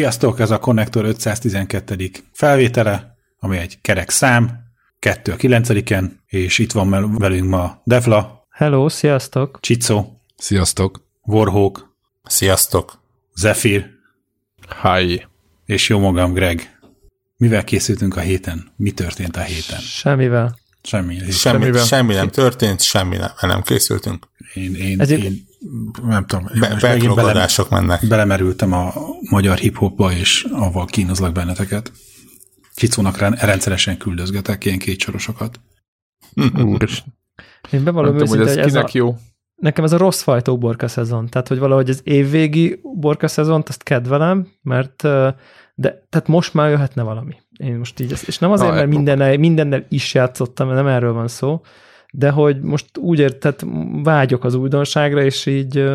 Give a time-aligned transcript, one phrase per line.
[0.00, 2.10] Sziasztok, ez a Connector 512.
[2.32, 4.64] felvétele, ami egy kerek szám,
[4.98, 8.46] 2 a 9-en, és itt van velünk ma Devla.
[8.50, 9.58] Hello, sziasztok.
[9.60, 10.20] Csicó.
[10.36, 11.02] Sziasztok.
[11.22, 11.96] Warhawk.
[12.24, 13.02] Sziasztok.
[13.34, 13.86] Zephyr.
[14.82, 15.26] Hi.
[15.66, 16.78] És jó magam, Greg.
[17.36, 18.72] Mivel készültünk a héten?
[18.76, 19.80] Mi történt a héten?
[19.80, 20.58] Semmivel.
[20.82, 21.30] Semmi.
[21.30, 24.28] Semmi, semmi nem történt, semmi nem, nem készültünk.
[24.54, 25.48] Én, én, Ez én
[26.02, 26.46] nem tudom.
[26.60, 28.06] Be, bele, mennek.
[28.08, 28.92] Belemerültem a
[29.30, 31.92] magyar hip-hopba, és avval kínozlak benneteket.
[32.74, 35.60] Csicónak rendszeresen küldözgetek ilyen kétsorosokat.
[37.70, 39.16] Én bevallom őszintén, hogy ez, hogy ez a, jó.
[39.54, 41.28] Nekem ez a rossz fajta uborka szezon.
[41.28, 45.02] Tehát, hogy valahogy az évvégi uborka szezont, azt kedvelem, mert
[45.74, 47.36] de tehát most már jöhetne valami.
[47.60, 51.60] Én most így, és nem azért, mert mindennel, mindennel is játszottam, nem erről van szó,
[52.12, 53.60] de hogy most úgy érted,
[54.02, 55.90] vágyok az újdonságra, és így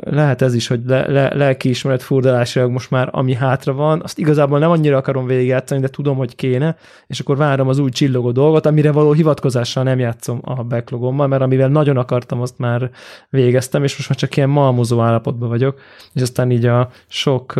[0.00, 4.58] lehet ez is, hogy le, le, lelkiismeret furdalásilag most már ami hátra van, azt igazából
[4.58, 6.76] nem annyira akarom végigjátszani, de tudom, hogy kéne,
[7.06, 11.42] és akkor várom az új csillogó dolgot, amire való hivatkozással nem játszom a backlogommal, mert
[11.42, 12.90] amivel nagyon akartam, azt már
[13.30, 15.80] végeztem, és most már csak ilyen malmozó állapotban vagyok,
[16.12, 17.54] és aztán így a sok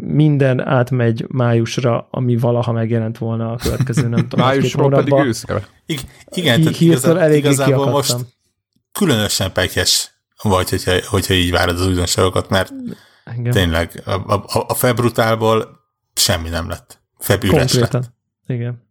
[0.00, 4.46] minden átmegy májusra, ami valaha megjelent volna a következő, nem tudom.
[4.46, 5.66] Májusról pedig őszre.
[5.86, 8.16] Igen, igen tehát igazán, igazából most
[8.92, 10.10] különösen pekes
[10.42, 12.72] vagy, hogyha, hogyha így várod az újdonságokat, mert
[13.24, 13.52] Engem.
[13.52, 15.80] tényleg a, a, a februtálból
[16.14, 17.00] semmi nem lett.
[17.18, 18.00] Feb üres Konkrétan.
[18.00, 18.58] lett.
[18.58, 18.82] Igen.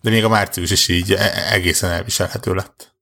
[0.00, 2.94] De még a március is így e, egészen elviselhető lett.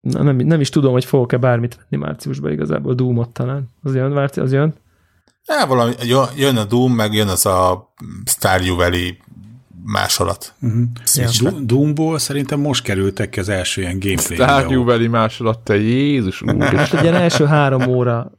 [0.00, 3.68] Na, nem, nem is tudom, hogy fogok-e bármit venni márciusban igazából, Doom-ot talán.
[3.82, 4.74] Az jön, Márci, az jön?
[5.46, 5.92] Ja, valami,
[6.36, 7.92] jön a Doom, meg jön az a
[8.24, 9.16] Stardew Valley
[9.84, 10.54] másolat.
[10.60, 10.82] Uh-huh.
[11.14, 11.50] Ja.
[11.50, 16.72] Doomból szerintem most kerültek az első ilyen gameplay Stardew Valley másolat, te Jézus úr.
[16.72, 18.30] És egy ilyen első három óra.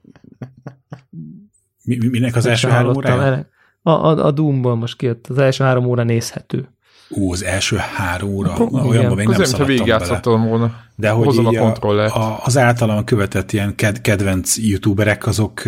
[1.84, 3.46] Mi, minek az első három óra?
[3.82, 6.70] A, a, a Doomból most kijött, az első három óra nézhető.
[7.10, 10.50] Ú, az első három óra, olyanban még nem szaladtam bele.
[10.50, 10.76] volna.
[10.96, 15.62] De hogy a, a, az általam követett ilyen ked, kedvenc youtuberek, azok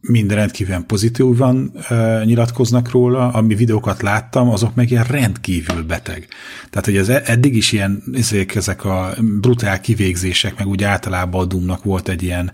[0.00, 6.28] minden rendkívül pozitívan uh, nyilatkoznak róla, ami videókat láttam, azok meg ilyen rendkívül beteg.
[6.70, 11.40] Tehát, hogy az e- eddig is ilyen, ezek, ezek a brutál kivégzések, meg úgy általában
[11.40, 12.52] a Doomnak volt egy ilyen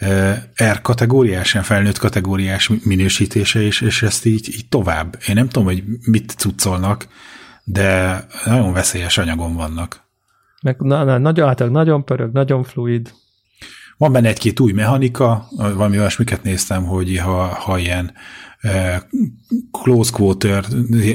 [0.00, 5.18] uh, R kategóriás, ilyen felnőtt kategóriás minősítése, és, és ezt így, így tovább.
[5.28, 7.06] Én nem tudom, hogy mit cuccolnak,
[7.64, 10.02] de nagyon veszélyes anyagon vannak.
[10.62, 13.12] Meg na, na, nagyon átlag, nagyon pörög, nagyon fluid.
[13.96, 18.12] Van benne egy-két új mechanika, valami olyasmiket néztem, hogy ha, ha ilyen
[18.62, 18.96] uh,
[19.82, 20.64] close quarter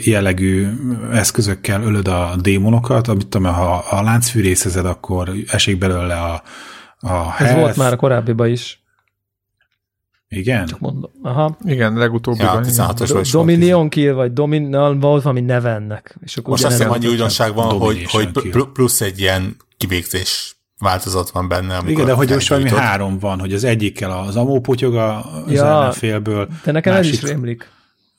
[0.02, 0.68] jellegű
[1.12, 6.44] eszközökkel ölöd a démonokat, amit tudom, ha a láncfűrészezed, akkor esik belőle a,
[7.00, 8.84] a Ez volt már a korábbiban is.
[10.30, 10.66] Igen?
[10.66, 11.12] Csak mondom.
[11.22, 11.58] Aha.
[11.64, 12.66] Igen, legutóbbiban.
[12.76, 16.18] Ja, Do- Dominion Kill, vagy Domin, volt valami neve ennek.
[16.24, 18.30] És akkor Most azt hiszem annyi újdonság van, hogy, hogy
[18.74, 21.82] plusz egy ilyen kivégzés változat van benne.
[21.86, 25.66] Igen, de hogy most valami három van, hogy az egyikkel az amó potyoga az ja,
[25.66, 26.48] ellenfélből.
[26.64, 27.70] De nekem ez is rémlik.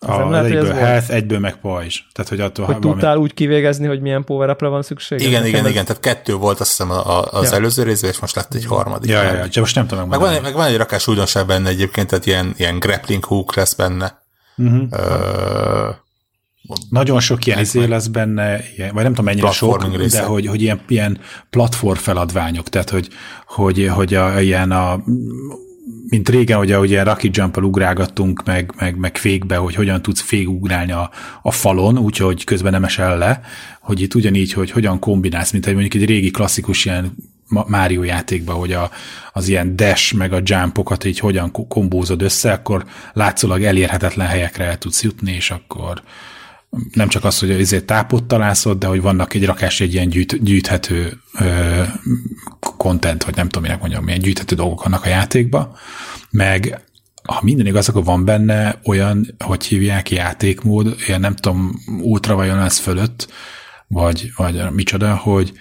[0.06, 1.20] A, lehet, egyből health, volt.
[1.20, 2.00] egyből meg pajzs.
[2.12, 2.92] Tehát, hogy attól, hogy valami...
[2.92, 5.20] tudtál úgy kivégezni, hogy milyen power van szükség?
[5.20, 6.90] Igen, igen, igen, tehát kettő volt azt hiszem
[7.30, 7.56] az ja.
[7.56, 9.10] előző részben, és most lett egy harmadik.
[9.10, 12.08] Ja, ja, ja, most nem tudom meg, van, meg van egy rakás újdonság benne egyébként,
[12.08, 14.22] tehát ilyen, ilyen grappling hook lesz benne.
[14.56, 14.82] Uh-huh.
[14.90, 15.88] Ö,
[16.88, 20.20] nagyon sok ilyen izé lesz benne, ilyen, vagy nem tudom mennyire sok, része.
[20.20, 21.18] de hogy, hogy ilyen, ilyen
[21.50, 23.08] platform feladványok, tehát hogy,
[23.46, 25.04] hogy, hogy a, ilyen a
[26.08, 30.20] mint régen, hogy ahogy ilyen Rocky jump ugrálgattunk, meg, meg, meg fékbe, hogy hogyan tudsz
[30.20, 31.10] fékugrálni a,
[31.42, 33.40] a falon, úgyhogy közben nem esel le,
[33.80, 37.16] hogy itt ugyanígy, hogy hogyan kombinálsz, mint egy mondjuk egy régi klasszikus ilyen
[37.66, 38.90] Mario játékban, hogy a,
[39.32, 44.78] az ilyen dash meg a jumpokat így hogyan kombózod össze, akkor látszólag elérhetetlen helyekre el
[44.78, 46.02] tudsz jutni, és akkor
[46.92, 50.42] nem csak az, hogy ezért tápot találsz de hogy vannak egy rakás egy ilyen gyűjt,
[50.42, 51.82] gyűjthető ö,
[52.76, 55.76] content, vagy nem tudom, minek mondjam, milyen gyűjthető dolgok vannak a játékba,
[56.30, 56.84] meg
[57.24, 62.78] ha minden igaz, akkor van benne olyan, hogy hívják játékmód, ilyen nem tudom, ultra ez
[62.78, 63.28] fölött,
[63.86, 65.52] vagy, vagy micsoda, hogy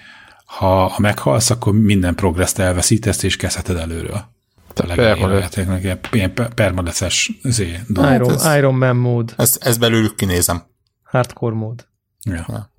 [0.44, 4.24] ha, ha meghalsz, akkor minden progresszt elveszítesz, és kezdheted előről.
[4.74, 6.08] Permadeath.
[6.12, 7.80] Ilyen permadeszes zé.
[7.88, 9.34] Iron, Iron Man mód.
[9.36, 10.62] Ezt, ezt belőlük kinézem
[11.10, 11.86] hardcore mód.
[12.22, 12.70] Ja.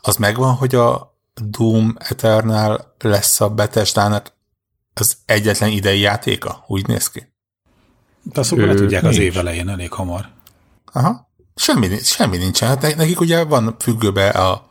[0.00, 4.32] Az megvan, hogy a Doom Eternal lesz a Bethesda-nak
[4.94, 6.64] az egyetlen idei játéka?
[6.66, 7.32] Úgy néz ki?
[8.22, 9.16] De azt le tudják nincs.
[9.16, 10.28] az év elején elég hamar.
[10.92, 11.28] Aha.
[11.54, 12.68] Semmi, semmi nincsen.
[12.68, 14.67] Hát nekik ugye van függőbe a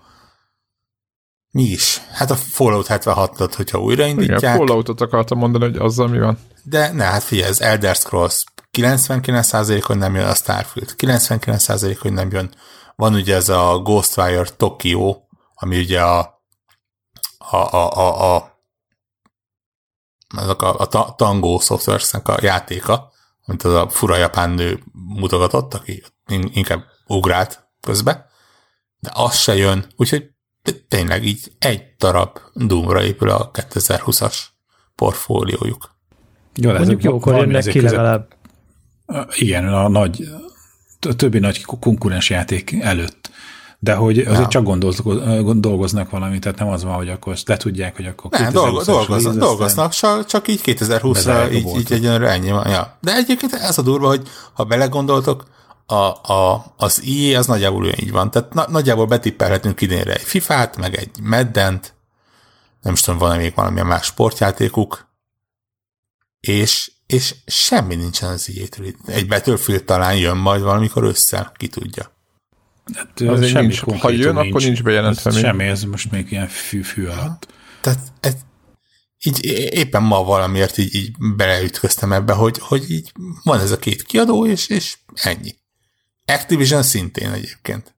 [1.58, 2.02] Mi is?
[2.12, 4.40] Hát a Fallout 76-ot, hogyha újraindítják.
[4.40, 6.40] Igen, Falloutot akartam mondani, hogy azzal mi van.
[6.64, 8.44] De ne, hát figyelj, ez Elder Scrolls
[8.78, 12.54] 99% hogy nem jön a Starfield, 99% hogy nem jön.
[12.96, 15.16] Van ugye ez a Ghostwire Tokyo,
[15.54, 16.42] ami ugye a
[17.38, 18.62] a, a, a, a
[20.38, 23.12] azok a, a Tango softwares a játéka,
[23.46, 26.04] amit az a fura japán nő mutogatott, aki
[26.52, 28.30] inkább ugrált közbe,
[29.00, 30.36] de az se jön, úgyhogy
[30.88, 34.36] tényleg így egy darab Doomra épül a 2020-as
[34.96, 35.96] portfóliójuk.
[36.56, 38.28] Jó, Mondjuk jókor jönnek ki legalább.
[39.36, 40.30] Igen, a nagy,
[41.10, 43.30] a többi nagy konkurens játék előtt.
[43.80, 44.62] De hogy azért ja.
[44.62, 44.78] csak
[45.56, 49.92] dolgoznak valamit, tehát nem az van, hogy akkor le tudják, hogy akkor nem, dolgoznak, dolgoznak
[49.92, 52.70] csak, csak így 2020-ra így, így egyenlőre ennyi van.
[52.70, 52.98] Ja.
[53.02, 54.22] De egyébként ez a durva, hogy
[54.54, 55.46] ha belegondoltok,
[55.90, 58.32] a, a, az IE az nagyjából olyan így van.
[58.32, 61.94] Tehát na, nagyjából betippelhetünk idénre egy FIFA-t, meg egy Meddent,
[62.82, 65.08] nem is tudom, van még valamilyen más sportjátékuk,
[66.40, 68.94] és, és semmi nincsen az IE-től.
[69.06, 72.12] Egy Battlefield talán jön majd valamikor össze, ki tudja.
[72.94, 74.48] Hát, Azért semmi nincs, ha jön, nincs.
[74.48, 75.40] akkor nincs bejelentve még.
[75.40, 77.48] Semmi, ez most még ilyen fű, fű alatt.
[77.82, 78.36] Tehát ez,
[79.24, 83.12] így éppen ma valamiért így, így beleütköztem ebbe, hogy, hogy így
[83.44, 85.56] van ez a két kiadó, és, és ennyi.
[86.28, 87.96] Activision szintén egyébként.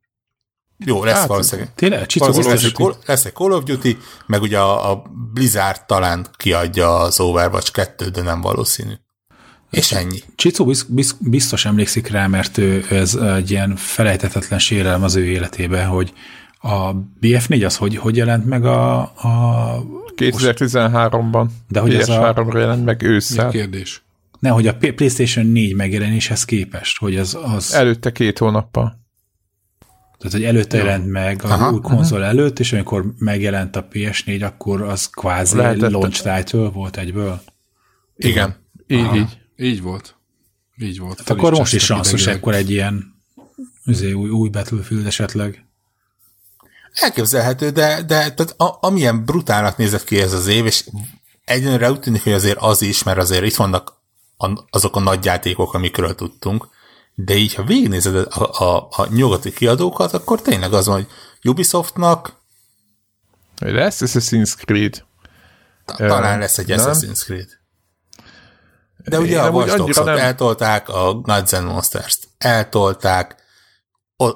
[0.85, 1.73] Jó, lesz hát, valószínűleg.
[1.75, 5.03] Tényleg, valószínűleg lesz, egy, lesz egy Call of Duty, meg ugye a, a
[5.33, 8.93] Blizzard talán kiadja az Overwatch 2, de nem valószínű.
[9.71, 10.19] És ennyi.
[10.35, 10.73] Csicó
[11.19, 16.13] biztos emlékszik rá, mert ő, ez egy ilyen felejtetetlen sérelem az ő életében, hogy
[16.61, 16.91] a
[17.21, 18.99] BF4 az hogy, hogy jelent meg a...
[18.99, 19.83] a
[20.15, 21.45] 2013-ban.
[21.67, 22.33] De hogy ez a...
[22.53, 23.45] jelent meg ősszel.
[23.45, 24.03] Mi kérdés?
[24.39, 27.37] Ne, hogy a PlayStation 4 megjelenéshez képest, hogy az...
[27.41, 27.73] az...
[27.73, 28.99] Előtte két hónappal.
[30.17, 30.83] Tehát, hogy előtte ja.
[30.83, 32.27] jelent meg az aha, új konzol aha.
[32.27, 37.41] előtt, és amikor megjelent a PS4, akkor az kvázi Lehetett launch title volt egyből.
[38.15, 38.55] Igen,
[38.87, 39.15] Igen.
[39.15, 39.37] így, így.
[39.67, 40.15] Így volt.
[40.77, 41.17] Így volt.
[41.17, 43.15] Hát akkor most is sanszos akkor egy ilyen
[43.85, 45.65] üzé, új, új Battlefield esetleg.
[46.93, 50.85] Elképzelhető, de, de tehát a, amilyen brutálnak nézett ki ez az év, és
[51.45, 53.98] egyenlőre úgy tűnik, hogy azért az is, mert azért itt vannak a,
[54.69, 56.67] azok a nagy játékok, amikről tudtunk,
[57.15, 61.07] de így, ha végignézed a, a, a nyugati kiadókat, akkor tényleg az van, hogy
[61.51, 62.33] Ubisoftnak
[63.59, 65.05] lesz Assassin's Creed.
[65.85, 66.79] Talán lesz egy nem?
[66.79, 67.49] Assassin's Creed.
[68.97, 70.17] De ugye Én a Watch nem...
[70.17, 73.35] eltolták, a Gods and Monsters-t eltolták,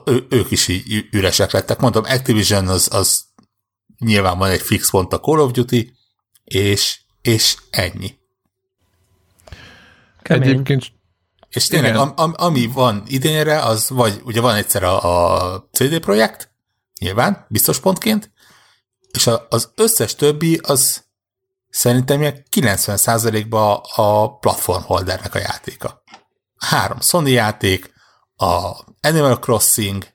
[0.06, 1.80] ő, ők is így üresek lettek.
[1.80, 3.24] Mondom, Activision az, az
[4.00, 5.94] nyilván van egy fix pont a Call of Duty,
[6.44, 8.22] és, és ennyi.
[10.24, 10.50] Kemény.
[10.50, 10.92] Egyébként
[11.54, 16.00] és tényleg, am, am, ami van idénre, az vagy ugye van egyszer a, a CD
[16.00, 16.52] projekt,
[17.00, 18.32] nyilván, biztos pontként,
[19.12, 21.04] és a, az összes többi az
[21.70, 26.04] szerintem ilyen 90%-ban a platformholdernek a játéka.
[26.58, 27.94] Három Sony játék,
[28.36, 30.08] a Animal Crossing,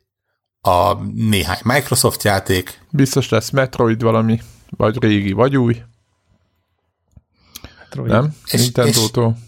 [0.60, 2.86] a néhány Microsoft játék.
[2.90, 5.82] Biztos lesz Metroid valami, vagy régi, vagy új.
[7.78, 8.10] Metroid.
[8.10, 8.36] Nem?
[8.50, 9.36] És, Nintendo-tól.
[9.36, 9.46] És,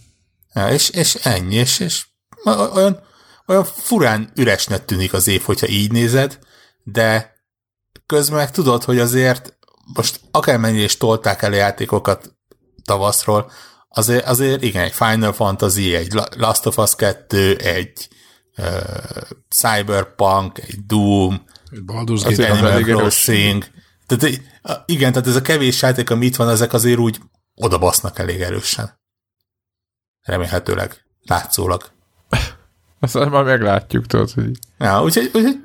[0.54, 2.06] és, és ennyi, és, és
[2.44, 3.00] olyan,
[3.46, 6.38] olyan furán üresnek tűnik az év, hogyha így nézed,
[6.82, 7.34] de
[8.06, 9.58] közben meg tudod, hogy azért
[9.94, 12.36] most akármennyire is tolták el a játékokat
[12.84, 13.50] tavaszról,
[13.88, 18.08] azért, azért igen, egy Final Fantasy, egy Last of Us 2, egy
[18.56, 18.66] uh,
[19.48, 23.64] Cyberpunk, egy Doom, egy Baldur's Gate, Animal Crossing.
[24.06, 24.40] Tehát,
[24.86, 27.20] igen, tehát ez a kevés játék, ami itt van, ezek azért úgy
[27.54, 28.99] odabasznak elég erősen.
[30.22, 31.90] Remélhetőleg, látszólag.
[33.00, 34.58] Azt már meglátjuk, tudod, hogy...
[34.78, 35.60] Ja, úgyhogy, úgyhogy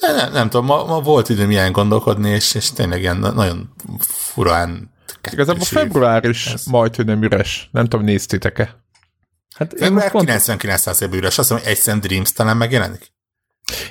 [0.00, 3.74] nem, nem, nem tudom, ma, ma volt időm ilyen gondolkodni, és, és tényleg ilyen nagyon
[3.98, 4.94] furán
[5.32, 6.64] Igazából február is ez.
[6.64, 7.68] majd, hogy nem üres.
[7.72, 8.84] Nem tudom, néztétek-e?
[9.56, 11.38] Hát február 99% üres.
[11.38, 13.14] Azt mondom, hogy egy Dreams talán megjelenik.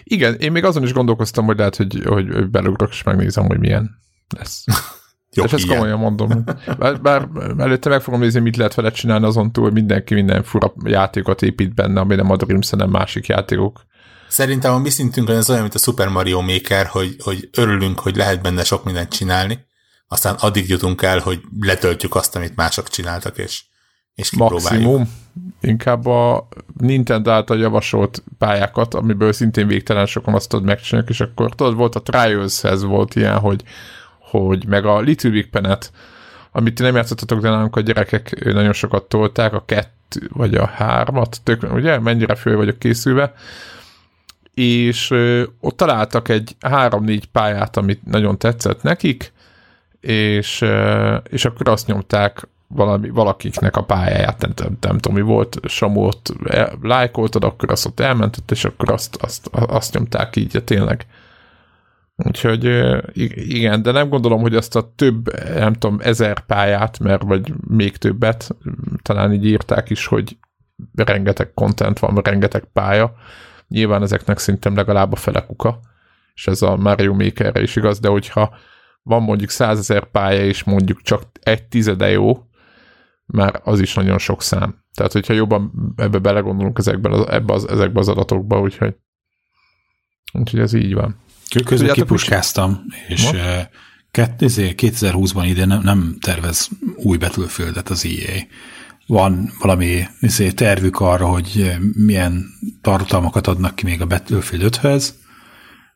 [0.03, 3.89] Igen, én még azon is gondolkoztam, hogy lehet, hogy, hogy belugrok, és megnézem, hogy milyen
[4.37, 4.63] lesz.
[5.35, 6.43] Jó, és ezt komolyan mondom.
[6.79, 7.27] Bár, bár
[7.57, 11.41] előtte meg fogom nézni, mit lehet vele csinálni azon túl, hogy mindenki minden fura játékot
[11.41, 13.85] épít benne, ami nem a Dreams, hanem másik játékok.
[14.27, 18.15] Szerintem a mi szintünkön ez olyan, mint a Super Mario Maker, hogy, hogy örülünk, hogy
[18.15, 19.65] lehet benne sok mindent csinálni,
[20.07, 23.63] aztán addig jutunk el, hogy letöltjük azt, amit mások csináltak, és,
[24.15, 24.31] és.
[24.31, 25.13] Maximum.
[25.61, 31.55] Inkább a Nintendo által javasolt pályákat, amiből szintén végtelen sokan azt tudod megcsinálni, és akkor
[31.55, 33.63] tudod, volt a Trials-hez volt ilyen, hogy,
[34.29, 35.91] hogy meg a Little Big Planet,
[36.51, 41.37] amit nem játszottatok, de nálunk a gyerekek nagyon sokat tolták, a kettő vagy a hármat,
[41.43, 43.33] tök, ugye, mennyire föl vagyok készülve,
[44.53, 45.11] és
[45.59, 49.33] ott találtak egy három-négy pályát, amit nagyon tetszett nekik,
[49.99, 50.65] és,
[51.29, 56.05] és akkor azt nyomták valami, valakiknek a pályáját, nem, nem, nem tudom, mi volt, Samu
[56.05, 56.33] ott
[56.81, 61.05] lájkoltad, akkor azt ott elmentett, és akkor azt, azt, azt nyomták így, tényleg.
[62.15, 62.63] Úgyhogy
[63.53, 67.97] igen, de nem gondolom, hogy azt a több, nem tudom, ezer pályát, mert vagy még
[67.97, 68.55] többet,
[69.01, 70.37] talán így írták is, hogy
[70.93, 73.13] rengeteg content van, rengeteg pálya.
[73.67, 75.79] Nyilván ezeknek szerintem legalább a fele kuka,
[76.33, 78.55] és ez a Mario Makerre is igaz, de hogyha
[79.03, 82.45] van mondjuk százezer pálya, és mondjuk csak egy tizede jó,
[83.25, 84.83] már az is nagyon sok szám.
[84.93, 88.95] Tehát, hogyha jobban ebbe belegondolunk ezekben az, ebbe az, ezekbe az adatokba, úgyhogy,
[90.33, 91.23] úgyhogy ez így van.
[91.63, 93.29] Közben kipuskáztam, és
[94.11, 98.41] 2020-ban ide nem, nem tervez új Battlefield-et az EA.
[99.07, 102.45] Van valami izé, tervük arra, hogy milyen
[102.81, 105.09] tartalmakat adnak ki még a Battlefield 5-höz,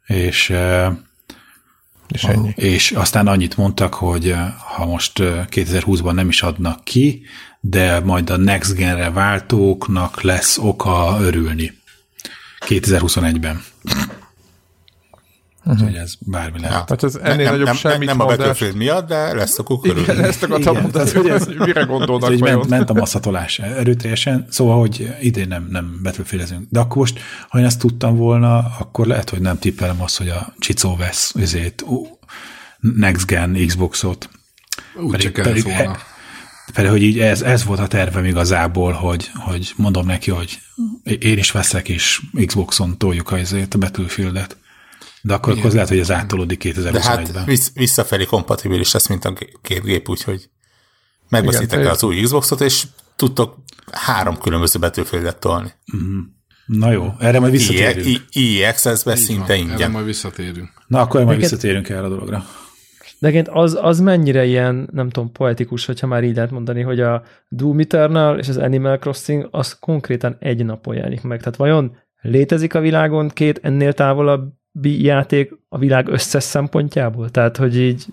[0.05, 0.53] és
[2.11, 2.53] és, ennyi.
[2.55, 4.35] és aztán annyit mondtak, hogy
[4.75, 7.21] ha most 2020-ban nem is adnak ki,
[7.59, 11.77] de majd a Next Gen-re váltóknak lesz oka örülni
[12.67, 13.63] 2021-ben.
[15.65, 15.81] Uh-huh.
[15.81, 16.75] Úgyhogy ez bármi lehet.
[16.75, 16.85] Ja.
[16.87, 20.01] Hát ez ennél nem, nagyobb nem, semmit Nem a Battlefield miatt, de lesz a kukörül.
[20.01, 24.79] Igen, ezt akartam mondani, hogy ez mire gondolnak ez ment, ment a masszatolás erőteljesen, szóval,
[24.79, 29.29] hogy idén nem, nem battlefield De akkor most, ha én ezt tudtam volna, akkor lehet,
[29.29, 31.83] hogy nem tippelem azt, hogy a Csicó vesz ezért
[32.79, 34.29] Next Gen Xboxot.
[34.95, 35.91] Úgy pedig, pedig, volna.
[35.91, 35.99] E,
[36.73, 40.59] pedig, hogy így ez, ez volt a tervem igazából, hogy, hogy mondom neki, hogy
[41.19, 44.57] én is veszek, és Xboxon toljuk azért a Battlefield-et.
[45.21, 46.91] De akkor, akkor lehet, hogy ez áttolódik 2021-ben.
[47.31, 50.49] De hát visszafelé kompatibilis lesz, mint a két gép, úgyhogy
[51.29, 52.83] megbeszéltek el az új Xboxot, és
[53.15, 53.57] tudtok
[53.91, 55.71] három különböző betűföldet tolni.
[55.97, 56.19] Mm.
[56.65, 58.25] Na jó, erre majd visszatérünk.
[58.29, 59.75] IEXS-be szinte ingyen.
[59.75, 60.69] Erre majd visszatérünk.
[60.87, 62.45] Na, akkor majd visszatérünk el a dologra.
[63.19, 67.23] De az, az mennyire ilyen, nem tudom, poetikus, hogyha már így lehet mondani, hogy a
[67.49, 71.39] Doom Eternal és az Animal Crossing az konkrétan egy napon jelenik meg.
[71.39, 77.29] Tehát vajon létezik a világon két ennél távolabb játék a világ összes szempontjából?
[77.29, 78.05] Tehát, hogy így...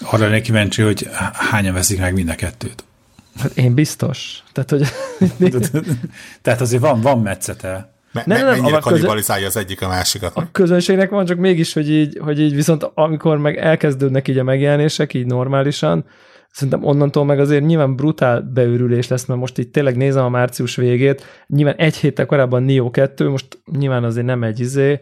[0.00, 2.84] Arra lennék kíváncsi, hogy hányan veszik meg mind a kettőt.
[3.38, 4.42] Hát én biztos.
[4.52, 4.86] Tehát, hogy...
[6.42, 7.92] Tehát azért van, van metszete.
[8.12, 10.36] Me- nem, nem, mennyire kannibalizálja az egyik a másikat.
[10.36, 14.42] A közönségnek van, csak mégis, hogy így, hogy így viszont amikor meg elkezdődnek így a
[14.42, 16.04] megjelenések, így normálisan,
[16.50, 20.76] szerintem onnantól meg azért nyilván brutál beürülés lesz, mert most így tényleg nézem a március
[20.76, 25.00] végét, nyilván egy héttel korábban Nio 2, most nyilván azért nem egy izé,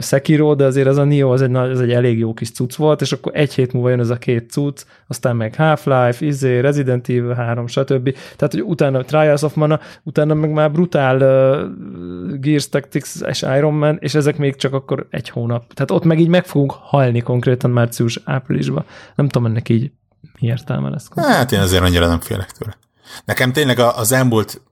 [0.00, 3.00] Sekiro, de azért az a Nio az egy, az egy elég jó kis cucc volt,
[3.00, 7.08] és akkor egy hét múlva jön ez a két cucc, aztán meg Half-Life, izé, Resident
[7.08, 8.16] Evil 3, stb.
[8.36, 13.74] Tehát, hogy utána Trials of Mana, utána meg már brutál uh, Gears Tactics és Iron
[13.74, 15.72] Man, és ezek még csak akkor egy hónap.
[15.74, 18.84] Tehát ott meg így meg fogunk halni konkrétan március áprilisban.
[19.14, 19.92] Nem tudom ennek így
[20.40, 21.08] mi értelme lesz.
[21.08, 21.38] Konkrétan.
[21.38, 22.76] Hát én azért annyira nem félek tőle.
[23.24, 24.62] Nekem tényleg az elmúlt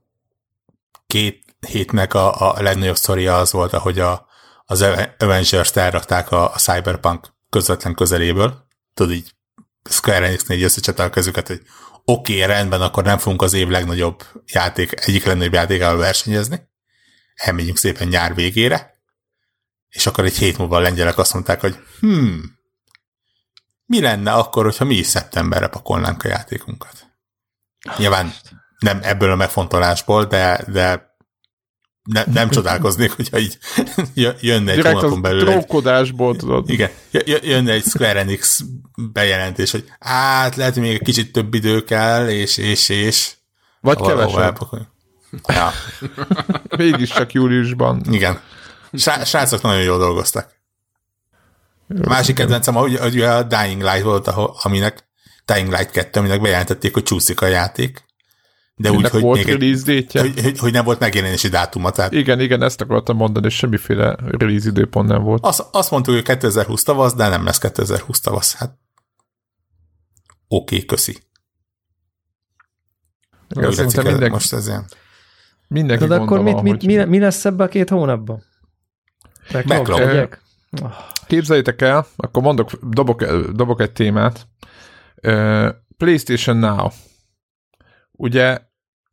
[1.07, 4.25] két hétnek a, a legnagyobb sztoria az volt, ahogy a,
[4.65, 4.85] az
[5.17, 8.67] Avengers-t elrakták a, a Cyberpunk közvetlen közeléből.
[8.93, 9.31] Tudod így
[9.89, 11.61] Square Enix-nél összecsetel a kezüket, hogy
[12.05, 16.69] oké, okay, rendben, akkor nem fogunk az év legnagyobb játék, egyik legnagyobb játékával versenyezni.
[17.35, 18.91] Elmegyünk szépen nyár végére.
[19.89, 22.59] És akkor egy hét múlva a lengyelek azt mondták, hogy hmm,
[23.85, 27.07] mi lenne akkor, hogyha mi is szeptemberre pakolnánk a játékunkat?
[27.97, 28.33] Nyilván
[28.79, 31.12] nem ebből a megfontolásból, de, de
[32.03, 33.57] ne, nem csodálkoznék, hogyha így
[34.39, 35.45] jönne egy Direkt hónapon belül.
[35.45, 36.69] Trókodásból, tudod.
[36.69, 36.89] Igen,
[37.41, 38.59] jönne egy Square Enix
[38.95, 43.33] bejelentés, hogy hát lehet, hogy még egy kicsit több idő kell, és, és, és.
[43.81, 44.57] Vagy kevesebb.
[45.47, 45.71] Ja.
[46.77, 48.01] Mégis csak júliusban.
[48.11, 48.39] Igen.
[49.23, 50.51] Srácok nagyon jól dolgoztak.
[51.87, 54.27] A másik kedvencem, hogy, hogy a Dying Light volt,
[54.63, 55.07] aminek
[55.45, 58.03] Dying Light 2, aminek bejelentették, hogy csúszik a játék
[58.75, 61.91] de úgy, hogy, volt még egy, hogy, hogy, hogy, nem volt megjelenési dátuma.
[61.91, 62.11] Tehát...
[62.11, 65.45] Igen, igen, ezt akartam mondani, és semmiféle release időpont nem volt.
[65.45, 68.55] Azt, azt mondtuk, hogy 2020 tavasz, de nem lesz 2020 tavasz.
[68.55, 68.77] Hát
[70.47, 71.17] oké, okay, köszi.
[73.49, 74.85] Igen, Úgy tetszik, mindenki, most ez ilyen.
[75.67, 78.43] Mindenki de akkor mit, mit, mi, mi lesz ebbe a két hónapban?
[79.65, 80.37] Backlog.
[81.27, 84.47] Képzeljétek el, akkor mondok, dobok, dobok egy témát.
[85.97, 86.89] PlayStation Now
[88.23, 88.57] ugye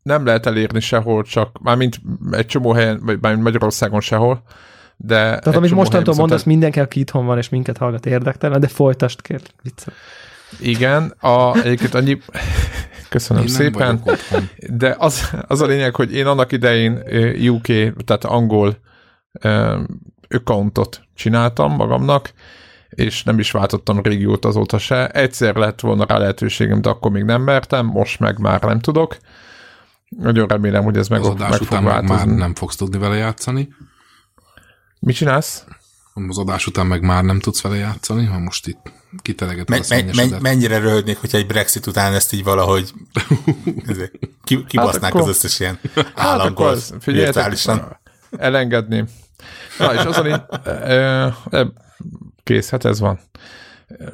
[0.02, 2.00] nem lehet elérni sehol, csak mármint
[2.31, 4.43] egy csomó helyen, vagy mármint Magyarországon sehol,
[4.97, 9.23] de Tehát amit mostantól mondasz, mindenki, aki itthon van, és minket hallgat érdektelen, de folytast
[9.23, 9.95] kér, viccel.
[10.61, 12.19] Igen, a, egyébként annyi,
[13.09, 14.02] köszönöm én szépen,
[14.69, 16.93] de az, az a lényeg, hogy én annak idején
[17.49, 17.67] UK,
[18.05, 18.76] tehát angol
[20.29, 22.33] accountot csináltam magamnak,
[22.90, 25.09] és nem is váltottam régiót azóta se.
[25.09, 29.16] Egyszer lett volna rá lehetőségem, de akkor még nem mertem, most meg már nem tudok.
[30.09, 32.14] Nagyon remélem, hogy ez meg, az meg fog változni.
[32.14, 33.68] már nem fogsz tudni vele játszani.
[34.99, 35.64] Mit csinálsz?
[36.28, 38.92] Az adás után meg már nem tudsz vele játszani, ha most itt
[39.23, 42.92] kiteleget me, me, me, Mennyire röhögnék, hogyha egy Brexit után ezt így valahogy
[44.44, 45.80] ki, kibasznák hát akkor, az összes ilyen
[46.14, 48.00] államból hát virtuálisan.
[48.38, 49.04] Elengedni.
[49.78, 51.66] Na, és azon így, e, e,
[52.42, 53.18] kész, hát ez van.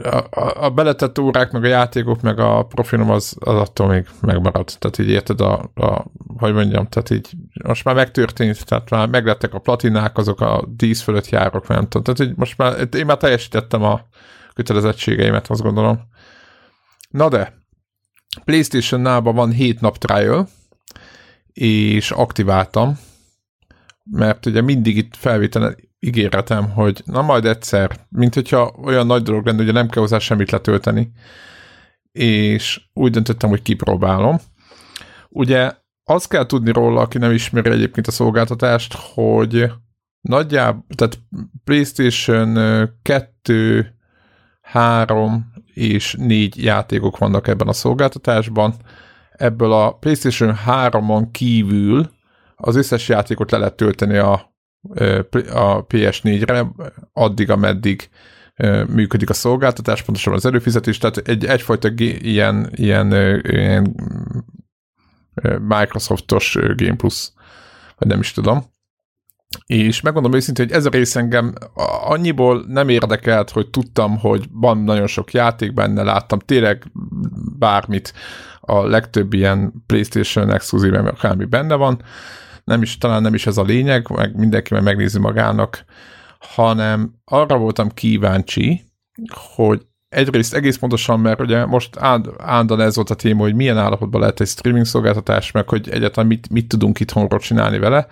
[0.03, 4.07] A, a, a beletett órák, meg a játékok, meg a profinom az, az attól még
[4.21, 4.67] megmarad.
[4.79, 6.05] Tehát így érted a, a,
[6.37, 7.31] hogy mondjam, tehát így
[7.65, 12.03] most már megtörtént, tehát már meglettek a platinák, azok a 10 fölött járok, nem tudom.
[12.03, 14.01] Tehát így most már, én már teljesítettem a
[14.55, 16.01] kötelezettségeimet, azt gondolom.
[17.11, 17.55] Na de,
[18.45, 20.49] PlayStation nában van 7 nap trial,
[21.53, 22.99] és aktiváltam,
[24.11, 29.47] mert ugye mindig itt felvételen ígéretem, hogy na majd egyszer, mint hogyha olyan nagy dolog
[29.47, 31.13] lenne, ugye nem kell hozzá semmit letölteni,
[32.13, 34.39] és úgy döntöttem, hogy kipróbálom.
[35.29, 35.73] Ugye
[36.05, 39.73] azt kell tudni róla, aki nem ismeri egyébként a szolgáltatást, hogy
[40.21, 41.19] nagyjából, tehát
[41.65, 42.55] PlayStation
[43.03, 43.95] 2,
[44.61, 48.75] 3 és 4 játékok vannak ebben a szolgáltatásban.
[49.31, 52.11] Ebből a PlayStation 3-on kívül
[52.57, 54.56] az összes játékot le lehet tölteni a,
[55.53, 56.67] a PS4-re,
[57.13, 58.09] addig, ameddig
[58.89, 63.95] működik a szolgáltatás, pontosan az előfizetés, tehát egy, egyfajta g- ilyen, ilyen, ilyen
[65.69, 67.33] Microsoftos Game Plus,
[67.99, 68.65] vagy nem is tudom.
[69.67, 71.55] És megmondom őszintén, hogy ez a rész engem
[72.05, 76.91] annyiból nem érdekelt, hogy tudtam, hogy van nagyon sok játék benne, láttam tényleg
[77.59, 78.13] bármit,
[78.61, 82.03] a legtöbb ilyen PlayStation exkluzív, akármi benne van,
[82.67, 85.85] nem is, talán nem is ez a lényeg, meg mindenki meg megnézi magának,
[86.39, 88.85] hanem arra voltam kíváncsi,
[89.55, 94.21] hogy egyrészt egész pontosan, mert ugye most állandóan ez volt a téma, hogy milyen állapotban
[94.21, 98.07] lehet egy streaming szolgáltatás, meg hogy egyáltalán mit, mit tudunk itthonról csinálni vele,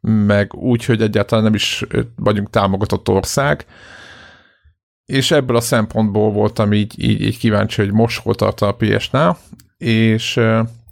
[0.00, 1.84] meg úgy, hogy egyáltalán nem is
[2.16, 3.66] vagyunk támogatott ország,
[5.06, 9.38] és ebből a szempontból voltam így, így, így kíváncsi, hogy most hol tart a PS-nál,
[9.78, 10.40] és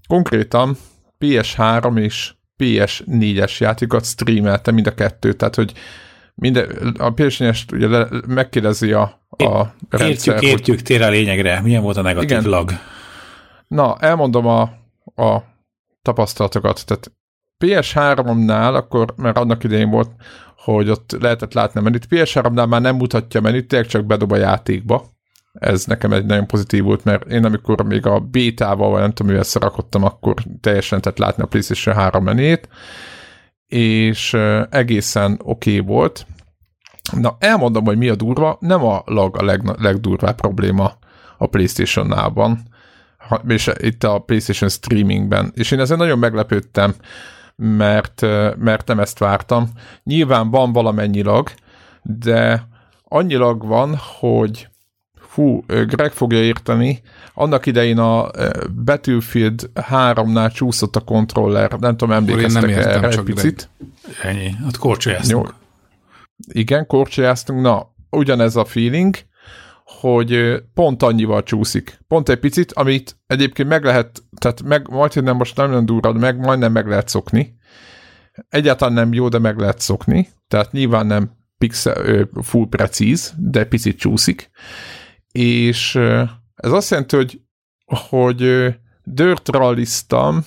[0.06, 0.76] konkrétan
[1.20, 5.72] PS3 és PS4-es játékokat streamelte mind a kettő, tehát hogy
[6.34, 10.34] minden, a PS4-est ugye le, megkérdezi a, a rendszer.
[10.34, 11.60] Értjük, értjük, tér a lényegre.
[11.60, 12.50] Milyen volt a negatív igen.
[12.50, 12.70] lag?
[13.68, 14.60] Na, elmondom a,
[15.22, 15.42] a
[16.02, 16.86] tapasztalatokat.
[16.86, 17.12] Tehát
[17.64, 20.10] PS3-nál, akkor, mert annak idején volt,
[20.56, 22.06] hogy ott lehetett látni a menüt.
[22.10, 25.13] PS3-nál már nem mutatja a menüt, tényleg csak bedob a játékba.
[25.54, 29.30] Ez nekem egy nagyon pozitív volt, mert én amikor még a bétával, vagy nem tudom,
[29.30, 32.68] mivel szarakodtam, akkor teljesen tett látni a PlayStation 3 menét,
[33.66, 34.36] és
[34.70, 36.26] egészen oké okay volt.
[37.12, 40.92] Na, elmondom, hogy mi a durva, nem a lag a leg, legdurvább probléma
[41.38, 42.58] a PlayStation-nában,
[43.46, 46.94] és itt a PlayStation streamingben, és én ezen nagyon meglepődtem,
[47.56, 48.20] mert,
[48.56, 49.68] mert nem ezt vártam.
[50.02, 51.50] Nyilván van valamennyi lag,
[52.02, 52.68] de
[53.04, 54.68] annyilag van, hogy
[55.34, 57.00] fú, Greg fogja érteni,
[57.34, 58.30] annak idején a
[58.84, 63.68] Battlefield 3-nál csúszott a kontroller, nem tudom, emlékeztek nem erre egy picit.
[64.20, 64.36] Greg.
[64.36, 65.54] Ennyi, ott korcsolyáztunk.
[66.52, 69.16] Igen, korcsolyáztunk, na, ugyanez a feeling,
[69.84, 71.98] hogy pont annyival csúszik.
[72.08, 76.18] Pont egy picit, amit egyébként meg lehet, tehát meg, majd, nem most nem nagyon durrad
[76.18, 77.54] meg, majdnem meg lehet szokni.
[78.48, 80.28] Egyáltalán nem jó, de meg lehet szokni.
[80.48, 84.50] Tehát nyilván nem pixel, full precíz, de picit csúszik.
[85.38, 85.94] És
[86.54, 87.40] ez azt jelenti, hogy,
[87.84, 90.44] hogy dirt ralliztam,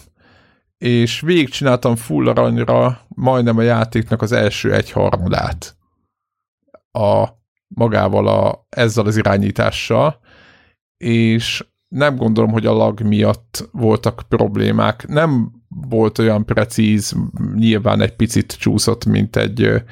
[0.77, 5.77] és végigcsináltam full aranyra majdnem a játéknak az első egyharmadát.
[6.91, 7.27] A
[7.67, 10.19] magával a, ezzel az irányítással,
[10.97, 15.07] és nem gondolom, hogy a lag miatt voltak problémák.
[15.07, 17.15] Nem volt olyan precíz,
[17.55, 19.83] nyilván egy picit csúszott, mint egy,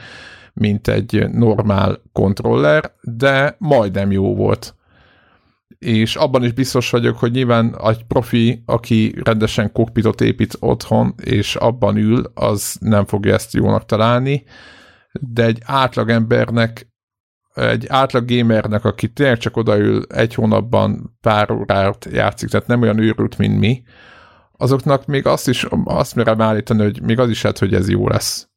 [0.53, 4.75] mint egy normál kontroller, de majdnem jó volt.
[5.86, 11.56] És abban is biztos vagyok, hogy nyilván egy profi, aki rendesen kokpitot épít otthon, és
[11.56, 14.43] abban ül, az nem fogja ezt jónak találni,
[15.12, 16.93] de egy átlagembernek
[17.54, 23.00] egy átlag gamernek, aki tényleg csak odaül egy hónapban pár órát játszik, tehát nem olyan
[23.00, 23.84] őrült, mint mi,
[24.58, 28.08] azoknak még azt is, azt merem állítani, hogy még az is lehet, hogy ez jó
[28.08, 28.50] lesz.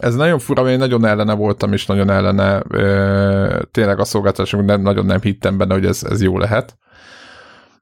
[0.00, 4.64] Ez nagyon fura, mert én nagyon ellene voltam, és nagyon ellene ö, tényleg a szolgáltatásunk
[4.64, 6.78] nem, nagyon nem hittem benne, hogy ez, ez jó lehet.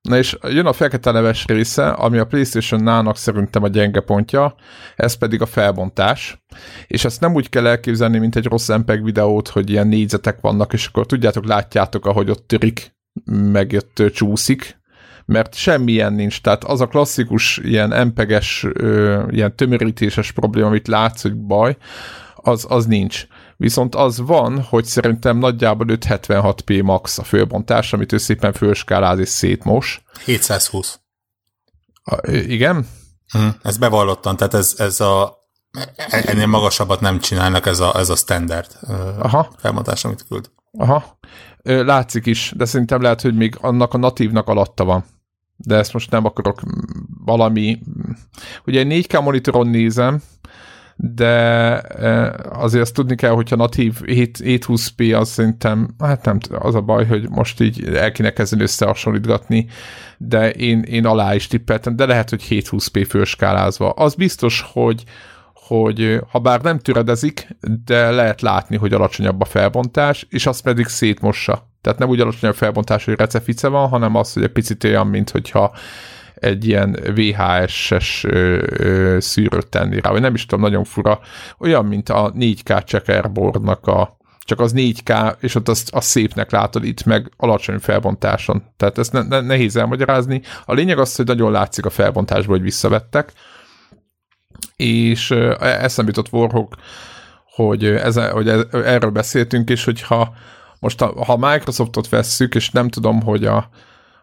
[0.03, 4.55] Na és jön a fekete leves része, ami a PlayStation nának szerintem a gyenge pontja,
[4.97, 6.45] ez pedig a felbontás.
[6.87, 10.73] És ezt nem úgy kell elképzelni, mint egy rossz MPEG videót, hogy ilyen négyzetek vannak,
[10.73, 12.97] és akkor tudjátok, látjátok, ahogy ott törik,
[13.31, 14.82] meg ott csúszik,
[15.27, 16.41] mert semmilyen nincs.
[16.41, 18.67] Tehát az a klasszikus ilyen MPEG-es,
[19.31, 21.77] ilyen tömörítéses probléma, amit látsz, hogy baj,
[22.35, 23.27] az, az nincs.
[23.57, 29.29] Viszont az van, hogy szerintem nagyjából 576p max a fölbontás, amit ő szépen fölskáláz és
[29.29, 30.03] szétmos.
[30.25, 31.01] 720.
[32.05, 32.87] A, igen?
[33.33, 35.41] Hm, ez bevallottan, tehát ez, ez a
[36.09, 38.79] ennél magasabbat nem csinálnak, ez a, ez a standard
[39.19, 39.53] Aha.
[39.59, 40.51] felbontás, amit küld.
[40.79, 41.19] Aha.
[41.63, 45.05] Látszik is, de szerintem lehet, hogy még annak a natívnak alatta van.
[45.57, 46.61] De ezt most nem akarok
[47.25, 47.79] valami...
[48.67, 50.21] Ugye egy 4K monitoron nézem,
[50.97, 56.81] de e, azért azt tudni kell, hogyha natív 720p az szerintem, hát nem az a
[56.81, 59.67] baj, hogy most így el kéne kezdeni összehasonlítgatni,
[60.19, 63.91] de én, én alá is tippeltem, de lehet, hogy 720p főskálázva.
[63.91, 65.05] Az biztos, hogy,
[65.67, 67.49] hogy ha bár nem türedezik,
[67.85, 71.69] de lehet látni, hogy alacsonyabb a felbontás, és azt pedig szétmossa.
[71.81, 75.31] Tehát nem úgy alacsonyabb felbontás, hogy recefice van, hanem az, hogy egy picit olyan, mint
[75.31, 75.75] hogyha
[76.35, 78.27] egy ilyen VHS-es
[79.19, 81.21] szűrőt tenni rá, vagy nem is tudom, nagyon fura.
[81.59, 86.85] Olyan, mint a 4K checkerboardnak a csak az 4K, és ott azt, azt szépnek látod,
[86.85, 88.63] itt meg alacsony felbontáson.
[88.77, 90.43] Tehát ezt ne, ne, nehéz elmagyarázni.
[90.65, 93.33] A lényeg az, hogy nagyon látszik a felbontásból, hogy visszavettek,
[94.77, 96.77] és eszembe jutott Warhawk,
[97.55, 100.35] hogy, ez, hogy ez, erről beszéltünk, és hogyha
[100.81, 103.69] most ha, ha Microsoftot vesszük, és nem tudom, hogy a,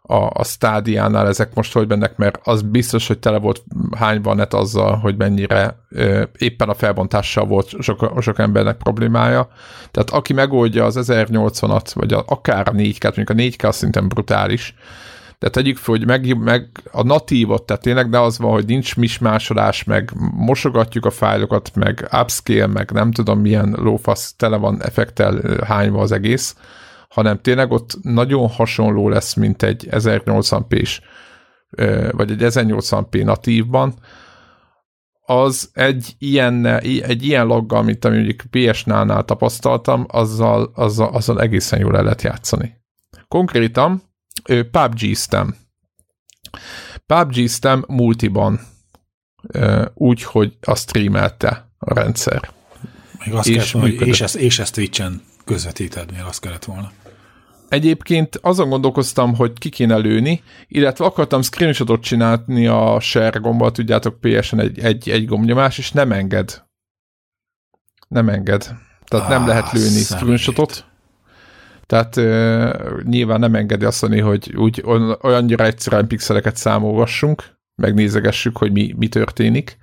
[0.02, 3.64] a, a stádiánál ezek most hogy bennek, mert az biztos, hogy tele volt
[3.98, 9.50] hányban net azzal, hogy mennyire ö, éppen a felbontással volt sok, sok embernek problémája.
[9.92, 14.08] Tehát aki megoldja az 1080-at, vagy a, akár a 4K-t, mondjuk a 4K az szerintem
[14.08, 14.76] brutális,
[15.40, 18.98] de tegyük fel, hogy meg, meg a natívot, tehát tényleg de az van, hogy nincs
[18.98, 25.42] mismásolás, meg mosogatjuk a fájlokat, meg upscale, meg nem tudom milyen lófasz, tele van effektel
[25.66, 26.56] hányva az egész,
[27.10, 31.02] hanem tényleg ott nagyon hasonló lesz, mint egy 1080p-s,
[32.12, 33.94] vagy egy 1080p natívban,
[35.26, 41.80] az egy ilyen, egy ilyen loggal, mint amit mondjuk PS-nál tapasztaltam, azzal, azzal, azzal egészen
[41.80, 42.78] jól el lehet játszani.
[43.28, 44.09] Konkrétan
[44.72, 45.56] PUBG-ztem.
[47.06, 48.60] PUBG-ztem multiban,
[49.94, 52.52] úgy, hogy a streamelte a rendszer.
[53.26, 56.92] Még azt és, volna, hogy és, ezt, és ezt Twitch-en közvetíted, még azt kellett volna.
[57.70, 64.20] Egyébként azon gondolkoztam, hogy ki kéne lőni, illetve akartam screenshotot csinálni a share gombbal, tudjátok,
[64.20, 66.64] PS-en egy, egy, egy gombnyomás, és nem enged.
[68.08, 68.62] Nem enged.
[69.06, 70.22] Tehát ah, nem lehet lőni szemét.
[70.22, 70.89] screenshotot.
[71.90, 74.84] Tehát uh, nyilván nem engedi azt mondani, hogy úgy
[75.22, 77.44] olyannyira egyszerűen pixeleket számolgassunk,
[77.76, 79.78] megnézegessük, hogy mi, mi történik,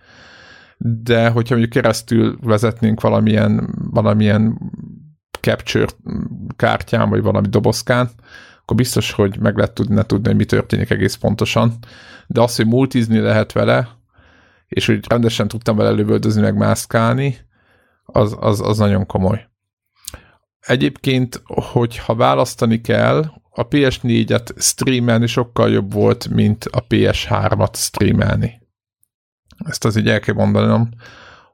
[0.79, 4.59] de hogyha mondjuk keresztül vezetnénk valamilyen, valamilyen
[5.41, 5.87] capture
[6.57, 8.11] kártyán, vagy valami dobozkán,
[8.61, 11.73] akkor biztos, hogy meg lehet tudni, tudni, hogy mi történik egész pontosan.
[12.27, 13.89] De az, hogy multizni lehet vele,
[14.69, 17.37] és hogy rendesen tudtam vele lövöldözni, meg mászkálni,
[18.05, 19.49] az, az, az nagyon komoly.
[20.67, 28.61] Egyébként, hogyha választani kell, a PS4-et streamelni sokkal jobb volt, mint a PS3-at streamelni.
[29.65, 30.89] Ezt az így el kell mondanom,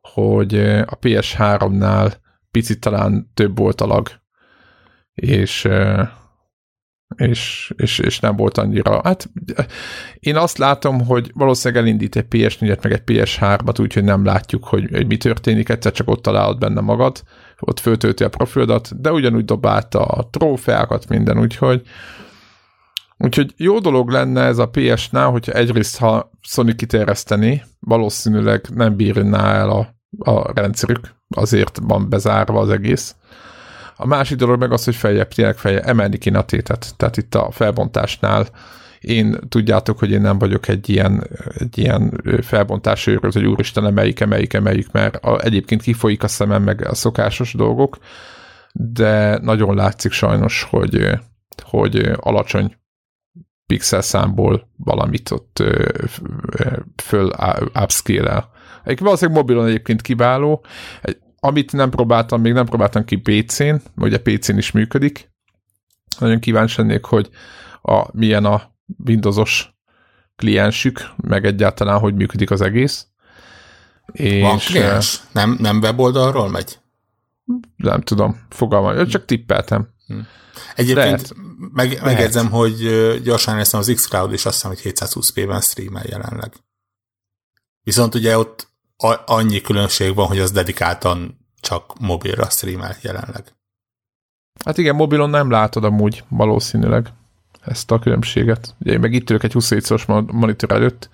[0.01, 2.13] hogy a PS3-nál
[2.51, 4.09] picit talán több volt a lag,
[5.15, 5.69] és,
[7.17, 9.01] és, és, és nem volt annyira.
[9.05, 9.31] Hát
[10.15, 14.89] én azt látom, hogy valószínűleg elindít egy PS4-et, meg egy PS3-at, úgyhogy nem látjuk, hogy,
[14.91, 17.23] hogy mi történik, egyszer csak ott találod benne magad,
[17.65, 21.83] ott föltölti a profilodat, de ugyanúgy dobálta a trófeákat, minden, úgyhogy
[23.19, 29.55] Úgyhogy jó dolog lenne ez a PS-nál, hogyha egyrészt, ha Sony kiterjeszteni, valószínűleg nem bírná
[29.55, 29.95] el a,
[30.31, 33.15] a rendszerük, azért van bezárva az egész.
[33.97, 36.95] A másik dolog meg az, hogy feljebb tényleg feljebb emelni kéne a tétet.
[36.97, 38.47] Tehát itt a felbontásnál
[39.03, 41.27] én tudjátok, hogy én nem vagyok egy ilyen,
[41.59, 46.63] egy ilyen felbontás őröz, hogy úristen, emeljük, emeljük, emeljük, mert a, egyébként kifolyik a szemem
[46.63, 47.99] meg a szokásos dolgok,
[48.73, 51.09] de nagyon látszik sajnos, hogy,
[51.63, 52.77] hogy alacsony
[53.67, 55.63] pixel számból valamit ott
[57.03, 57.31] föl
[57.83, 58.51] upscale-el.
[58.75, 60.65] Egyébként valószínűleg mobilon egyébként kiváló.
[61.39, 65.31] Amit nem próbáltam, még nem próbáltam ki PC-n, ugye PC-n is működik.
[66.19, 67.31] Nagyon kíváncsi lennék, hogy
[67.83, 68.73] a, milyen a
[69.05, 69.75] Windowsos
[70.37, 73.07] kliensük, meg egyáltalán, hogy működik az egész.
[74.13, 75.21] És, Van kliens?
[75.33, 76.79] Nem, nem weboldalról megy?
[77.77, 79.89] Nem tudom, fogalmam, csak tippeltem.
[80.07, 80.19] Hm.
[80.75, 81.35] Egyébként
[81.73, 82.75] meg, megjegyzem, hogy
[83.23, 86.53] gyorsan leszem az Xcloud is azt hiszem, hogy 720p-ben streamel jelenleg.
[87.83, 88.71] Viszont ugye ott
[89.27, 93.57] annyi különbség van, hogy az dedikáltan csak mobilra streamel jelenleg.
[94.65, 97.13] Hát igen, mobilon nem látod amúgy valószínűleg
[97.65, 98.75] ezt a különbséget.
[98.81, 101.09] Ugye én meg itt ülök egy 27 szoros monitor előtt,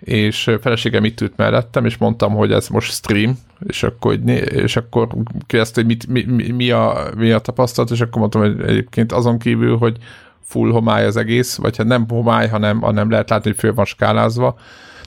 [0.00, 5.08] és feleségem itt ült mellettem, és mondtam, hogy ez most stream, és akkor, és akkor
[5.46, 9.12] kérdezte, hogy mit, mi, mi, mi, a, mi a tapasztalat, és akkor mondtam, hogy egyébként
[9.12, 9.96] azon kívül, hogy
[10.42, 13.84] full homály az egész, vagy hát nem homály, hanem, hanem lehet látni, hogy föl van
[13.84, 14.58] skálázva.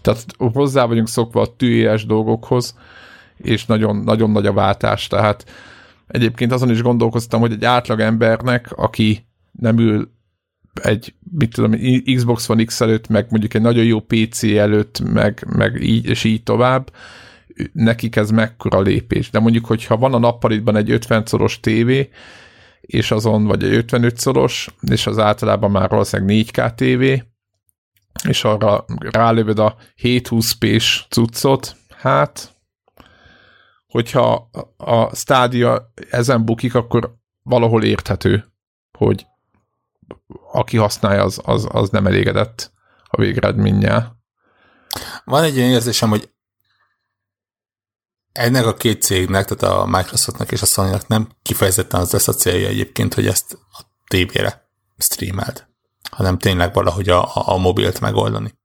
[0.01, 2.77] Tehát hozzá vagyunk szokva a tűélyes dolgokhoz,
[3.37, 5.07] és nagyon, nagyon nagy a váltás.
[5.07, 5.45] Tehát
[6.07, 10.11] egyébként azon is gondolkoztam, hogy egy átlag embernek, aki nem ül
[10.81, 11.79] egy, mit tudom,
[12.15, 16.23] Xbox One X előtt, meg mondjuk egy nagyon jó PC előtt, meg, meg így, és
[16.23, 16.91] így tovább,
[17.71, 19.29] nekik ez mekkora lépés.
[19.29, 22.09] De mondjuk, hogyha van a nappalitban egy 50 szoros tévé,
[22.81, 27.23] és azon, vagy egy 55 szoros, és az általában már valószínűleg 4K tévé,
[28.27, 32.55] és arra rálövöd a 720p-s cuccot, hát,
[33.87, 38.45] hogyha a stádia ezen bukik, akkor valahol érthető,
[38.97, 39.25] hogy
[40.51, 42.71] aki használja, az, az, az nem elégedett
[43.03, 44.17] a végeredménnyel.
[45.23, 46.33] Van egy olyan érzésem, hogy
[48.31, 52.33] ennek a két cégnek, tehát a Microsoftnak és a sony nem kifejezetten az lesz a
[52.33, 55.67] célja egyébként, hogy ezt a tévére streamelt,
[56.11, 58.61] hanem tényleg valahogy a, a, a mobilt megoldani.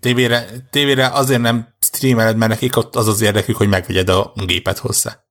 [0.00, 4.78] Tévére, tévére azért nem streameled, mert nekik ott az az érdekük, hogy megvegyed a gépet
[4.78, 5.27] hozzá.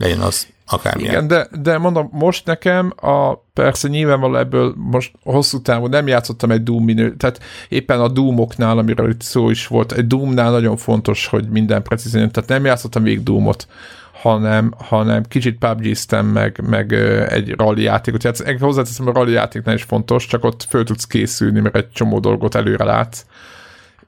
[0.00, 1.12] Legyen az akármilyen.
[1.12, 6.50] Igen, de, de mondom, most nekem a, persze nyilvánvaló ebből most hosszú távon nem játszottam
[6.50, 10.76] egy Doom minő, tehát éppen a Doomoknál, amiről itt szó is volt, egy Doomnál nagyon
[10.76, 13.66] fontos, hogy minden precízen, tehát nem játszottam végig Doomot,
[14.12, 15.96] hanem, hanem kicsit pubg
[16.32, 16.92] meg, meg
[17.28, 18.20] egy rally játékot.
[18.20, 22.18] Tehát hozzáteszem, a rally játéknál is fontos, csak ott föl tudsz készülni, mert egy csomó
[22.18, 23.24] dolgot előre látsz,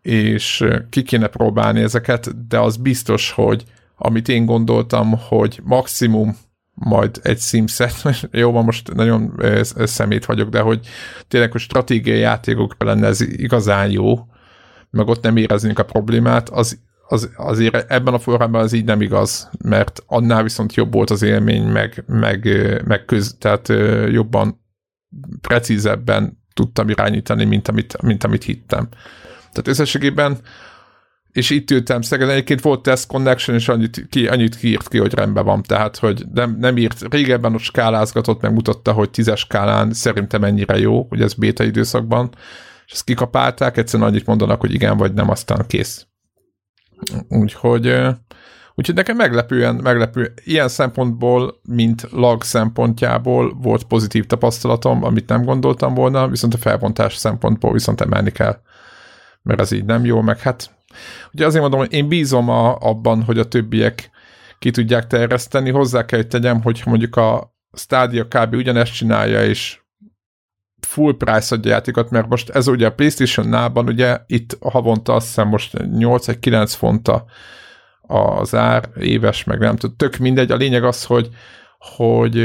[0.03, 3.65] és ki kéne próbálni ezeket, de az biztos, hogy
[3.97, 6.37] amit én gondoltam, hogy maximum
[6.75, 9.41] majd egy szimszet, jó, van most nagyon
[9.75, 10.87] szemét vagyok, de hogy
[11.29, 14.27] tényleg, hogy stratégiai játékokra lenne ez igazán jó,
[14.91, 16.79] meg ott nem éreznénk a problémát, az,
[17.09, 21.23] az, azért ebben a formában az így nem igaz, mert annál viszont jobb volt az
[21.23, 22.49] élmény, meg, meg,
[22.87, 23.69] meg köz, tehát
[24.11, 24.61] jobban,
[25.41, 28.89] precízebben tudtam irányítani, mint amit, mint amit hittem.
[29.39, 30.39] Tehát összességében
[31.33, 35.15] és itt ültem Szegeden, egyébként volt Test Connection, és annyit, ki, annyit kiírt ki, hogy
[35.15, 40.41] rendben van, tehát, hogy nem, nem írt, régebben ott skálázgatott, megmutatta, hogy tízes skálán szerintem
[40.41, 42.31] mennyire jó, hogy ez béta időszakban,
[42.87, 46.07] és ezt kikapálták, egyszerűen annyit mondanak, hogy igen vagy nem, aztán kész.
[47.29, 47.97] Úgyhogy,
[48.75, 55.95] úgyhogy nekem meglepően, meglepő, ilyen szempontból, mint lag szempontjából volt pozitív tapasztalatom, amit nem gondoltam
[55.95, 58.61] volna, viszont a felbontás szempontból viszont emelni kell,
[59.43, 60.71] mert az így nem jó, meg hát
[61.33, 64.11] Ugye azért mondom, hogy én bízom a, abban, hogy a többiek
[64.59, 65.71] ki tudják terjeszteni.
[65.71, 68.55] Hozzá kell, hogy tegyem, hogy mondjuk a Stadia kb.
[68.55, 69.81] ugyanezt csinálja, és
[70.87, 75.27] full price adja játékot, mert most ez ugye a PlayStation nában ugye itt havonta azt
[75.27, 77.25] hiszem most 8 9 fonta
[78.03, 80.51] az ár, éves, meg nem tudom, tök mindegy.
[80.51, 81.29] A lényeg az, hogy,
[81.79, 82.39] hogy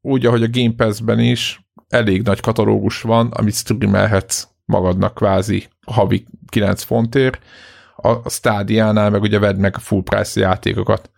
[0.00, 6.26] úgy, ahogy a Game Pass-ben is elég nagy katalógus van, amit streamelhetsz magadnak kvázi havi
[6.48, 7.42] 9 fontért,
[7.96, 11.10] a stádiánál meg ugye vedd meg a full price játékokat.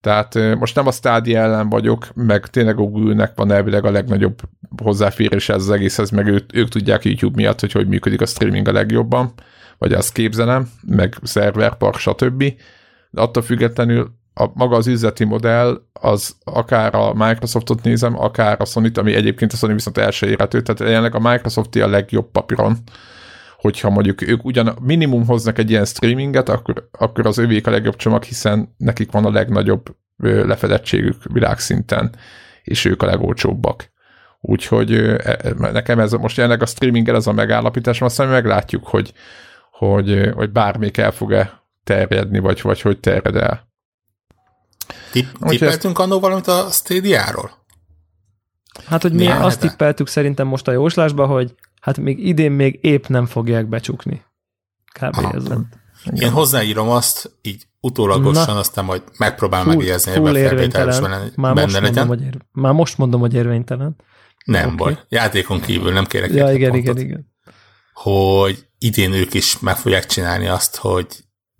[0.00, 4.40] Tehát most nem a stádia ellen vagyok, meg tényleg a Google-nek van elvileg a legnagyobb
[4.82, 8.68] hozzáférés ez az egészhez, meg ők, ők tudják YouTube miatt, hogy hogy működik a streaming
[8.68, 9.32] a legjobban,
[9.78, 12.44] vagy azt képzelem, meg szerverpark, stb.
[13.10, 18.64] De attól függetlenül a, maga az üzleti modell, az akár a Microsoftot nézem, akár a
[18.64, 22.76] sony ami egyébként a Sony viszont első érhető, tehát jelenleg a Microsoft a legjobb papíron,
[23.56, 27.96] hogyha mondjuk ők ugyan minimum hoznak egy ilyen streaminget, akkor, akkor az övék a legjobb
[27.96, 32.14] csomag, hiszen nekik van a legnagyobb lefedettségük világszinten,
[32.62, 33.90] és ők a legolcsóbbak.
[34.40, 39.12] Úgyhogy e, e, nekem ez most jelenleg a streaminggel ez a megállapításom, aztán meglátjuk, hogy,
[39.70, 43.67] hogy, hogy bármik el fog-e terjedni, vagy, vagy hogy terjed el.
[45.10, 47.66] Tippeltünk annó valamit a Stadia-ról?
[48.86, 49.68] Hát, hogy mi Milyen azt hete?
[49.68, 54.24] tippeltük szerintem most a jóslásba, hogy hát még idén még épp nem fogják becsukni.
[54.92, 55.16] Kb.
[55.16, 55.32] Aha.
[55.34, 55.58] ez lett.
[56.12, 61.54] Én hozzáírom azt, így utólagosan, Na, aztán majd megpróbálom full, megjegyezni, hogy felvételes benne, már
[61.54, 62.06] benne most legyen.
[62.06, 63.96] Mondom, hogy ér, már most mondom, hogy érvénytelen.
[64.44, 64.76] Nem okay.
[64.76, 64.98] baj.
[65.08, 67.32] Játékon kívül nem kérek Ja, igen, pontot, igen, igen.
[67.92, 71.06] Hogy idén ők is meg fogják csinálni azt, hogy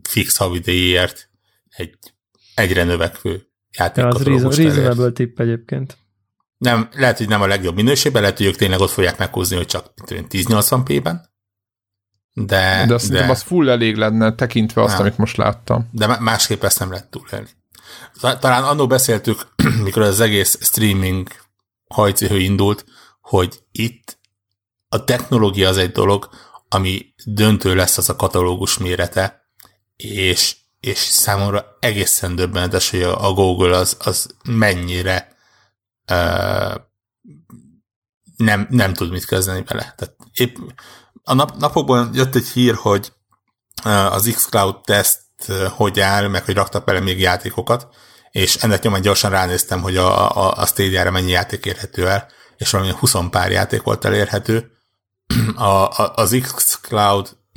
[0.02, 1.30] fix havidejéért
[1.68, 1.98] egy
[2.58, 3.46] egyre növekvő
[3.78, 5.96] játékkatalógus ja, az reasonable tipp egyébként.
[6.58, 9.66] Nem, lehet, hogy nem a legjobb minőségben, lehet, hogy ők tényleg ott fogják meghúzni, hogy
[9.66, 11.26] csak 1080p-ben.
[12.32, 15.02] De, de azt de, az full elég lenne, tekintve azt, nem.
[15.02, 15.88] amit most láttam.
[15.92, 17.48] De másképp ezt nem lehet túlélni.
[18.20, 19.46] Talán annó beszéltük,
[19.84, 21.28] mikor az egész streaming
[21.88, 22.84] hajcihő indult,
[23.20, 24.18] hogy itt
[24.88, 26.28] a technológia az egy dolog,
[26.68, 29.42] ami döntő lesz az a katalógus mérete,
[29.96, 35.36] és, és számomra egészen döbbenetes, hogy a, Google az, az mennyire
[36.10, 36.74] uh,
[38.36, 39.94] nem, nem tud mit kezdeni vele.
[39.96, 40.56] Tehát épp
[41.24, 43.12] a nap, napokban jött egy hír, hogy
[44.10, 45.26] az xCloud teszt
[45.76, 47.88] hogy áll, meg hogy raktak bele még játékokat,
[48.30, 52.70] és ennek nyomán gyorsan ránéztem, hogy a, a, a Stadia-re mennyi játék érhető el, és
[52.70, 54.70] valami 20 pár játék volt elérhető.
[55.54, 56.32] A, a, az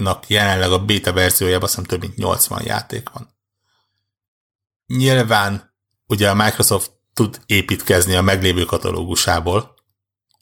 [0.01, 3.29] xCloud-nak jelenleg a beta verziójában azt hiszem több mint 80 játék van.
[4.87, 5.73] Nyilván
[6.07, 9.73] ugye a Microsoft tud építkezni a meglévő katalógusából,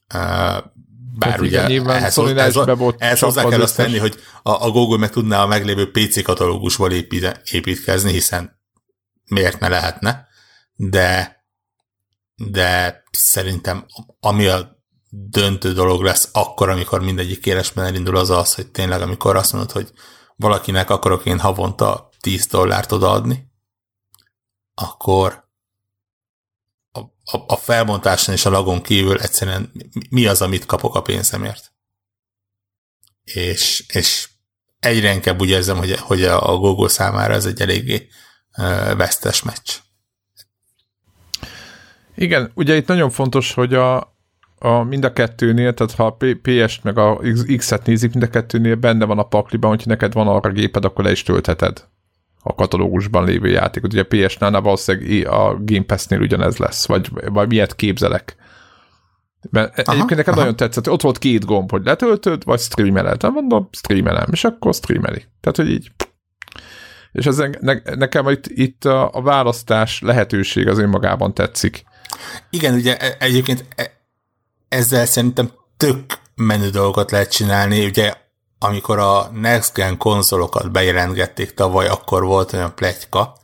[0.07, 2.59] bár hát ugye igen, ehhez, ehhez,
[2.97, 6.91] ehhez hozzá kell azt tenni, hogy a, a Google meg tudná a meglévő PC katalógusból
[6.91, 8.59] épít, építkezni, hiszen
[9.25, 10.27] miért ne lehetne,
[10.75, 11.37] de
[12.35, 13.85] de szerintem
[14.19, 14.78] ami a
[15.09, 19.71] döntő dolog lesz akkor, amikor mindegyik élesben elindul, az az, hogy tényleg amikor azt mondod,
[19.71, 19.91] hogy
[20.35, 23.51] valakinek akarok én havonta 10 dollárt odaadni,
[24.73, 25.47] akkor
[26.91, 29.71] a, a, a felbontáson és a lagon kívül egyszerűen
[30.09, 31.73] mi az, amit kapok a pénzemért.
[33.23, 34.29] És, és
[34.79, 38.07] egyre inkább úgy érzem, hogy, hogy a Google számára ez egy eléggé
[38.95, 39.75] vesztes meccs.
[42.15, 44.18] Igen, ugye itt nagyon fontos, hogy a,
[44.59, 47.19] a mind a kettőnél, tehát ha a PS-t meg a
[47.57, 51.03] X-et nézik, mind a kettőnél benne van a pakliban, hogyha neked van arra géped, akkor
[51.03, 51.87] le is töltheted
[52.41, 53.93] a katalógusban lévő játékot.
[53.93, 58.35] Ugye a PS-nál valószínűleg a Game Pass-nél ugyanez lesz, vagy, vagy miért képzelek.
[59.49, 60.41] Mert aha, egyébként nekem aha.
[60.41, 63.21] nagyon tetszett, ott volt két gomb, hogy letöltöd, vagy streameled.
[63.21, 65.25] Nem mondom, streamelem, és akkor streameli.
[65.41, 65.91] Tehát, hogy így
[67.11, 71.83] és ez ne, nekem itt, itt a, a választás lehetőség az önmagában tetszik.
[72.49, 73.91] Igen, ugye e, egyébként e,
[74.69, 78.13] ezzel szerintem tök menő dolgokat lehet csinálni, ugye
[78.59, 83.39] amikor a Next Gen konzolokat bejelentgették tavaly, akkor volt olyan pletyka,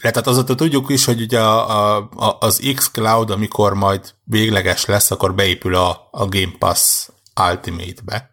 [0.00, 5.34] tehát azóta tudjuk is, hogy ugye a, a, az X-Cloud, amikor majd végleges lesz, akkor
[5.34, 7.08] beépül a, a Game Pass
[7.50, 8.30] Ultimate-be,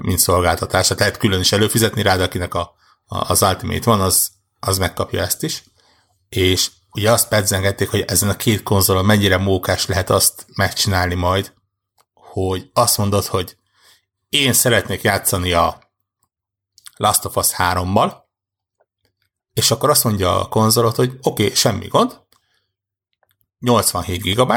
[0.00, 0.86] mint szolgáltatás.
[0.86, 2.74] Tehát lehet külön is előfizetni rá, de akinek a,
[3.06, 5.64] a, az Ultimate van, az, az megkapja ezt is.
[6.28, 11.54] És ugye azt pedzengették, hogy ezen a két konzolon mennyire mókás lehet azt megcsinálni majd,
[12.14, 13.56] hogy azt mondod, hogy
[14.28, 15.92] én szeretnék játszani a
[16.96, 18.14] Last of Us 3-mal,
[19.52, 22.20] és akkor azt mondja a konzolot, hogy oké, okay, semmi gond,
[23.58, 24.52] 87 GB,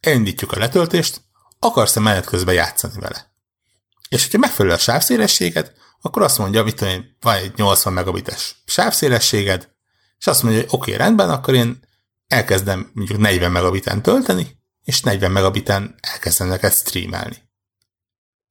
[0.00, 1.20] elindítjuk a letöltést,
[1.58, 3.32] akarsz-e menet közben játszani vele?
[4.08, 9.73] És hogyha megfelelő a sávszélességed, akkor azt mondja, hogy van egy 80 megabites sávszélességed,
[10.18, 11.80] és azt mondja, hogy oké, okay, rendben, akkor én
[12.26, 17.36] elkezdem mondjuk 40 megabiten tölteni, és 40 megabiten elkezdem neked streamelni.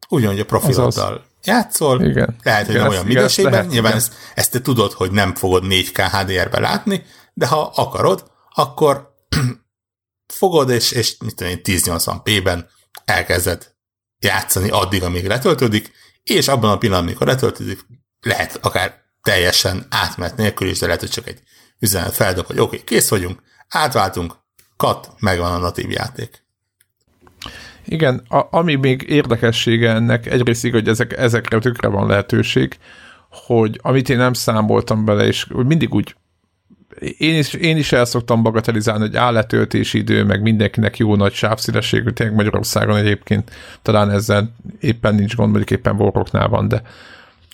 [0.09, 2.35] Ugyanúgy a profiloddal játszol, igen.
[2.43, 5.63] lehet, hogy igen, nem olyan minőségben, lehet, nyilván ezt, ezt te tudod, hogy nem fogod
[5.65, 9.13] 4K HDR-be látni, de ha akarod, akkor
[10.39, 12.69] fogod, és, és mit tudom én, 1080p-ben
[13.05, 13.73] elkezded
[14.19, 15.91] játszani addig, amíg letöltődik,
[16.23, 17.85] és abban a pillanatban, amikor letöltődik,
[18.21, 21.41] lehet akár teljesen átmenet nélkül is, de lehet, hogy csak egy
[21.83, 24.33] üzenet feldob, hogy oké, okay, kész vagyunk, átváltunk,
[24.77, 26.43] kat, megvan a natív játék.
[27.85, 32.77] Igen, a, ami még érdekessége ennek, egyrészt hogy ezek, ezekre tökre van lehetőség,
[33.29, 36.15] hogy amit én nem számoltam bele, és mindig úgy
[37.17, 41.33] én is, én is el szoktam bagatelizálni, hogy áll letöltési idő, meg mindenkinek jó nagy
[41.33, 43.51] sávszélességű, tényleg Magyarországon egyébként
[43.81, 46.81] talán ezzel éppen nincs gond, mondjuk éppen Warrocknál van, de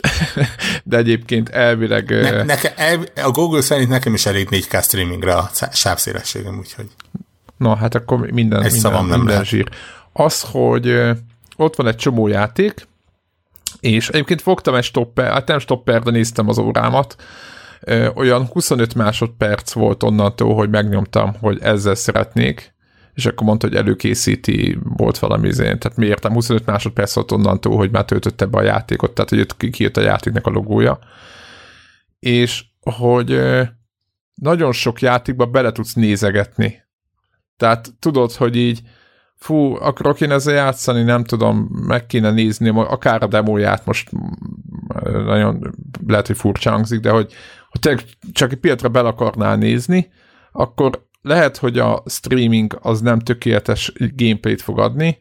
[0.84, 2.10] de egyébként elvileg...
[2.10, 6.88] Ne, neke, el, a Google szerint nekem is elég 4K streamingre a sávszélességem, úgyhogy...
[7.58, 9.70] Na, hát akkor minden, Egy minden, minden nem zsír.
[10.14, 11.02] Az, hogy
[11.56, 12.88] ott van egy csomó játék,
[13.80, 17.16] és egyébként fogtam egy stopper, hát nem stopper, de néztem az órámat,
[18.16, 22.74] olyan 25 másodperc volt onnantól, hogy megnyomtam, hogy ezzel szeretnék,
[23.20, 27.92] és akkor mondta, hogy előkészíti, volt valami izén, tehát miértem 25 másodperc volt onnantól, hogy
[27.92, 31.00] már töltötte be a játékot, tehát hogy kijött a játéknak a logója,
[32.20, 33.42] és hogy
[34.34, 36.82] nagyon sok játékba bele tudsz nézegetni.
[37.58, 38.82] Tehát tudod, hogy így
[39.36, 44.10] fú, akarok én ezzel játszani, nem tudom, meg kéne nézni, akár a demóját most
[45.04, 45.74] nagyon
[46.08, 47.34] lehet, hogy furcsa hangzik, de hogy,
[47.70, 47.98] hogy te
[48.32, 50.12] csak egy pillanatra bele akarnál nézni,
[50.52, 55.18] akkor lehet, hogy a streaming az nem tökéletes gameplayt fog adni,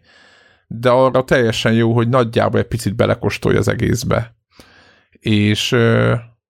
[0.66, 4.36] de arra teljesen jó, hogy nagyjából egy picit belekostolja az egészbe.
[5.10, 5.76] És,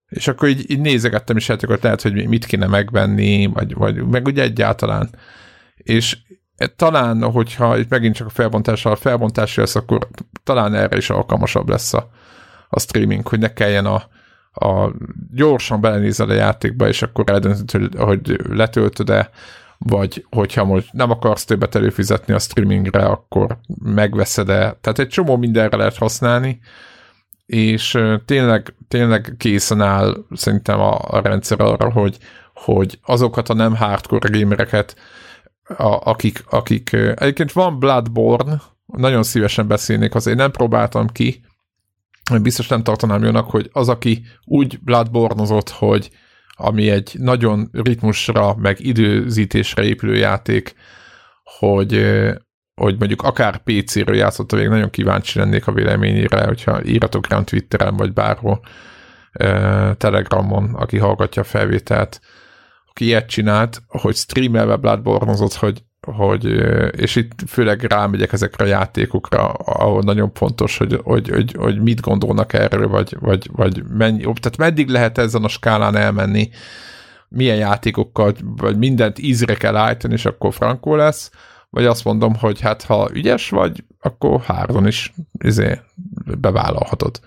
[0.08, 4.26] és akkor így, így nézegettem is játékot, lehet, hogy mit kéne megvenni, vagy, vagy meg
[4.26, 5.10] ugye egyáltalán.
[5.76, 6.18] És
[6.76, 10.08] talán, hogyha itt megint csak a felbontással a felbontás lesz, akkor
[10.44, 12.10] talán erre is alkalmasabb lesz a,
[12.68, 14.08] a streaming, hogy ne kelljen a,
[14.52, 14.90] a
[15.34, 19.30] gyorsan belenézel a játékba, és akkor eldöntöd, hogy letöltöd-e,
[19.78, 24.78] vagy hogyha most nem akarsz többet előfizetni a streamingre, akkor megveszed-e.
[24.80, 26.60] Tehát egy csomó mindenre lehet használni,
[27.46, 32.18] és tényleg, tényleg készen áll szerintem a, a rendszer arra, hogy,
[32.54, 34.96] hogy azokat a nem hardcore gamereket,
[35.76, 41.40] a, akik, akik, egyébként van Bloodborne, nagyon szívesen beszélnék, azért nem próbáltam ki,
[42.42, 46.10] biztos nem tartanám jónak, hogy az, aki úgy Bloodborne-ozott, hogy
[46.60, 50.74] ami egy nagyon ritmusra, meg időzítésre épülő játék,
[51.58, 52.06] hogy,
[52.74, 57.96] hogy mondjuk akár PC-ről játszott, még nagyon kíváncsi lennék a véleményére, hogyha íratok rám Twitteren,
[57.96, 58.60] vagy bárhol,
[59.96, 62.20] Telegramon, aki hallgatja a felvételt,
[62.90, 66.44] aki ilyet csinált, hogy streamelve bloodborne hogy hogy,
[67.00, 72.00] és itt főleg rámegyek ezekre a játékokra, ahol nagyon fontos, hogy, hogy, hogy, hogy mit
[72.00, 76.50] gondolnak erről, vagy, vagy, vagy mennyi, tehát meddig lehet ezen a skálán elmenni,
[77.28, 81.30] milyen játékokkal, vagy mindent ízre kell állítani, és akkor frankó lesz,
[81.70, 85.12] vagy azt mondom, hogy hát ha ügyes vagy, akkor három is
[85.44, 85.80] izé,
[86.40, 87.20] bevállalhatod.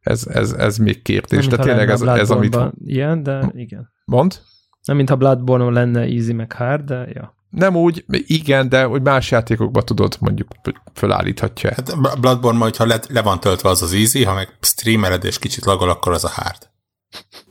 [0.00, 1.46] Ez, ez, ez még kérdés.
[1.46, 2.58] De tényleg ez, ez amit...
[2.84, 3.92] Ilyen, de igen.
[4.04, 4.40] Mond?
[4.84, 7.37] Nem, mintha Bloodborne lenne easy meg hard, de ja.
[7.50, 10.48] Nem úgy, igen, de hogy más játékokban tudod, mondjuk
[10.94, 11.70] fölállíthatja.
[11.74, 15.38] Hát Bloodborne majd, ha le, le van töltve az az easy, ha meg streamered és
[15.38, 16.68] kicsit lagol, akkor az a hard.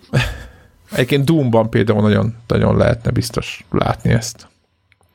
[0.91, 4.47] Egyébként Doomban például nagyon, nagyon lehetne biztos látni ezt.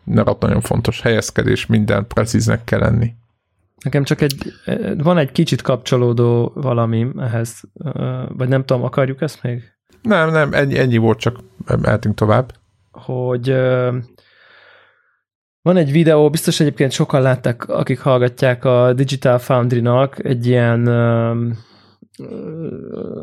[0.05, 3.14] Mert nagyon fontos helyezkedés, minden precíznek kell lenni.
[3.83, 4.53] Nekem csak egy,
[4.97, 7.61] van egy kicsit kapcsolódó valami ehhez,
[8.28, 9.62] vagy nem tudom, akarjuk ezt még?
[10.03, 11.39] Nem, nem, ennyi, ennyi volt, csak
[11.80, 12.53] mehetünk tovább.
[12.91, 13.55] Hogy
[15.62, 20.86] van egy videó, biztos egyébként sokan látták, akik hallgatják a Digital Foundry-nak egy ilyen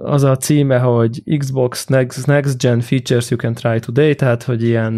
[0.03, 4.63] az a címe, hogy Xbox Next, Next Gen Features You Can Try Today, tehát hogy
[4.63, 4.93] ilyen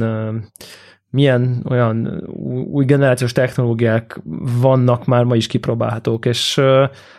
[1.09, 2.23] milyen olyan
[2.71, 4.21] új generációs technológiák
[4.61, 6.61] vannak már ma is kipróbálhatók, és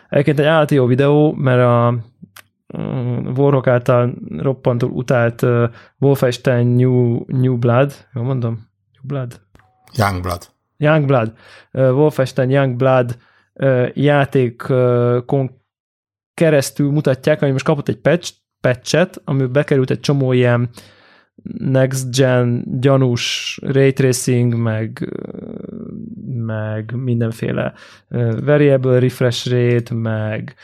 [0.09, 1.99] egyébként egy állati jó videó, mert a
[3.37, 5.47] Warhawk által roppantul utált
[5.99, 8.53] Wolfenstein New, New Blood, jól mondom?
[8.93, 9.41] New Blood?
[9.95, 10.49] Youngblood.
[10.77, 11.33] Youngblood.
[11.73, 13.17] Wolfenstein Youngblood
[13.93, 15.51] játékon
[16.35, 20.71] keresztül mutatják, ami most kapott egy patch, patchet, amiben bekerült egy csomó ilyen
[21.59, 25.19] next gen gyanús ray tracing, meg,
[26.37, 27.75] meg mindenféle
[28.45, 30.55] variable refresh rate, meg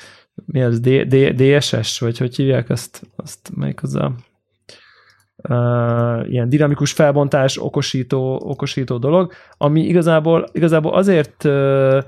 [0.45, 4.15] mi az, D, D, DSS, vagy hogy hívják azt, azt melyik az a
[6.29, 12.05] ilyen dinamikus felbontás, okosító, okosító dolog, ami igazából, igazából azért uh,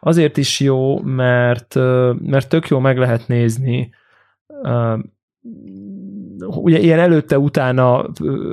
[0.00, 3.90] azért is jó, mert, uh, mert tök jó meg lehet nézni
[4.46, 4.98] uh,
[6.46, 8.06] ugye ilyen előtte-utána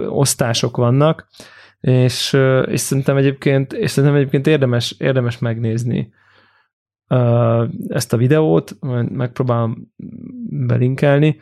[0.07, 1.27] osztások vannak,
[1.79, 6.13] és, és szerintem egyébként, és szerintem egyébként érdemes, érdemes megnézni
[7.87, 9.91] ezt a videót, majd megpróbálom
[10.49, 11.39] belinkelni.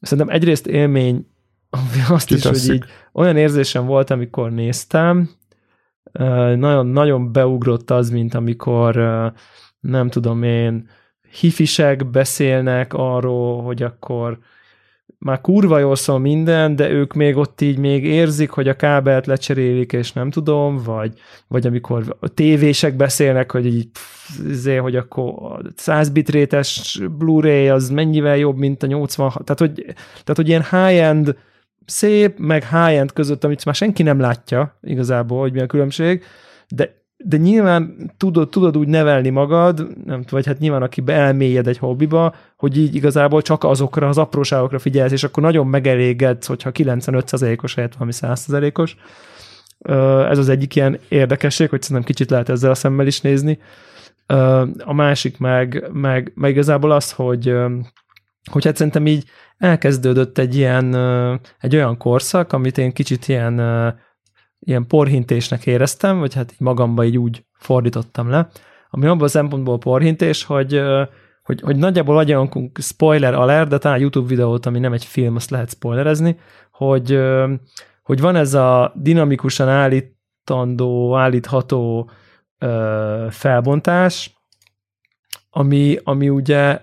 [0.00, 1.29] Szerintem egyrészt élmény
[2.08, 2.54] azt Kitesszük.
[2.54, 5.30] is, hogy így olyan érzésem volt, amikor néztem,
[6.56, 8.96] nagyon-nagyon beugrott az, mint amikor
[9.80, 10.88] nem tudom én,
[11.40, 14.38] hifisek beszélnek arról, hogy akkor
[15.18, 19.26] már kurva jól szól minden, de ők még ott így még érzik, hogy a kábelt
[19.26, 21.12] lecserélik, és nem tudom, vagy,
[21.48, 23.88] vagy amikor a tévések beszélnek, hogy így
[24.46, 29.84] zé, hogy akkor a 100 bitrétes Blu-ray az mennyivel jobb, mint a 86, tehát hogy,
[30.10, 31.36] tehát, hogy ilyen high-end
[31.86, 36.22] szép, meg high-end között, amit már senki nem látja igazából, hogy mi a különbség,
[36.68, 41.78] de de nyilván tudod, tudod úgy nevelni magad, nem vagy hát nyilván aki elmélyed egy
[41.78, 47.74] hobbiba, hogy így igazából csak azokra az apróságokra figyelsz, és akkor nagyon megelégedsz, hogyha 95%-os
[47.74, 48.96] helyett valami 100%-os.
[50.30, 53.58] Ez az egyik ilyen érdekesség, hogy szerintem kicsit lehet ezzel a szemmel is nézni.
[54.78, 57.54] A másik meg, meg, meg igazából az, hogy,
[58.50, 59.24] hogy hát szerintem így
[59.56, 60.94] elkezdődött egy ilyen,
[61.58, 63.58] egy olyan korszak, amit én kicsit ilyen
[64.60, 68.48] ilyen porhintésnek éreztem, vagy hát így magamba így úgy fordítottam le,
[68.90, 70.80] ami abban a szempontból porhintés, hogy,
[71.42, 75.50] hogy, hogy nagyjából adjunk spoiler alert, de talán YouTube videót, ami nem egy film, azt
[75.50, 76.38] lehet spoilerezni,
[76.70, 77.20] hogy,
[78.02, 82.10] hogy van ez a dinamikusan állítandó, állítható
[83.30, 84.34] felbontás,
[85.50, 86.80] ami, ami ugye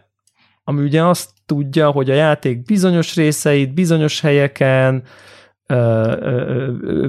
[0.70, 5.04] ami ugye azt tudja, hogy a játék bizonyos részeit, bizonyos helyeken,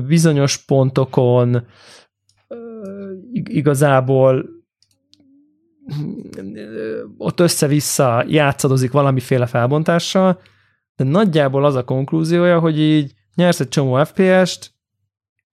[0.06, 1.66] bizonyos pontokon
[3.32, 4.48] igazából
[7.16, 10.40] ott össze-vissza játszadozik valamiféle felbontással,
[10.96, 14.72] de nagyjából az a konklúziója, hogy így nyersz egy csomó FPS-t,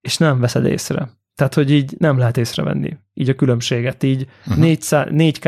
[0.01, 1.09] és nem veszed észre.
[1.35, 5.09] Tehát, hogy így nem lehet észrevenni így a különbséget, így uh-huh.
[5.09, 5.43] 4 k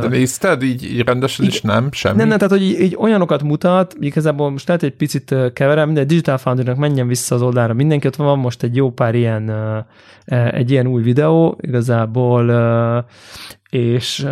[0.00, 1.88] De nézted így, így rendesen így, is nem?
[1.92, 2.16] Semmi?
[2.16, 6.04] Nem, nem, tehát, hogy így, így olyanokat mutat, igazából most lehet egy picit keverem, de
[6.04, 9.86] Digital foundry menjen vissza az oldalra mindenki, ott van most egy jó pár ilyen, e,
[10.50, 13.06] egy ilyen új videó, igazából,
[13.70, 14.26] és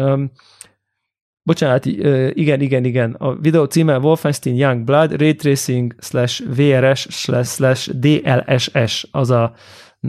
[1.43, 3.13] Bocsánat, igen, igen, igen.
[3.19, 7.07] A videó címe Wolfenstein Young Blood Ray Tracing slash VRS
[7.43, 9.55] slash DLSS, az a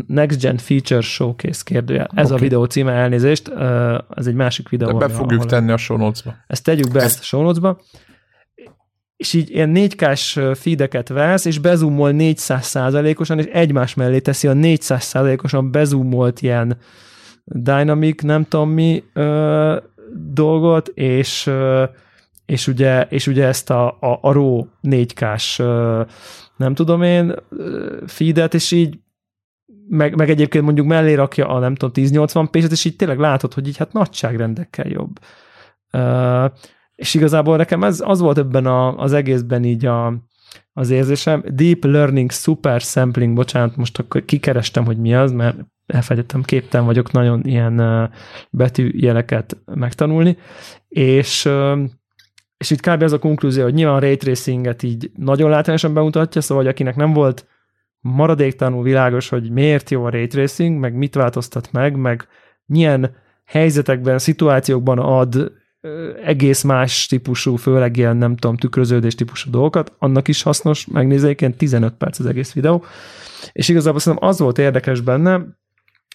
[0.08, 2.10] Next Gen Feature Showcase kérdője.
[2.14, 2.38] Ez okay.
[2.38, 3.52] a videó címe, elnézést,
[4.16, 4.88] ez egy másik videó.
[4.88, 6.36] De be fogjuk ahol tenni a show notes-ba.
[6.48, 7.82] Ezt tegyük be ezt a show notes-ba.
[9.16, 12.76] És így ilyen 4K-s feedeket vesz, és bezumol 400
[13.16, 15.14] osan és egymás mellé teszi a 400
[15.44, 16.78] osan bezumolt ilyen
[17.44, 19.78] dynamic, nem tudom mi ö,
[20.34, 21.84] dolgot, és ö,
[22.46, 25.58] és ugye, és ugye ezt a, a, a RAW 4K-s
[26.58, 27.36] nem tudom én
[28.06, 29.00] feedet, és így
[29.90, 33.54] meg, meg egyébként mondjuk mellé rakja a nem tudom 1080 p és így tényleg látod,
[33.54, 35.20] hogy így hát nagyságrendekkel jobb.
[35.94, 36.52] Uh,
[36.96, 40.14] és igazából nekem ez az volt ebben a, az egészben így a,
[40.74, 41.44] az érzésem.
[41.48, 47.12] Deep Learning Super Sampling, bocsánat, most akkor kikerestem, hogy mi az, mert elfelejtettem, képten vagyok
[47.12, 48.10] nagyon ilyen
[48.50, 50.38] betűjeleket megtanulni,
[50.88, 51.50] és
[52.58, 53.02] és itt kb.
[53.02, 54.18] az a konklúzió, hogy nyilván a ray
[54.82, 57.48] így nagyon látványosan bemutatja, szóval hogy akinek nem volt
[58.08, 62.28] maradéktalanul világos, hogy miért jó a ray tracing, meg mit változtat meg, meg
[62.66, 65.51] milyen helyzetekben, szituációkban ad
[66.24, 71.58] egész más típusú, főleg ilyen nem tudom, tükröződés típusú dolgokat, annak is hasznos megnézni, egyébként
[71.58, 72.84] 15 perc az egész videó.
[73.51, 75.41] És igazából szerintem az volt érdekes benne,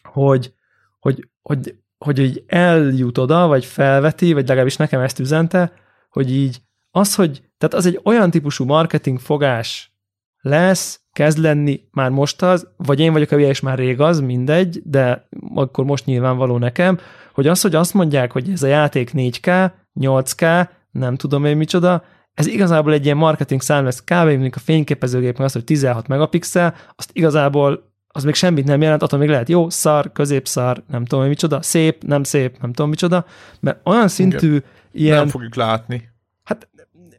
[0.03, 0.53] hogy,
[0.99, 5.73] hogy, hogy, hogy így eljut oda, vagy felveti, vagy legalábbis nekem ezt üzente,
[6.11, 9.93] hogy így az, hogy, tehát az egy olyan típusú marketing fogás
[10.41, 14.83] lesz, kezd lenni már most az, vagy én vagyok a és már rég az, mindegy,
[14.85, 16.99] de akkor most nyilvánvaló nekem,
[17.33, 22.05] hogy az, hogy azt mondják, hogy ez a játék 4K, 8K, nem tudom én micsoda,
[22.35, 24.27] ez igazából egy ilyen marketing szám lesz, kb.
[24.27, 29.19] mint a fényképezőgép, az, hogy 16 megapixel, azt igazából az még semmit nem jelent, attól
[29.19, 33.27] még lehet jó, szar, középszar, nem tudom, micsoda, szép, nem szép, nem tudom micsoda,
[33.61, 34.63] mert olyan szintű Igen.
[34.93, 35.17] ilyen...
[35.17, 36.09] Nem fogjuk látni.
[36.45, 36.69] Hát,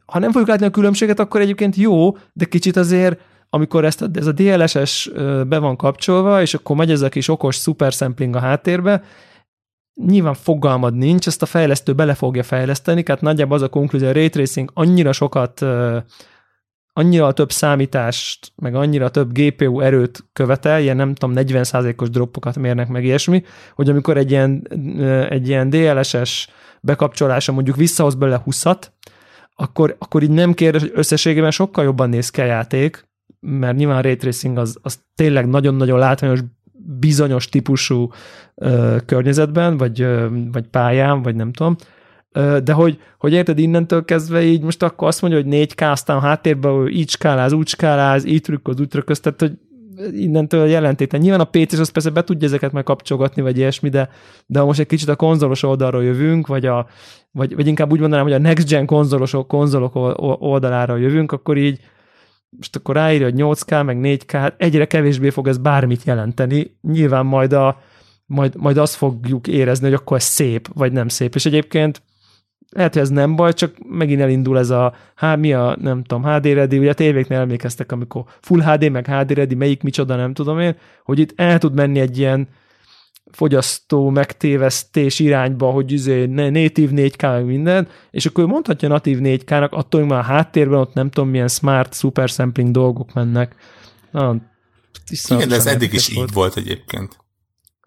[0.06, 3.20] ha nem fogjuk látni a különbséget, akkor egyébként jó, de kicsit azért
[3.54, 5.10] amikor ezt, ez a DLSS
[5.46, 9.02] be van kapcsolva, és akkor megy ez a kis okos super sampling a háttérbe,
[9.94, 14.12] nyilván fogalmad nincs, ezt a fejlesztő bele fogja fejleszteni, tehát nagyjából az a konklúzió, a
[14.12, 15.64] ray tracing annyira sokat,
[16.92, 22.88] annyira több számítást, meg annyira több GPU erőt követel, ilyen nem tudom, 40%-os droppokat mérnek
[22.88, 23.42] meg ilyesmi,
[23.74, 24.68] hogy amikor egy ilyen,
[25.28, 26.48] egy ilyen DLSS
[26.80, 28.82] bekapcsolása mondjuk visszahoz bele 20-at,
[29.54, 33.12] akkor, akkor így nem kérdés, hogy összességében sokkal jobban néz ki a játék,
[33.44, 36.40] mert nyilván a ray tracing az, az tényleg nagyon-nagyon látványos
[36.98, 38.10] bizonyos típusú
[38.54, 41.76] ö, környezetben, vagy, ö, vagy pályán, vagy nem tudom,
[42.32, 46.16] ö, de hogy, hogy érted, innentől kezdve így most akkor azt mondja, hogy 4K, aztán
[46.16, 49.52] a háttérben így skáláz, úgy skáláz, így trükköz, úgy trükköz, tehát hogy
[50.12, 51.20] innentől jelentéten.
[51.20, 54.08] Nyilván a PC-s az persze be tudja ezeket megkapcsolgatni, vagy ilyesmi, de,
[54.46, 56.86] de most egy kicsit a konzolos oldalról jövünk, vagy, a,
[57.30, 59.94] vagy, vagy inkább úgy mondanám, hogy a next gen konzolosok, konzolok
[60.40, 61.80] oldalára jövünk, akkor így
[62.56, 66.76] most akkor ráírja, hogy 8K, meg 4K, hát egyre kevésbé fog ez bármit jelenteni.
[66.82, 67.80] Nyilván majd, a,
[68.26, 71.34] majd, majd azt fogjuk érezni, hogy akkor ez szép, vagy nem szép.
[71.34, 72.02] És egyébként
[72.70, 76.24] lehet, hogy ez nem baj, csak megint elindul ez a, hát mi a, nem tudom,
[76.24, 80.34] HD ready, ugye a tévéknél emlékeztek, amikor Full HD, meg HD ready, melyik micsoda, nem
[80.34, 82.48] tudom én, hogy itt el tud menni egy ilyen
[83.34, 90.00] fogyasztó megtévesztés irányba, hogy izé, natív 4K meg minden, és akkor mondhatja natív 4K-nak, attól,
[90.00, 93.54] hogy már a háttérben ott nem tudom milyen smart, super sampling dolgok mennek.
[94.10, 94.36] Na,
[95.28, 96.28] igen, de ez eddig is volt.
[96.28, 97.16] így volt egyébként.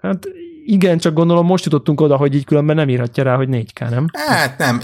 [0.02, 0.28] Hát
[0.66, 4.06] igen, csak gondolom most jutottunk oda, hogy így különben nem írhatja rá, hogy 4K, nem?
[4.14, 4.82] Hát nem.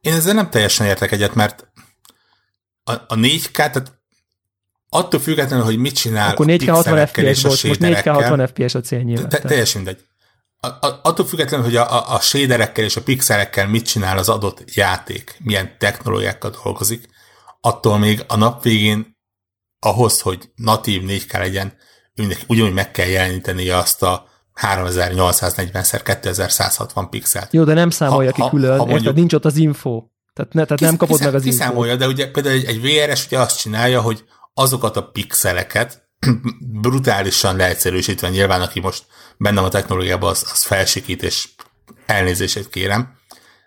[0.00, 1.72] Én ezzel nem teljesen értek egyet, mert
[2.84, 4.01] a, a 4K, tehát
[4.94, 8.80] attól függetlenül, hogy mit csinál Akkor 4K 60 FPS volt, most 4K 60 FPS a
[8.80, 9.28] cél nyilván.
[9.28, 10.04] Te, teljesen mindegy.
[10.56, 14.28] A, a, attól függetlenül, hogy a, a, a shaderekkel és a pixelekkel mit csinál az
[14.28, 17.08] adott játék, milyen technológiákkal dolgozik,
[17.60, 19.16] attól még a nap végén
[19.78, 21.72] ahhoz, hogy natív 4K legyen,
[22.14, 24.30] őnek ugyanúgy meg kell jeleníteni azt a
[24.60, 27.52] 3840x2160 pixelt.
[27.52, 29.14] Jó, de nem számolja ha, ki külön, ha, mondjuk, érted?
[29.14, 30.04] Nincs ott az info.
[30.32, 31.58] Tehát, ne, tehát kis, nem kapod kiszám, meg az info.
[31.58, 34.24] Kiszámolja, de ugye például egy, egy VRS ugye azt csinálja, hogy
[34.54, 36.10] azokat a pixeleket
[36.82, 41.48] brutálisan leegyszerűsítve, nyilván aki most bennem a technológiában, az, az felsikít, és
[42.06, 43.20] elnézését kérem,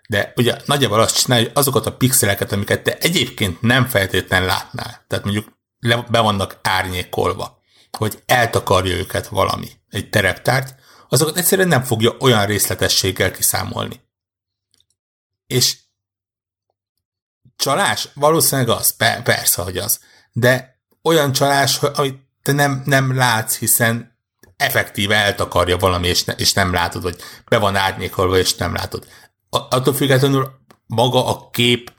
[0.10, 5.06] de ugye nagyjából azt csinálja, hogy azokat a pixeleket, amiket te egyébként nem feltétlen látnál,
[5.08, 7.60] tehát mondjuk le, be vannak árnyékolva,
[7.98, 10.76] hogy eltakarja őket valami, egy tereptárt,
[11.10, 14.02] azokat egyszerűen nem fogja olyan részletességgel kiszámolni.
[15.48, 15.78] És
[17.56, 18.10] csalás?
[18.14, 20.00] Valószínűleg az, persze, hogy az.
[20.32, 20.75] De
[21.06, 24.18] olyan csalás, amit te nem, nem látsz, hiszen
[24.58, 27.18] effektíve eltakarja valami, és, ne, és nem látod, hogy
[27.50, 29.08] be van árnyékolva, és nem látod.
[29.50, 30.52] A, attól függetlenül
[30.88, 31.94] maga a kép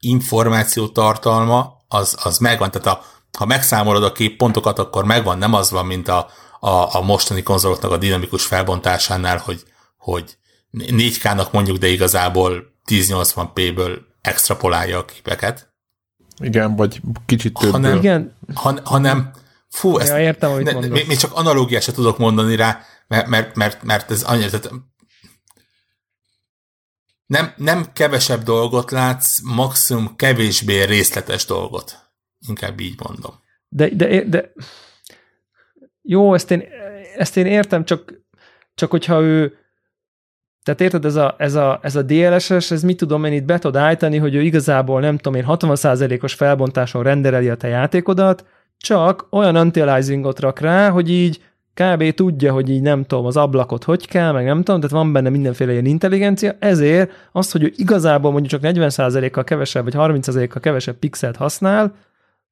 [0.00, 3.04] információ tartalma, az, az megvan, tehát a,
[3.38, 6.28] ha megszámolod a kép pontokat, akkor megvan, nem az van, mint a,
[6.60, 9.64] a, a mostani konzoloknak a dinamikus felbontásánál, hogy,
[9.96, 10.38] hogy
[10.72, 15.73] 4K-nak mondjuk, de igazából 1080p-ből extrapolálja a képeket.
[16.38, 17.70] Igen, vagy kicsit több.
[17.70, 18.36] Hanem, igen.
[18.54, 19.30] Han, hanem,
[19.68, 23.26] fú, ezt ja, értem, amit ne, még, még, csak analógiát se tudok mondani rá, mert,
[23.26, 24.70] mert, mert, mert ez annyira, tehát
[27.26, 31.98] nem, nem kevesebb dolgot látsz, maximum kevésbé részletes dolgot.
[32.48, 33.34] Inkább így mondom.
[33.68, 34.52] De, de, de
[36.02, 36.64] jó, ezt én,
[37.16, 38.12] ezt én értem, csak,
[38.74, 39.58] csak hogyha ő
[40.64, 43.58] tehát érted, ez a, ez a, ez a DLSS, ez mit tudom én itt be
[43.58, 48.44] tud állítani, hogy ő igazából nem tudom én 60%-os felbontáson rendereli a te játékodat,
[48.76, 51.40] csak olyan anti-aliasingot rak rá, hogy így
[51.74, 52.14] kb.
[52.14, 55.28] tudja, hogy így nem tudom, az ablakot hogy kell, meg nem tudom, tehát van benne
[55.28, 60.96] mindenféle ilyen intelligencia, ezért az, hogy ő igazából mondjuk csak 40%-kal kevesebb, vagy 30%-kal kevesebb
[60.96, 61.94] pixelt használ,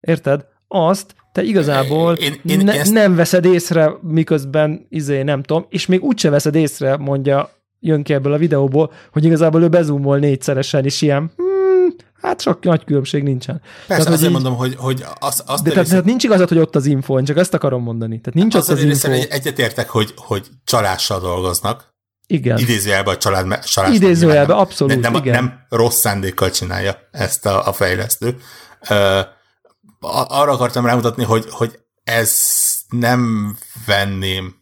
[0.01, 0.45] érted?
[0.69, 2.93] Azt te igazából én, én, ne, ezt...
[2.93, 7.51] nem veszed észre, miközben izé nem tudom, és még úgyse veszed észre, mondja
[7.83, 12.65] jön ki ebből a videóból, hogy igazából ő bezumol négyszeresen, és ilyen, hmm, hát sok
[12.65, 13.61] nagy különbség nincsen.
[13.61, 16.59] Persze, tehát, azért így, mondom, hogy, hogy az, azt de tehát, tehát nincs igazad, hogy
[16.59, 18.21] ott az info, én csak ezt akarom mondani.
[18.21, 19.11] Tehát nincs az ott az info.
[19.29, 21.91] Egyetértek, hogy, hogy csalással dolgoznak.
[22.27, 22.59] Igen.
[22.59, 25.35] Idézőjelben a család, csalás Idézőjelben, abszolút, nem, igen.
[25.35, 28.37] Nem rossz szándékkal csinálja ezt a, a fejlesztő.
[28.91, 29.21] Uh,
[30.29, 32.33] arra akartam rámutatni, hogy, hogy ez
[32.89, 33.55] nem
[33.87, 34.62] venném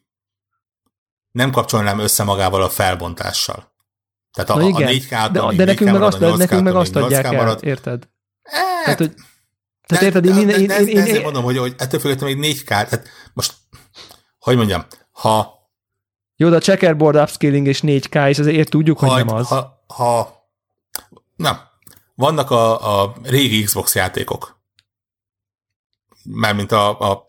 [1.32, 3.72] nem kapcsolnám össze magával a felbontással.
[4.32, 7.24] Tehát a, Na igen, a 4K de, de nekünk meg azt, nekünk meg azt adják
[7.24, 7.64] el, marad.
[7.64, 8.08] érted?
[8.42, 9.14] E, tehát, hogy,
[9.86, 12.66] tehát érted, én, én, én, én, én, én, mondom, hogy, hogy ettől függetlenül még 4K,
[12.66, 13.54] tehát most,
[14.38, 15.58] hogy mondjam, ha
[16.36, 19.48] jó, de a checkerboard upscaling és 4K, és azért tudjuk, ha, hogy nem az.
[19.48, 20.44] Ha, ha
[21.36, 21.58] nem.
[22.14, 24.60] Vannak a, a régi Xbox játékok.
[26.22, 27.24] Mármint a, a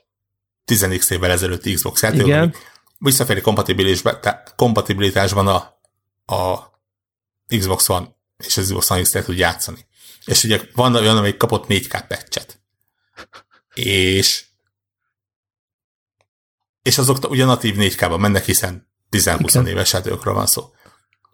[0.65, 2.53] 10 évvel ezelőtti Xbox játékok, Igen
[3.01, 3.41] visszafelé
[4.55, 5.79] kompatibilitásban a,
[6.35, 6.71] a
[7.47, 9.85] Xbox One és az Xbox One X-et tud játszani.
[10.25, 12.61] És ugye van olyan, amelyik kapott 4K patchet.
[13.73, 14.45] És
[16.81, 20.69] és azok ugye natív 4K-ban mennek, hiszen 10-20 éves játékokról van szó.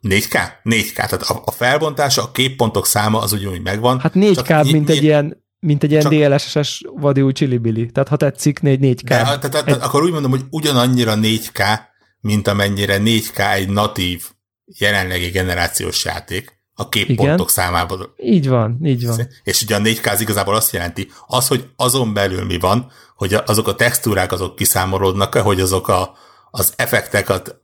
[0.02, 0.52] 4K?
[0.64, 4.00] 4K, tehát a, a felbontása, a képpontok száma az ugyanúgy megvan.
[4.00, 6.14] Hát 4K, mint egy ilyen mint egy ilyen Csak...
[6.14, 7.92] DLSS vadiú csilibili.
[7.92, 9.04] Tehát ha tetszik, 4 4K.
[9.04, 9.78] De, tehát, egy...
[9.82, 11.80] akkor úgy mondom, hogy ugyanannyira 4K,
[12.20, 14.24] mint amennyire 4K egy natív
[14.66, 17.48] jelenlegi generációs játék a képpontok Igen.
[17.48, 18.14] számából.
[18.18, 19.28] Így van, így van.
[19.44, 23.34] És ugye a 4K az igazából azt jelenti, az, hogy azon belül mi van, hogy
[23.34, 26.16] azok a textúrák azok kiszámolódnak hogy azok a,
[26.52, 27.60] az effekteket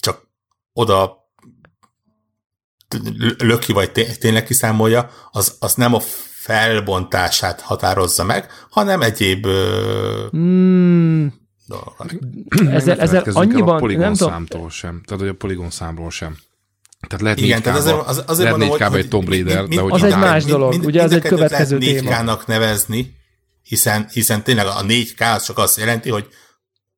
[0.00, 0.28] csak
[0.72, 1.22] oda
[3.38, 3.90] löki, vagy
[4.20, 6.00] tényleg kiszámolja, az, az nem a
[6.44, 9.46] felbontását határozza meg, hanem egyéb
[10.36, 11.26] mm.
[11.66, 12.14] dolgokat.
[12.70, 16.36] Ezzel, ezzel annyiban a poligon számtól sem, tehát hogy a poligon számról sem.
[17.08, 19.92] Tehát lehet Igen, tehát azért, az, azért lehet mondom, hogy, egy Tomb Raider, de hogy
[19.92, 22.10] az egy más dolog, mind, ugye az egy következő téma.
[22.10, 23.14] 4K-nak nevezni,
[23.62, 26.28] hiszen, hiszen tényleg a 4K az csak azt jelenti, hogy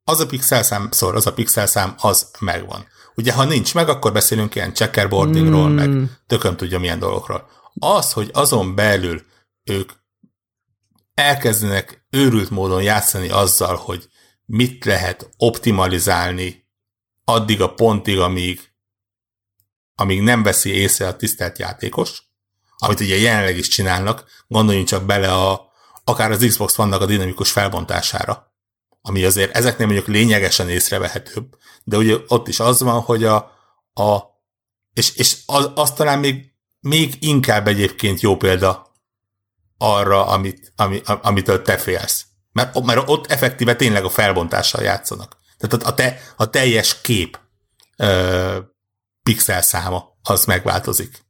[0.05, 2.87] az a pixel szám, szor, az a pixel szám, az megvan.
[3.15, 5.75] Ugye, ha nincs meg, akkor beszélünk ilyen checkerboardingról, mm.
[5.75, 5.91] meg
[6.27, 7.49] tököm tudja milyen dolgokról.
[7.79, 9.23] Az, hogy azon belül
[9.67, 9.93] ők
[11.15, 14.09] elkezdenek őrült módon játszani azzal, hogy
[14.45, 16.67] mit lehet optimalizálni
[17.25, 18.75] addig a pontig, amíg,
[19.95, 22.23] amíg nem veszi észre a tisztelt játékos,
[22.77, 25.73] amit ugye jelenleg is csinálnak, gondoljunk csak bele a,
[26.05, 28.55] akár az Xbox vannak a dinamikus felbontására,
[29.01, 33.37] ami azért ezeknél mondjuk lényegesen észrevehetőbb, de ugye ott is az van, hogy a,
[33.93, 34.35] a
[34.93, 38.86] és, és az, az talán még, még inkább egyébként jó példa
[39.79, 42.25] arra, amit, ami, amitől te félsz.
[42.53, 45.37] Mert, mert ott effektíve tényleg a felbontással játszanak.
[45.59, 47.39] Tehát a, te, a teljes kép
[47.97, 48.59] ö,
[49.23, 51.25] pixel száma az megváltozik.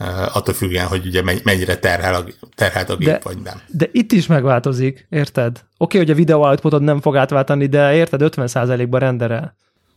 [0.00, 2.24] Uh, attól függően, hogy ugye mennyire terhel a,
[2.54, 3.60] terhelt a gép, de, vagy nem.
[3.66, 5.48] De itt is megváltozik, érted?
[5.48, 9.56] Oké, okay, hogy a videó outputod nem fog átváltani, de érted, 50%-ban renderel.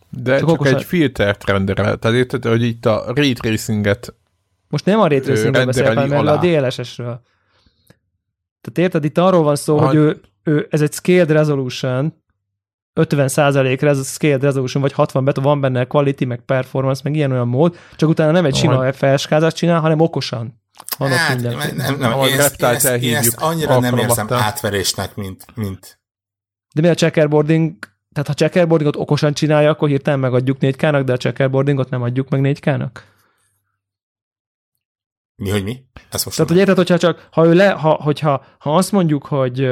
[0.09, 0.75] De csak, csak okosan...
[0.75, 1.97] egy filtert renderel.
[1.97, 4.13] Tehát érted, hogy itt a ray tracinget
[4.69, 7.21] Most nem a ray tracinget beszélek, hanem a DLSS-ről.
[8.75, 9.85] Tehát érted, itt arról van szó, a...
[9.85, 12.13] hogy ő, ő, ez egy scaled resolution,
[13.01, 17.47] 50%-ra ez a scaled resolution, vagy 60 bet, van benne quality, meg performance, meg ilyen-olyan
[17.47, 20.61] mód, csak utána nem egy sima felskázást csinál, hanem okosan.
[20.97, 21.57] Van hát, minden.
[21.57, 25.99] Nem, nem, nem, én, ezt, én, ezt, én ezt annyira nem érzem átverésnek, mint, mint...
[26.73, 27.73] De mi a checkerboarding,
[28.13, 32.41] tehát ha checkerboardingot okosan csinálja, akkor hirtelen megadjuk 4K-nak, de a checkerboardingot nem adjuk meg
[32.43, 32.89] 4K-nak?
[35.35, 35.83] Mi, hogy mi?
[36.11, 39.25] Ezt most Tehát, hogy érted, hogyha csak, ha ő le, ha, hogyha, ha azt mondjuk,
[39.25, 39.69] hogy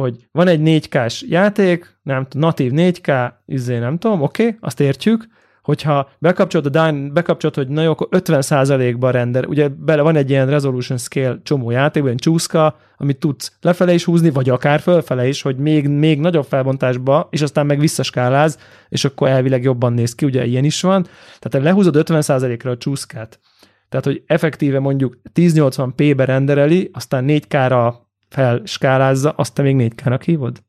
[0.00, 5.26] hogy van egy 4K-s játék, nem natív 4K, izé nem tudom, oké, okay, azt értjük,
[5.62, 10.30] hogyha bekapcsolod, a Dyn, bekapcsolod, hogy na jó, akkor 50%-ban render, ugye bele van egy
[10.30, 15.28] ilyen resolution scale csomó játékban, egy csúszka, amit tudsz lefele is húzni, vagy akár fölfele
[15.28, 20.14] is, hogy még, még nagyobb felbontásba, és aztán meg visszaskáláz, és akkor elvileg jobban néz
[20.14, 21.06] ki, ugye ilyen is van.
[21.38, 23.40] Tehát lehúzod 50%-ra a csúszkát,
[23.88, 27.94] tehát hogy effektíve mondjuk 1080p-be rendereli, aztán 4K-ra
[28.28, 30.62] felskálázza, azt te még 4K-nak hívod?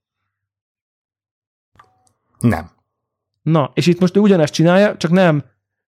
[2.39, 2.69] Nem.
[3.41, 5.43] Na, és itt most ő ugyanezt csinálja, csak nem,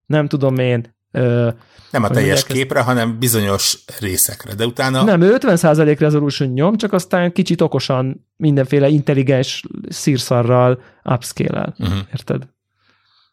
[0.06, 1.50] nem tudom én, Ö,
[1.92, 5.04] nem a teljes képre, hanem bizonyos részekre, de utána...
[5.04, 11.76] Nem, ő 50% resolution nyom, csak aztán kicsit okosan mindenféle intelligens szírszarral upscale-el.
[11.78, 11.98] Uh-huh.
[12.12, 12.48] Érted?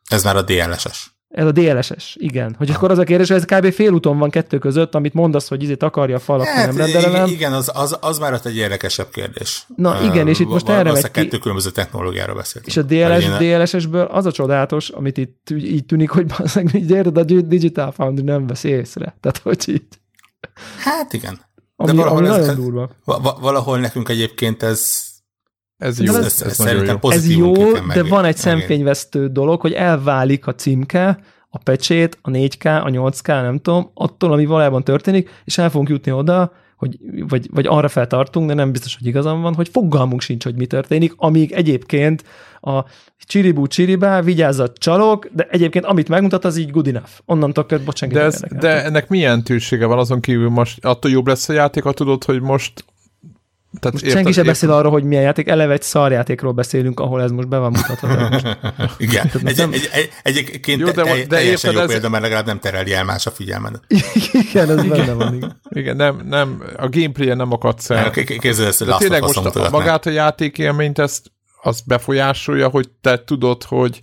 [0.08, 1.15] Ez már a DLSS.
[1.36, 2.54] Ez a DLSS, igen.
[2.58, 3.72] Hogy akkor az a kérdés, hogy ez kb.
[3.72, 7.28] félúton van kettő között, amit mondasz, hogy izét akarja a falak, hát, nem rendelem.
[7.28, 9.66] Igen, az, az, az már ott egy érdekesebb kérdés.
[9.76, 12.66] Na igen, és itt most erre megy kettő különböző technológiára beszéltünk.
[12.66, 16.26] És a DLS, DLSS-ből az a csodálatos, amit itt így tűnik, hogy
[16.72, 19.16] így érted, a Digital Foundry nem vesz észre.
[19.20, 19.86] Tehát, hogy így.
[20.78, 21.40] Hát igen.
[21.76, 22.90] Ami, De valahol ami ez, nagyon durva.
[23.40, 25.05] Valahol nekünk egyébként ez
[25.78, 27.10] ez jó, ez, ez, ez, jó.
[27.10, 31.18] Ez jó, de van egy szemfényvesztő dolog, hogy elválik a címke,
[31.50, 35.88] a pecsét, a 4K, a 8K, nem tudom, attól, ami valójában történik, és el fogunk
[35.88, 36.98] jutni oda, hogy,
[37.28, 40.66] vagy, vagy arra feltartunk, de nem biztos, hogy igazam van, hogy fogalmunk sincs, hogy mi
[40.66, 42.24] történik, amíg egyébként
[42.60, 42.84] a
[43.18, 47.10] csiribú csiribá, vigyázzat csalok, de egyébként amit megmutat, az így good enough.
[47.24, 48.14] Onnantól köt, bocsánat.
[48.14, 51.82] De, ez, de ennek milyen tűrsége van azon kívül most, attól jobb lesz a játék,
[51.82, 52.84] ha tudod, hogy most
[53.80, 57.22] tehát most érted, senki sem beszél arról, hogy milyen játék, eleve egy szarjátékról beszélünk, ahol
[57.22, 58.08] ez most be van mutatva.
[58.98, 59.72] Igen, egy, nem...
[59.72, 61.86] egy, egy, egyébként jó, de, te, de teljesen jó ez...
[61.86, 63.80] példa, mert legalább nem tereli el más a figyelmet.
[64.50, 65.34] igen, ez benne van.
[65.34, 68.10] Igen, igen nem, nem, a gameplay nem akadsz el.
[68.10, 74.02] Kézzel ezt tényleg most a, magát a játékélményt ezt az befolyásolja, hogy te tudod, hogy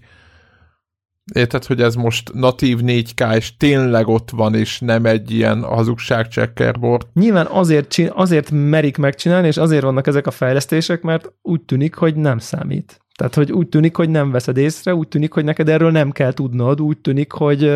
[1.34, 6.28] Érted, hogy ez most natív 4K, és tényleg ott van, és nem egy ilyen hazugság
[6.28, 7.08] checkerboard.
[7.14, 12.16] Nyilván azért, azért merik megcsinálni, és azért vannak ezek a fejlesztések, mert úgy tűnik, hogy
[12.16, 13.02] nem számít.
[13.16, 16.34] Tehát, hogy úgy tűnik, hogy nem veszed észre, úgy tűnik, hogy neked erről nem kell
[16.34, 17.72] tudnod, úgy tűnik, hogy,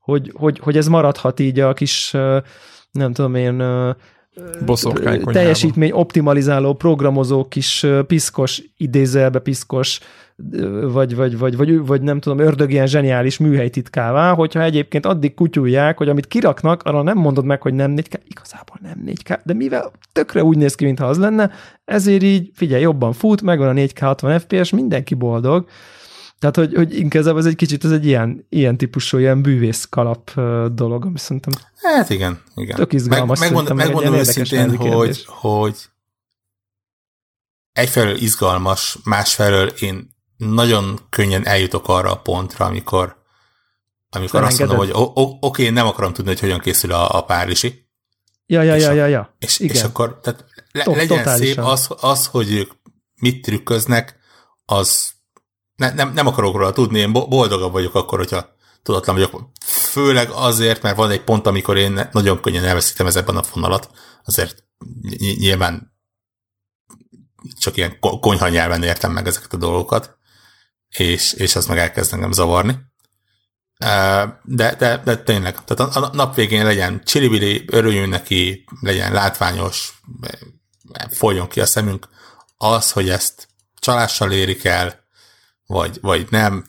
[0.00, 2.10] hogy, hogy, hogy ez maradhat így a kis,
[2.90, 3.62] nem tudom én,
[5.24, 10.00] teljesítmény optimalizáló programozó kis piszkos, idézelbe piszkos
[10.82, 15.98] vagy, vagy, vagy, vagy, vagy nem tudom, ördög ilyen zseniális műhelytitkává, hogyha egyébként addig kutyulják,
[15.98, 19.92] hogy amit kiraknak, arra nem mondod meg, hogy nem 4K, igazából nem 4K, de mivel
[20.12, 21.50] tökre úgy néz ki, mintha az lenne,
[21.84, 25.66] ezért így, figyelj, jobban fut, megvan a 4K 60 FPS, mindenki boldog.
[26.50, 30.34] Tehát, hogy, hogy inkább ez egy kicsit ez egy ilyen, ilyen típusú, ilyen bűvész kalap
[30.72, 32.76] dolog, ami szerintem Hát igen, igen.
[32.76, 33.38] Tök izgalmas.
[33.38, 35.76] Meg, megmond, megmondom őszintén, hogy, hogy
[37.72, 43.16] egyfelől izgalmas, másfelől én nagyon könnyen eljutok arra a pontra, amikor,
[44.10, 47.88] amikor azt mondom, hogy oké, okay, nem akarom tudni, hogy hogyan készül a, a Párizsi.
[48.46, 49.34] Ja, ja, ja, ja, ja.
[49.38, 49.76] És, Igen.
[49.76, 51.54] és akkor tehát le, Tot, legyen totálisan.
[51.54, 52.70] szép az, az, hogy ők
[53.14, 54.16] mit trükköznek,
[54.64, 55.13] az
[55.76, 58.48] ne, nem, nem akarok róla tudni, én boldogabb vagyok akkor, hogyha
[58.82, 59.50] tudatlan vagyok.
[59.64, 63.90] Főleg azért, mert van egy pont, amikor én nagyon könnyen elveszítem ezekben a fonalat,
[64.24, 64.64] azért
[65.18, 65.92] nyilván
[67.58, 70.18] csak ilyen konyha nyelven értem meg ezeket a dolgokat
[70.98, 72.78] és, és az meg elkezd engem zavarni.
[74.42, 80.00] De, de, de tényleg, tehát a nap végén legyen csilibili, örüljünk neki, legyen látványos,
[81.08, 82.08] folyjon ki a szemünk.
[82.56, 83.48] Az, hogy ezt
[83.78, 85.03] csalással érik el,
[85.66, 86.64] vagy, vagy nem,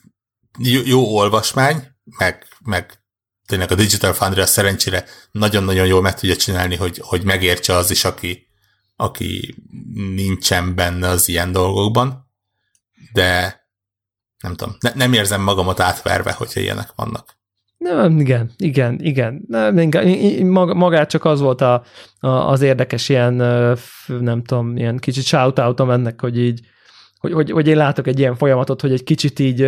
[0.58, 1.88] jó, jó olvasmány,
[2.18, 3.00] meg, meg
[3.46, 8.06] tényleg a Digital Foundry szerencsére nagyon-nagyon jól meg tudja csinálni, hogy, hogy megértse az is,
[8.06, 8.48] aki,
[8.96, 9.56] aki
[10.16, 12.32] nincsen benne az ilyen dolgokban,
[13.14, 13.64] de
[14.44, 17.34] nem tudom, ne, nem érzem magamat átverve, hogyha ilyenek vannak.
[17.78, 19.46] Nem, igen, igen, igen.
[19.48, 20.48] Nem, igen.
[20.76, 21.84] Magát csak az volt a,
[22.20, 23.34] a, az érdekes ilyen,
[24.08, 26.68] nem tudom, ilyen kicsit shout ennek, hogy így,
[27.26, 29.68] hogy, hogy, hogy én látok egy ilyen folyamatot, hogy egy kicsit így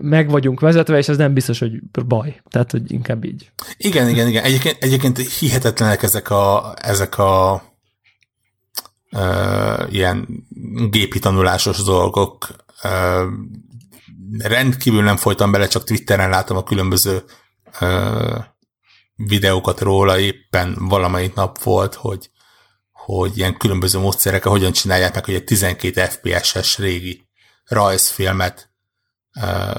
[0.00, 1.72] meg vagyunk vezetve, és ez nem biztos, hogy
[2.06, 2.40] baj.
[2.50, 3.50] Tehát, hogy inkább így.
[3.76, 4.44] Igen, igen, igen.
[4.44, 7.62] Egyébként, egyébként hihetetlenek ezek a, ezek a
[9.10, 10.44] uh, ilyen
[10.90, 12.48] gépi tanulásos dolgok.
[12.82, 13.32] Uh,
[14.38, 17.22] rendkívül nem folytam bele, csak Twitteren látom a különböző
[17.80, 18.44] uh,
[19.14, 22.30] videókat róla, éppen valamelyik nap volt, hogy,
[23.14, 27.28] hogy ilyen különböző módszerek, hogyan csinálják meg, hogy egy 12 FPS-es régi
[27.64, 28.70] rajzfilmet
[29.40, 29.78] uh,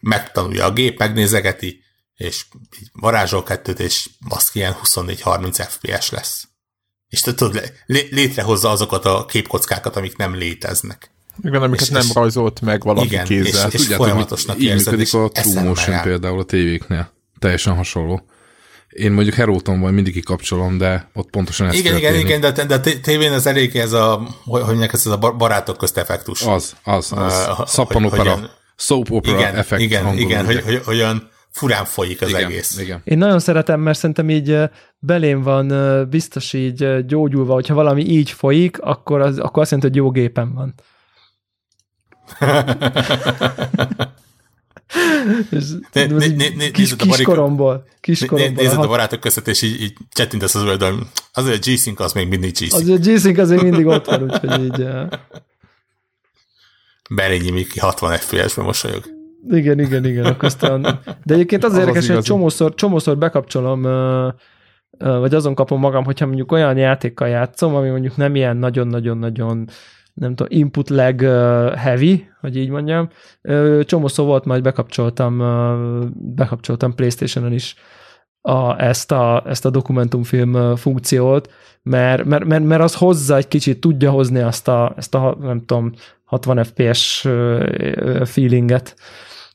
[0.00, 1.82] megtanulja a gép, megnézegeti,
[2.14, 2.44] és
[2.92, 6.48] varázsol kettőt, és az ilyen 24-30 FPS lesz.
[7.08, 11.10] És tudod, létrehozza azokat a képkockákat, amik nem léteznek.
[11.42, 13.68] Igen, amiket és, nem és, rajzolt meg valaki igen, kézzel.
[13.68, 17.12] És, és Tudjátok, folyamatosan így működik a True Motion például a tévéknél.
[17.38, 18.22] Teljesen hasonló.
[18.98, 22.74] Én mondjuk Heróton vagy mindig kikapcsolom, de ott pontosan ez Igen, igen, igen, de, de
[22.74, 26.42] a tévén ez elég ez a, hogy mondják, ez a barátok közt effektus.
[26.42, 27.48] Az, az, az.
[27.58, 29.82] Uh, Szappanopera, soap opera igen, effekt.
[29.82, 32.78] Igen, igen, hogy, hogy, olyan olyan furán folyik az igen, egész.
[32.78, 33.00] Igen.
[33.04, 34.58] Én nagyon szeretem, mert szerintem így
[34.98, 35.72] belém van
[36.10, 40.54] biztos így gyógyulva, hogyha valami így folyik, akkor, az, akkor azt jelenti, hogy jó gépen
[40.54, 40.74] van.
[45.92, 47.84] né, né, né, né, kis, kiskoromból.
[48.00, 51.06] kiskoromból nézed a barátok között, és így, így csettintesz az oldalon.
[51.32, 52.74] Azért a G-Sync az még mindig G-Sync.
[52.74, 54.86] Azért a G-Sync azért mindig ott van, úgyhogy így...
[57.10, 59.04] Berényi Miki 60 FPS-ben mosolyog.
[59.50, 60.36] Igen, igen, igen.
[60.38, 61.00] Aztán...
[61.24, 63.82] De egyébként az, az érdekes, az hogy csomószor, csomószor bekapcsolom,
[64.98, 69.68] vagy azon kapom magam, hogyha mondjuk olyan játékkal játszom, ami mondjuk nem ilyen nagyon-nagyon-nagyon
[70.18, 71.20] nem tudom, input lag
[71.76, 73.08] heavy, hogy így mondjam.
[73.80, 75.38] Csomószor volt, majd bekapcsoltam,
[76.14, 77.74] bekapcsoltam Playstation-on is
[78.40, 81.52] a, ezt, a, ezt a dokumentumfilm funkciót,
[81.82, 85.64] mert, mert, mert, mert az hozza egy kicsit, tudja hozni azt a, ezt a nem
[85.64, 85.92] tudom,
[86.24, 87.26] 60 FPS
[88.24, 88.96] feelinget.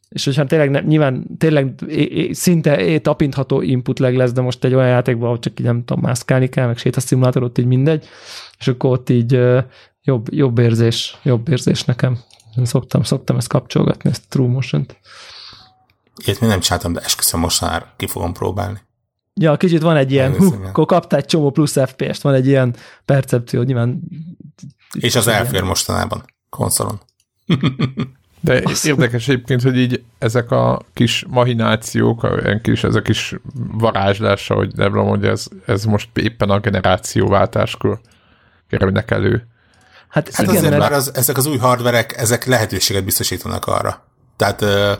[0.09, 4.41] És hogyha tényleg ne, nyilván tényleg é, é, szinte é, tapintható input leg lesz, de
[4.41, 7.66] most egy olyan játékban, ahol csak így nem tudom, mászkálni kell, meg sétaszimulátor, ott így
[7.66, 8.05] mindegy,
[8.59, 9.39] és akkor ott így
[10.04, 12.20] jobb, jobb érzés, jobb érzés nekem.
[12.58, 14.97] Én szoktam, szoktam ezt kapcsolgatni, ezt True Motion-t.
[16.26, 18.80] Ilyet még nem csináltam, de esküszöm most már ki fogom próbálni.
[19.34, 22.76] Ja, kicsit van egy ilyen, hú, akkor kaptál egy csomó plusz FPS-t, van egy ilyen
[23.06, 24.01] percepció, nyilván.
[24.99, 25.66] És az elfér ilyen.
[25.66, 26.99] mostanában konzolon.
[28.39, 33.36] De Azt érdekes egyébként, hogy így ezek a kis mahinációk, ilyen kis, ez a kis
[33.54, 37.99] varázslása, hogy nem tudom, hogy ez, ez most éppen a generációváltáskor
[38.70, 39.47] kerülnek elő.
[40.14, 40.82] Hát, hát igen, azért mert...
[40.82, 44.07] már az, ezek az új hardverek, ezek lehetőséget biztosítanak arra.
[44.38, 44.91] Tehát uh,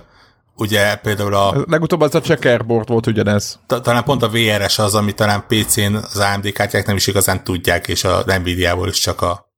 [0.56, 1.64] ugye például a...
[1.68, 3.60] Legutóbb az a checkerboard volt ugyanez.
[3.68, 7.88] Talán pont a VRS az, ami talán PC-n az AMD kártyák nem is igazán tudják,
[7.88, 9.54] és a Nvidia-ból is csak a,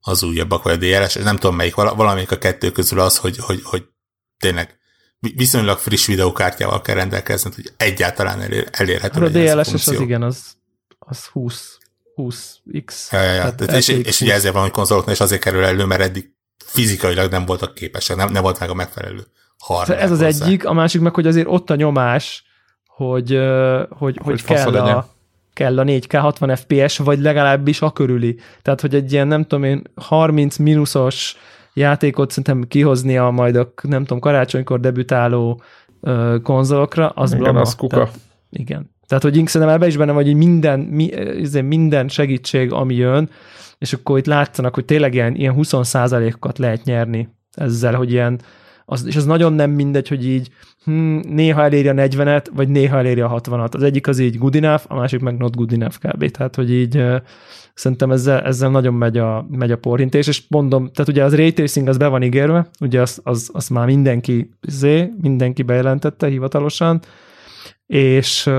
[0.00, 3.60] az újabbak, vagy a DLS, nem tudom melyik, valamelyik a kettő közül az, hogy, hogy,
[3.64, 3.84] hogy
[4.38, 4.78] tényleg
[5.20, 9.20] viszonylag friss videókártyával kell rendelkezni, hogy egyáltalán elér, elérhető.
[9.20, 10.38] Hát a DLS-es az igen, az,
[10.98, 11.78] az 20
[12.18, 13.12] 20x.
[13.12, 13.54] Ja, ja, ja.
[13.54, 16.32] Tehát és, és ugye ezért van, hogy konzoloknál is azért kerül elő, mert eddig
[16.64, 19.26] fizikailag nem voltak képesek, nem, nem volt meg a megfelelő
[19.58, 20.00] hardware.
[20.00, 20.46] Ez az hozzá.
[20.46, 22.44] egyik, a másik meg, hogy azért ott a nyomás,
[22.86, 23.28] hogy,
[23.88, 25.08] hogy, hogy, hogy kell, a,
[25.52, 28.38] kell a 4K 60 FPS, vagy legalábbis a körüli.
[28.62, 31.36] Tehát, hogy egy ilyen, nem tudom én, 30 mínuszos
[31.72, 35.62] játékot szerintem kihoznia majd a, nem tudom, karácsonykor debütáló
[36.42, 37.60] konzolokra, az igen, blama.
[37.60, 37.96] az kuka.
[37.96, 38.18] Tehát,
[38.50, 38.96] igen.
[39.08, 41.04] Tehát, hogy szerintem ebbe is benne vagy, hogy minden, mi,
[41.38, 43.30] izé, minden segítség, ami jön,
[43.78, 48.40] és akkor itt látszanak, hogy tényleg ilyen, ilyen 20%-okat lehet nyerni ezzel, hogy ilyen,
[48.84, 50.48] az, és az nagyon nem mindegy, hogy így
[50.84, 53.74] hm, néha eléri a 40-et, vagy néha eléri a 60-at.
[53.74, 56.30] Az egyik az így good enough, a másik meg not good enough kb.
[56.30, 57.16] Tehát, hogy így uh,
[57.74, 61.52] szerintem ezzel, ezzel nagyon megy a, megy a porintés, és mondom, tehát ugye az ray
[61.52, 67.00] tracing az be van ígérve, ugye az, az, az már mindenki zé, mindenki bejelentette hivatalosan,
[67.88, 68.50] és,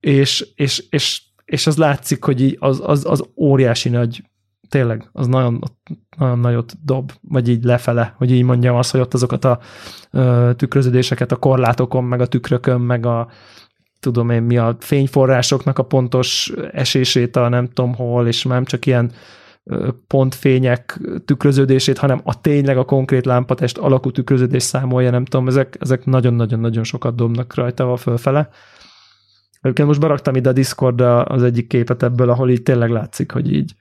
[0.00, 4.22] és, és, és, és az látszik, hogy így az, az, az óriási nagy,
[4.68, 5.60] tényleg, az nagyon,
[6.16, 9.58] nagyon nagyot dob, vagy így lefele, hogy így mondjam azt, hogy ott azokat a
[10.56, 13.28] tükröződéseket a korlátokon, meg a tükrökön, meg a
[14.00, 18.86] tudom én mi a fényforrásoknak a pontos esését a nem tudom hol, és nem csak
[18.86, 19.12] ilyen
[20.06, 26.04] pontfények tükröződését, hanem a tényleg a konkrét lámpatest alakú tükröződés számolja, nem tudom, ezek, ezek
[26.04, 28.48] nagyon-nagyon-nagyon sokat dobnak rajta fölfele.
[29.60, 33.52] Egyébként most beraktam ide a Discordra az egyik képet ebből, ahol így tényleg látszik, hogy
[33.52, 33.74] így,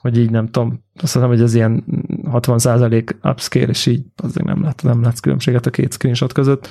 [0.00, 1.84] hogy így nem tudom, azt mondom, hogy ez ilyen
[2.24, 6.68] 60% upscale, és így azért nem, lát, nem látsz különbséget a két screenshot között.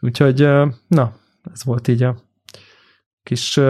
[0.00, 0.48] Úgyhogy,
[0.86, 1.12] na,
[1.52, 2.16] ez volt így a
[3.22, 3.60] kis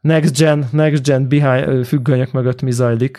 [0.00, 3.18] next gen, next gen behind, függönyök mögött mi zajlik.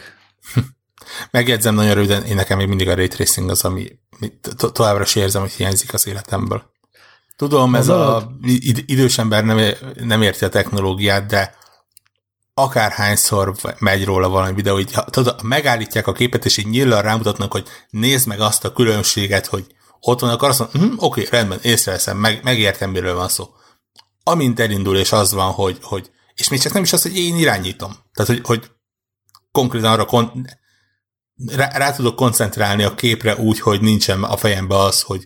[1.31, 3.99] Megjegyzem nagyon röviden, én nekem még mindig a ray tracing az, ami
[4.57, 6.69] to- továbbra is érzem, hogy hiányzik az életemből.
[7.35, 8.31] Tudom, ez a
[8.85, 11.55] idős ember nem, nem érti a technológiát, de
[12.53, 17.67] akárhányszor megy róla valami videó, így tudod, megállítják a képet, és így nyíllan rámutatnak, hogy
[17.89, 19.65] nézd meg azt a különbséget, hogy
[19.99, 23.49] ott van, akkor azt mondom, hm, oké, rendben, észreveszem, meg, megértem, miről van szó.
[24.23, 27.35] Amint elindul, és az van, hogy, hogy és még csak nem is az, hogy én
[27.35, 27.91] irányítom.
[28.13, 28.71] Tehát, hogy, hogy
[29.51, 30.45] konkrétan arra kon,
[31.45, 35.25] rá, rá tudok koncentrálni a képre úgy, hogy nincsen a fejembe az, hogy,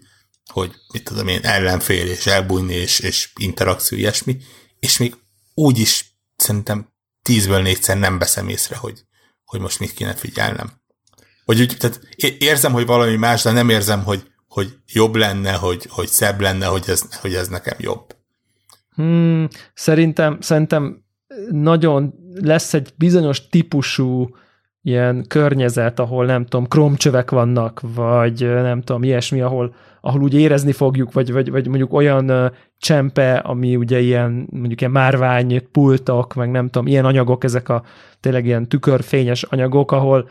[0.51, 4.37] hogy mit tudom én, ellenfél, és elbújni, és, és interakció, ilyesmi,
[4.79, 5.15] és még
[5.53, 9.05] úgy is szerintem tízből négyszer nem veszem észre, hogy,
[9.45, 10.71] hogy most mit kéne figyelnem.
[11.45, 11.99] Vagy úgy, tehát
[12.39, 16.65] érzem, hogy valami más, de nem érzem, hogy, hogy jobb lenne, hogy, hogy szebb lenne,
[16.65, 18.15] hogy ez, hogy ez nekem jobb.
[18.95, 21.05] Hmm, szerintem, szerintem
[21.49, 24.29] nagyon lesz egy bizonyos típusú
[24.81, 30.71] ilyen környezet, ahol nem tudom, kromcsövek vannak, vagy nem tudom, ilyesmi, ahol, ahol úgy érezni
[30.71, 36.51] fogjuk, vagy, vagy, vagy mondjuk olyan csempe, ami ugye ilyen, mondjuk ilyen márvány pultok, meg
[36.51, 37.83] nem tudom, ilyen anyagok, ezek a
[38.19, 40.29] tényleg ilyen tükörfényes anyagok, ahol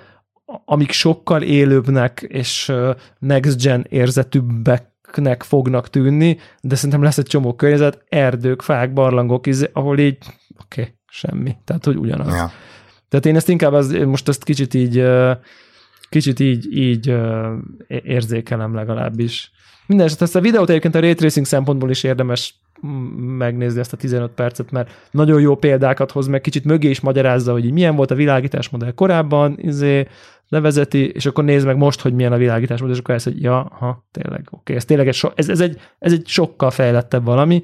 [0.65, 2.73] amik sokkal élőbbnek és
[3.19, 9.99] next gen érzetűbbeknek fognak tűnni, de szerintem lesz egy csomó környezet, erdők, fák, barlangok, ahol
[9.99, 10.19] így
[10.63, 11.57] oké, okay, semmi.
[11.65, 12.35] Tehát, hogy ugyanaz.
[12.35, 12.51] Ja.
[13.09, 15.05] Tehát én ezt inkább az, most ezt kicsit így
[16.09, 17.15] kicsit így, így
[17.87, 19.51] érzékelem legalábbis.
[19.87, 22.55] Minden esetre ezt a videót egyébként a ray tracing szempontból is érdemes
[23.17, 27.53] megnézni ezt a 15 percet, mert nagyon jó példákat hoz, meg kicsit mögé is magyarázza,
[27.53, 30.09] hogy milyen volt a világítás modell korábban, izé,
[30.49, 33.43] levezeti, és akkor nézd meg most, hogy milyen a világítás modell, és akkor ezt, hogy
[33.43, 36.71] ja, ha, tényleg, oké, okay, ez tényleg egy, so, ez, ez, egy, ez egy sokkal
[36.71, 37.62] fejlettebb valami,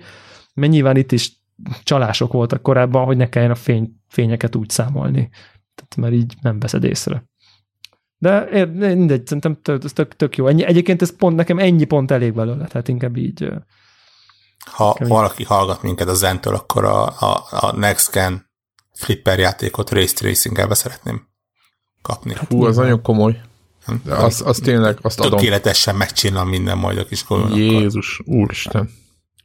[0.55, 1.40] mert nyilván itt is
[1.83, 5.29] csalások voltak korábban, hogy ne kelljen a fény, fényeket úgy számolni.
[5.75, 7.25] Tehát mert így nem veszed észre.
[8.19, 10.47] De mindegy, szerintem ez tök, tök jó.
[10.47, 13.49] Ennyi, egyébként ez pont, nekem ennyi pont elég belőle, tehát inkább így...
[14.65, 15.49] Ha valaki így...
[15.49, 18.51] hallgat minket a Zentől, akkor a, a, a Next Gen
[18.93, 21.29] flipper játékot race tracing szeretném
[22.03, 22.35] kapni.
[22.35, 23.41] Hát Hú, az nagyon komoly.
[24.05, 25.39] De az, az tényleg, azt adom.
[25.39, 28.91] Tökéletesen megcsinál minden majd a kis Jézus, úristen.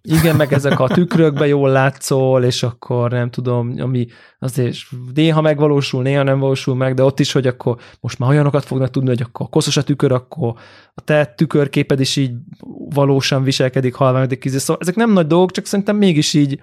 [0.05, 4.07] Igen, meg ezek a tükrökbe jól látszol, és akkor nem tudom, ami
[4.39, 4.77] azért
[5.13, 8.89] néha megvalósul, néha nem valósul meg, de ott is, hogy akkor most már olyanokat fognak
[8.89, 10.53] tudni, hogy akkor koszos a tükör, akkor
[10.93, 12.31] a te tükörképed is így
[12.89, 14.57] valósan viselkedik halványodik kizé.
[14.57, 16.59] Szóval ezek nem nagy dolgok, csak szerintem mégis így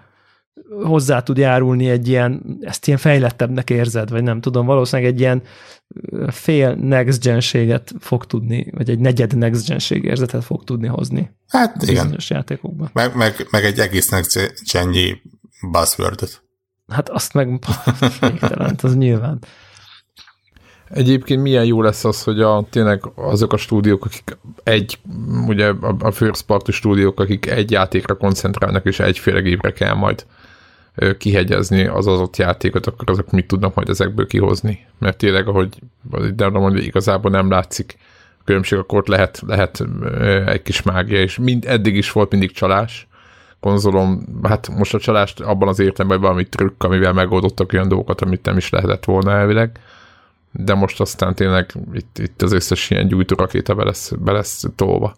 [0.82, 5.42] hozzá tud járulni egy ilyen, ezt ilyen fejlettebbnek érzed, vagy nem tudom, valószínűleg egy ilyen
[6.28, 11.30] fél next genséget fog tudni, vagy egy negyed next genség érzetet fog tudni hozni.
[11.48, 12.16] Hát igen.
[12.28, 12.90] játékokban.
[12.92, 14.94] Meg, meg, meg egy egész next gen
[15.70, 16.40] buzzword
[16.88, 17.48] Hát azt meg
[18.20, 19.38] végtelen, az nyilván.
[20.88, 24.98] Egyébként milyen jó lesz az, hogy a, tényleg azok a stúdiók, akik egy,
[25.46, 30.26] ugye a, a first party stúdiók, akik egy játékra koncentrálnak, és egyféle gépre kell majd
[31.18, 34.86] kihegyezni az ott játékot, akkor azok mit tudnak majd ezekből kihozni.
[34.98, 35.78] Mert tényleg, ahogy
[36.34, 37.98] de mondja, igazából nem látszik
[38.44, 39.84] különbség, akkor ott lehet, lehet
[40.46, 43.06] egy kis mágia, és mind, eddig is volt mindig csalás
[43.60, 48.44] konzolom, hát most a csalást abban az értelemben valami trükk, amivel megoldottak olyan dolgokat, amit
[48.44, 49.78] nem is lehetett volna elvileg,
[50.52, 55.14] de most aztán tényleg itt, itt az összes ilyen gyújtórakéta be lesz, be lesz tolva.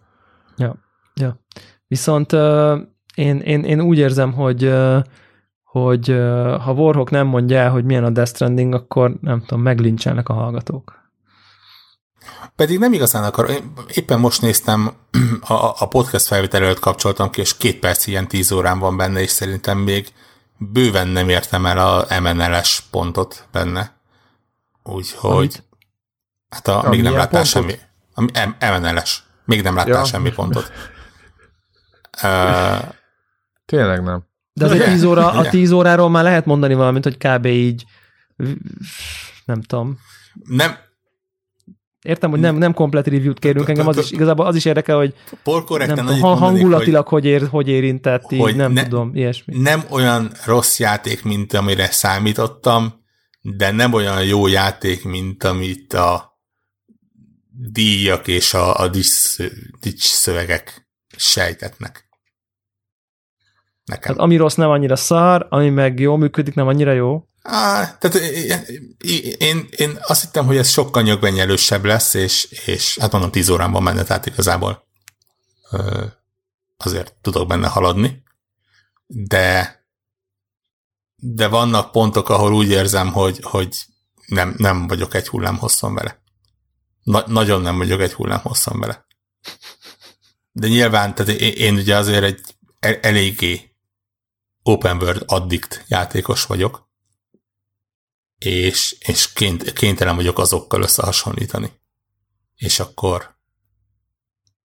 [0.57, 0.77] Ja,
[1.15, 1.39] ja.
[1.87, 2.79] Viszont uh,
[3.15, 5.03] én, én, én úgy érzem, hogy uh,
[5.81, 6.09] hogy
[6.61, 10.33] ha Warhawk nem mondja el, hogy milyen a Death Stranding, akkor nem tudom, meglincselnek a
[10.33, 11.03] hallgatók.
[12.57, 13.51] Pedig nem igazán akar.
[13.51, 14.93] Én éppen most néztem,
[15.49, 19.21] a, a podcast felvétel előtt kapcsoltam ki, és két perc ilyen tíz órán van benne,
[19.21, 20.09] és szerintem még
[20.57, 23.93] bőven nem értem el a MNLS pontot benne.
[24.83, 25.65] Úgyhogy Amit?
[26.49, 27.49] hát a, a még nem láttál pontot?
[27.49, 27.75] semmi.
[28.15, 29.23] A MNLS.
[29.45, 30.05] Még nem láttál ja.
[30.05, 30.73] semmi pontot.
[32.23, 32.95] uh,
[33.67, 34.33] Tényleg nem.
[34.55, 37.47] De az egy 10 óra, a 10 óráról már lehet mondani valamit, hogy kb.
[37.47, 37.85] így
[39.45, 39.99] nem tudom.
[40.45, 40.77] Nem,
[42.05, 45.15] Értem, hogy nem, nem komplet review-t kérünk, engem az is, igazából az is érdekel, hogy
[45.77, 49.59] nem, ha, hangulatilag hogy, ér, hogy érintett, így, hogy nem ne, tudom, ilyesmi.
[49.59, 52.95] Nem olyan rossz játék, mint amire számítottam,
[53.41, 56.39] de nem olyan jó játék, mint amit a
[57.73, 59.37] díjak és a, a dics,
[59.81, 62.09] dics szövegek sejtetnek.
[63.85, 64.03] Nekem.
[64.03, 67.25] Tehát ami rossz nem annyira szar, ami meg jól működik, nem annyira jó.
[67.43, 68.17] Á, tehát
[69.39, 73.73] én, én, azt hittem, hogy ez sokkal nyögvenyelősebb lesz, és, és hát mondom, 10 órán
[73.73, 74.87] van menne, tehát igazából
[75.71, 76.05] ö,
[76.77, 78.23] azért tudok benne haladni,
[79.07, 79.83] de
[81.27, 83.77] de vannak pontok, ahol úgy érzem, hogy, hogy
[84.27, 86.23] nem, nem vagyok egy hullám hosszon vele.
[87.03, 89.07] Na, nagyon nem vagyok egy hullám hosszon vele.
[90.53, 92.41] De nyilván, tehát én, én ugye azért egy
[93.01, 93.74] eléggé
[94.67, 96.89] open world addict játékos vagyok,
[98.39, 101.73] és, és ként, kénytelen vagyok azokkal összehasonlítani.
[102.55, 103.35] És akkor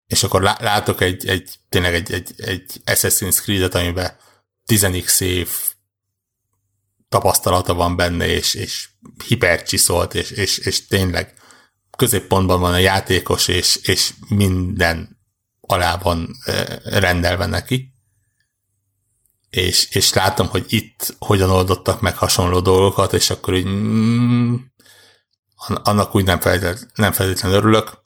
[0.06, 4.16] és akkor látok egy, egy tényleg egy, egy, egy Assassin's Creed-et, amiben
[4.64, 5.50] 10 év
[7.08, 8.88] tapasztalata van benne, és, és
[9.26, 11.34] hipercsiszolt, és, és, és tényleg
[11.96, 15.18] középpontban van a játékos, és, és minden
[15.60, 16.36] alá van
[16.84, 17.97] rendelve neki.
[19.50, 24.54] És, és látom, hogy itt hogyan oldottak meg hasonló dolgokat, és akkor így mm,
[25.66, 28.00] annak úgy nem feltétlenül, nem feltétlenül örülök,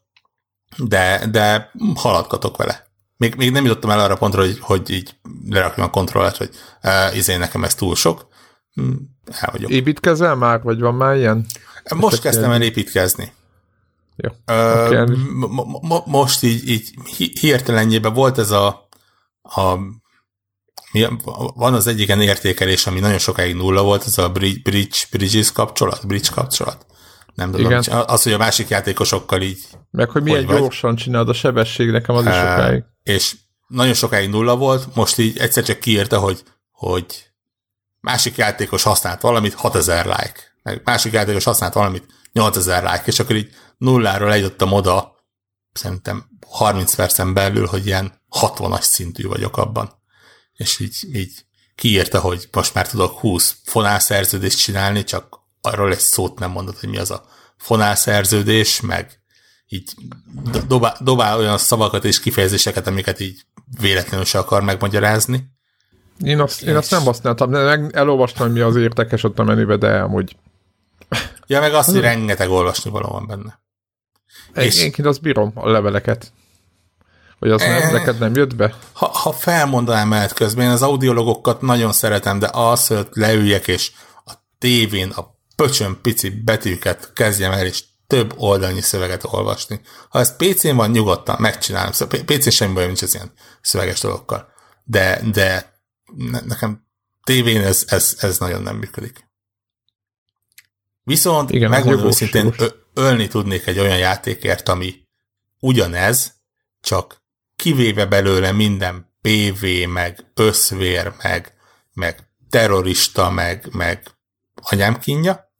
[0.77, 2.87] de, de haladgatok vele.
[3.17, 5.17] Még, még nem jutottam el arra pontra, hogy, hogy így
[5.49, 6.51] lerakjam a kontrollert, hogy
[6.83, 8.27] uh, izé nekem ez túl sok.
[8.81, 8.93] Mm,
[9.27, 9.71] el vagyok.
[9.71, 11.47] Építkezel már, vagy van már ilyen?
[11.95, 13.33] Most Ezt kezdtem el építkezni.
[14.17, 14.31] Jó.
[14.47, 16.03] Uh, okay.
[16.05, 18.89] most így, így hirtelenjében volt ez a,
[19.43, 19.77] a
[21.55, 26.07] van az egyik értékelés, ami nagyon sokáig nulla volt, ez a bridge, bridge, bridges kapcsolat,
[26.07, 26.87] bridge kapcsolat.
[27.35, 27.83] Nem tudom, Igen.
[28.07, 29.65] az, hogy a másik játékosokkal így...
[29.91, 32.85] Meg, hogy milyen hogy gyorsan csinálod a sebesség, nekem az is sokáig.
[33.03, 33.35] És
[33.67, 37.05] nagyon sokáig nulla volt, most így egyszer csak kiírta, hogy, hogy
[38.01, 40.35] másik játékos használt valamit, 6000 like.
[40.63, 45.15] Meg másik játékos használt valamit, 8000 like, és akkor így nulláról eljutottam oda,
[45.73, 50.02] szerintem 30 percen belül, hogy ilyen 60-as szintű vagyok abban.
[50.57, 51.33] És így, így
[51.75, 56.89] kiírta, hogy most már tudok 20 fonálszerződést csinálni, csak arról egy szót nem mondott, hogy
[56.89, 57.25] mi az a
[57.57, 59.21] fonálszerződés, meg
[59.69, 59.95] így
[60.67, 63.41] dobál, dobál olyan szavakat és kifejezéseket, amiket így
[63.81, 65.51] véletlenül se akar megmagyarázni.
[66.25, 69.77] Én azt, én azt nem használtam, meg elolvastam, hogy mi az értekes ott a menübe,
[69.77, 70.37] de amúgy...
[71.47, 73.61] Ja, meg azt, hogy rengeteg olvasni való van benne.
[74.57, 74.85] Én, és...
[74.99, 76.33] Én azt bírom, a leveleket.
[77.43, 77.93] Vagy az nem, eh.
[77.93, 78.75] neked nem jött be?
[78.93, 83.93] Ha, ha felmondanám mehet közben, én az audiologokat nagyon szeretem, de az, hogy leüljek, és
[84.25, 89.81] a tévén a pöcsön pici betűket kezdjem el, és több oldalnyi szöveget olvasni.
[90.09, 91.93] Ha ez PC-n van, nyugodtan megcsinálom.
[91.93, 94.49] Szóval PC-n semmi bajom nincs az ilyen szöveges dolgokkal.
[94.85, 95.73] De, de
[96.47, 96.87] nekem
[97.25, 99.29] tévén ez, ez, ez nagyon nem működik.
[101.03, 102.55] Viszont Igen, megmondom őszintén,
[102.95, 104.95] ölni tudnék egy olyan játékért, ami
[105.61, 106.33] ugyanez,
[106.81, 107.22] csak
[107.63, 111.55] kivéve belőle minden PV, meg összvér, meg,
[111.93, 114.07] meg terrorista, meg, meg
[114.55, 115.53] anyám kínja,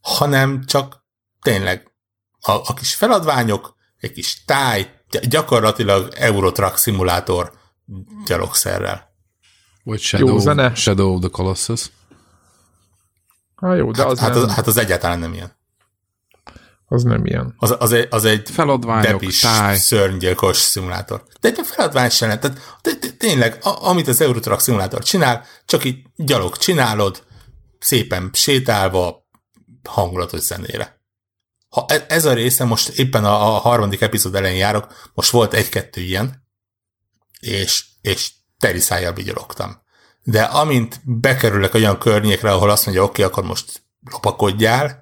[0.00, 1.04] hanem csak
[1.42, 1.92] tényleg
[2.40, 7.52] a, a kis feladványok, egy kis táj, gyakorlatilag Eurotrack szimulátor
[8.26, 9.10] gyalogszerrel.
[9.84, 10.74] Vagy Shadow, jó zene.
[10.74, 11.90] Shadow of the Colossus.
[13.56, 14.38] Hát jó, de az hát, nem...
[14.38, 15.60] hát, az, hát az egyáltalán nem ilyen.
[16.92, 17.54] Az nem ilyen.
[17.58, 19.76] Az, az, egy, az egy feladványok, depis, táj.
[19.76, 21.24] szörnygyilkos szimulátor.
[21.40, 22.60] De egy feladvány sem lehet.
[22.80, 27.22] Tehát, tényleg, a, amit az Eurotrack szimulátor csinál, csak így gyalog csinálod,
[27.78, 29.28] szépen sétálva,
[29.88, 31.00] hangulatos zenére.
[31.68, 35.54] Ha e, ez a része, most éppen a, a harmadik epizód elején járok, most volt
[35.54, 36.46] egy-kettő ilyen,
[37.40, 39.82] és, és teriszájjal vigyorogtam.
[40.22, 45.01] De amint bekerülök olyan környékre, ahol azt mondja, oké, okay, akkor most lopakodjál,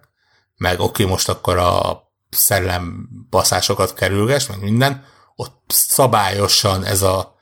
[0.60, 5.04] meg oké, most akkor a szellem baszásokat kerülges, meg minden,
[5.34, 7.38] ott szabályosan ez a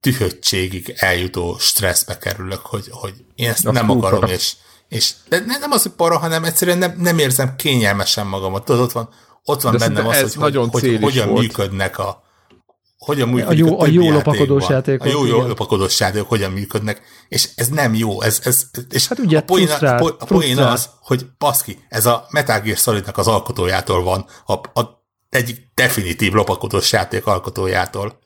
[0.00, 4.32] tühöttségig eljutó stresszbe kerülök, hogy, hogy én ezt Azt nem akarom, para.
[4.32, 4.52] és,
[4.88, 8.64] és de nem az, hogy para, hanem egyszerűen nem, nem érzem kényelmesen magamat.
[8.64, 9.08] Tudod, ott van,
[9.44, 11.40] ott van bennem az, hogy, nagyon hogy, hogy hogyan volt.
[11.40, 12.21] működnek a
[13.04, 15.06] hogyan működik a jó, a, a jó lopakodós játékok.
[15.06, 18.22] A jó, jó lopakodós játékok hogyan működnek, és ez nem jó.
[18.22, 22.26] Ez, ez, és hát ugye a poén, a, a poén az, hogy baszki, ez a
[22.30, 28.18] Metal Gear Solidnak az alkotójától van, a, a egyik definitív lopakodós játék alkotójától,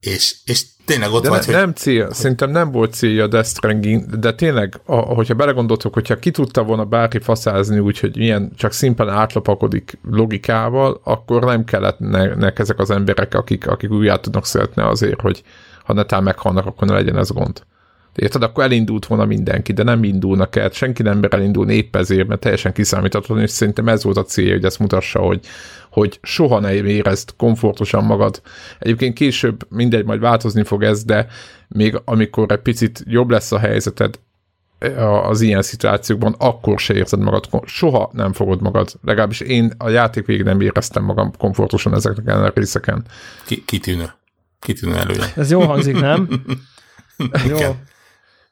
[0.00, 1.54] és, és tényleg ott de vagy, ne, hogy...
[1.54, 2.14] Nem cél, hogy...
[2.14, 6.62] szerintem nem volt célja a Death Stranding, de tényleg, a, hogyha belegondoltok, hogyha ki tudta
[6.62, 11.98] volna bárki faszázni úgy, hogy milyen csak szimplán átlopakodik logikával, akkor nem kellett
[12.36, 15.42] nek ezek az emberek, akik, akik újjá tudnak szeretni azért, hogy
[15.84, 17.62] ha netán meghalnak, akkor ne legyen ez gond.
[18.14, 18.42] Érted?
[18.42, 22.40] Akkor elindult volna mindenki, de nem indulnak el, senki nem mer elindulni épp ezért, mert
[22.40, 25.40] teljesen kiszámíthatatlan, és szerintem ez volt a célja, hogy ezt mutassa, hogy,
[25.90, 28.42] hogy soha ne érezd komfortosan magad.
[28.78, 31.26] Egyébként később mindegy, majd változni fog ez, de
[31.68, 34.18] még amikor egy picit jobb lesz a helyzeted,
[35.22, 38.92] az ilyen szituációkban, akkor se érzed magad, soha nem fogod magad.
[39.04, 43.04] Legalábbis én a játék végig nem éreztem magam komfortosan ezeken a részeken.
[43.46, 44.12] Ki, kitűnő.
[44.58, 45.32] Kitűnő előre.
[45.36, 46.28] Ez jó hangzik, nem?
[47.48, 47.58] jó.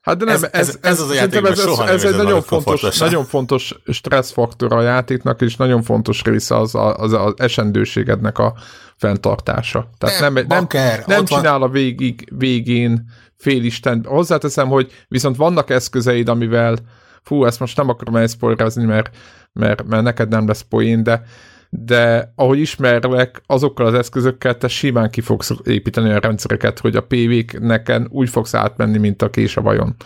[0.09, 2.43] Hát de nem, ez, ez, ez, ez az a játék, ez, ez, ez egy nagyon
[2.43, 8.55] fontos, nagyon fontos stresszfaktor a játéknak, és nagyon fontos része az, az, az esendőségednek a
[8.97, 9.91] fenntartása.
[9.99, 13.05] Tehát nem, nem, nem, nem csinál a végig, végén
[13.37, 14.05] félisten.
[14.09, 16.77] Hozzáteszem, hogy viszont vannak eszközeid, amivel
[17.23, 19.11] fú, ezt most nem akarom elszpoilerezni, mert,
[19.53, 21.23] mert, mert neked nem lesz poén, de,
[21.71, 27.07] de ahogy ismerlek, azokkal az eszközökkel te simán ki fogsz építeni a rendszereket, hogy a
[27.07, 29.97] PV-k neken úgy fogsz átmenni, mint a kés a vajon.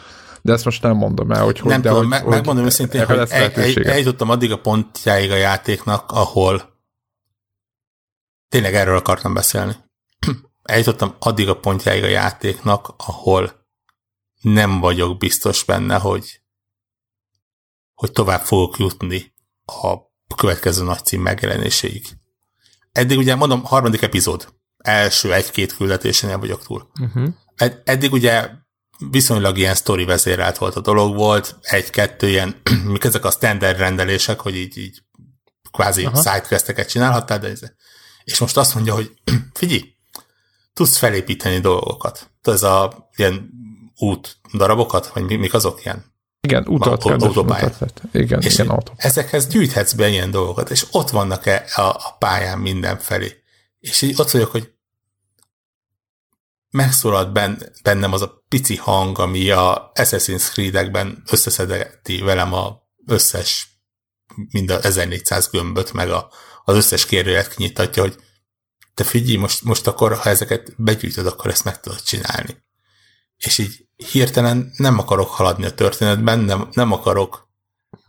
[0.43, 3.07] De ezt most nem mondom el, hogy nem hogy, tudom, de meg, hogy, megmondom őszintén,
[3.07, 6.81] hogy eljutottam addig a pontjáig a játéknak, ahol
[8.49, 9.75] tényleg erről akartam beszélni
[10.63, 13.67] eljutottam addig a pontjáig a játéknak, ahol
[14.41, 16.41] nem vagyok biztos benne, hogy,
[17.95, 19.35] hogy tovább fogok jutni
[19.65, 22.07] a következő nagy cím megjelenéséig.
[22.93, 26.91] Eddig ugye mondom, harmadik epizód, első egy-két küldetésénél vagyok túl.
[27.01, 27.29] Uh-huh.
[27.57, 28.49] Ed- eddig ugye
[29.11, 32.61] viszonylag ilyen sztori vezérelt volt a dolog, volt egy-kettő ilyen,
[32.93, 35.03] mik ezek a standard rendelések, hogy így, így
[35.71, 36.23] kvázi uh-huh.
[36.23, 37.61] sidequesteket csinálhattál, de ez,
[38.25, 39.13] és most azt mondja, hogy
[39.59, 39.95] figyelj,
[40.73, 42.31] tudsz felépíteni dolgokat.
[42.43, 43.51] Ez a ilyen
[43.97, 46.12] út darabokat, vagy mik azok ilyen?
[46.49, 47.93] Igen, utat, autópályát.
[48.13, 53.43] Igen, és igen, ezekhez gyűjthetsz be ilyen dolgokat, és ott vannak-e a, a pályán mindenfelé.
[53.79, 54.73] És így ott vagyok, hogy
[56.71, 63.69] megszólalt ben, bennem az a pici hang, ami a Assassin's Creed-ekben összeszedeti velem a összes,
[64.51, 66.31] mind a 1400 gömböt, meg a,
[66.65, 68.17] az összes kérdőjét kinyitatja, hogy
[68.95, 72.63] te figyelj, most, most akkor, ha ezeket begyűjtöd, akkor ezt meg tudod csinálni.
[73.47, 77.49] És így hirtelen nem akarok haladni a történetben, nem, nem akarok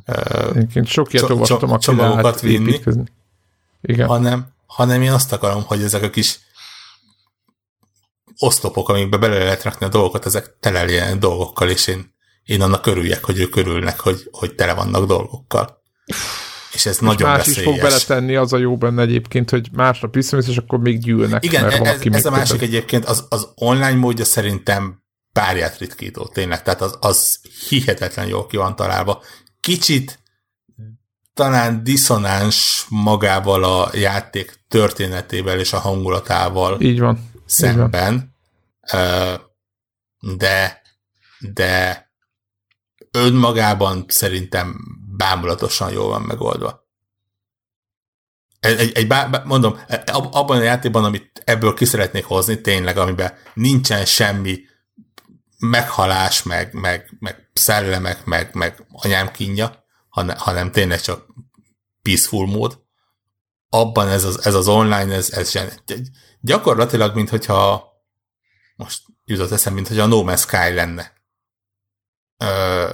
[0.08, 2.80] uh, sok ilyet olvastam, a csomagokat vinni,
[3.82, 4.08] Igen.
[4.08, 6.40] Hanem, hanem én azt akarom, hogy ezek a kis
[8.38, 13.24] oszlopok, amikbe bele lehet rakni a dolgokat, ezek tele dolgokkal, és én, én annak örüljek,
[13.24, 15.82] hogy ők körülnek, hogy, hogy tele vannak dolgokkal
[16.74, 17.60] és ez és nagyon más veszélyes.
[17.60, 21.46] is fog beletenni, az a jó benne egyébként, hogy másnap visszamész, és akkor még gyűlnek.
[21.46, 25.03] Igen, mert ez, ez a másik egyébként, az, az online módja szerintem
[25.34, 27.40] párját ritkító, tényleg, tehát az, az
[27.70, 29.24] hihetetlen jól ki van találva.
[29.60, 30.20] Kicsit
[31.34, 37.32] talán diszonáns magával a játék történetével és a hangulatával Így van.
[37.46, 38.22] szemben, Így
[38.92, 39.42] van.
[40.38, 40.82] de
[41.52, 42.12] de
[43.12, 44.78] önmagában szerintem
[45.18, 46.88] bámulatosan jól van megoldva.
[48.60, 49.80] Egy, egy, egy bá, mondom,
[50.32, 54.60] abban a játékban, amit ebből ki szeretnék hozni, tényleg, amiben nincsen semmi
[55.70, 61.26] meghalás, meg, meg, meg szellemek, meg, meg anyám kínja, hanem, hanem tényleg csak
[62.02, 62.82] peaceful mód.
[63.70, 65.60] Abban ez az, ez az online, ez, ez
[66.42, 67.92] gyakorlatilag, mint hogyha
[68.76, 71.14] most jutott eszem, mint hogy a No Man's Sky lenne.
[72.38, 72.90] Ö,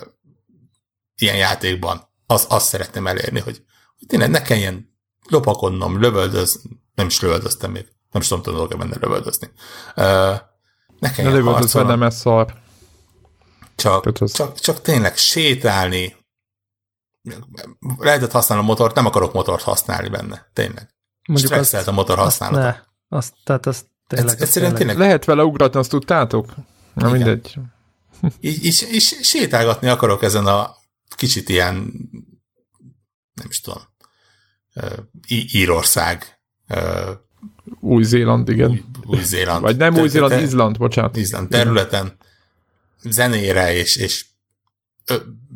[1.16, 3.64] ilyen játékban az, azt szeretném elérni, hogy,
[3.98, 4.98] hogy tényleg ne kelljen
[5.30, 6.62] lopakodnom, lövöldöz,
[6.96, 9.52] nem is lövöldöztem még, nem is tudom, tudok-e benne lövöldözni.
[9.96, 10.49] Uh,
[11.00, 11.90] ne kelljen ne harcolnom.
[11.90, 12.54] nem ez szar.
[13.76, 16.16] Csak, csak, csak tényleg sétálni,
[17.98, 20.96] lehetett használni a motort, nem akarok motort használni benne, tényleg.
[21.28, 22.68] Mondjuk Stresszelt a motor használata.
[22.68, 22.78] Azt,
[23.10, 24.98] ne, azt, tehát azt tényleg, ez, egyszerűen tényleg.
[24.98, 26.56] Lehet vele ugratni, azt tudtátok?
[26.94, 27.12] Na Igen.
[27.12, 27.56] mindegy.
[28.40, 30.76] Így, így, így sétálgatni akarok ezen a
[31.16, 31.76] kicsit ilyen,
[33.34, 33.82] nem is tudom,
[35.28, 36.40] Írország.
[37.80, 38.70] Új-Zéland, igen.
[38.70, 39.62] Új, Új-Zéland.
[39.62, 41.16] Vagy nem Új-Zéland, Izland, bocsánat.
[41.16, 42.18] Izland területen
[43.04, 44.26] zenére és, és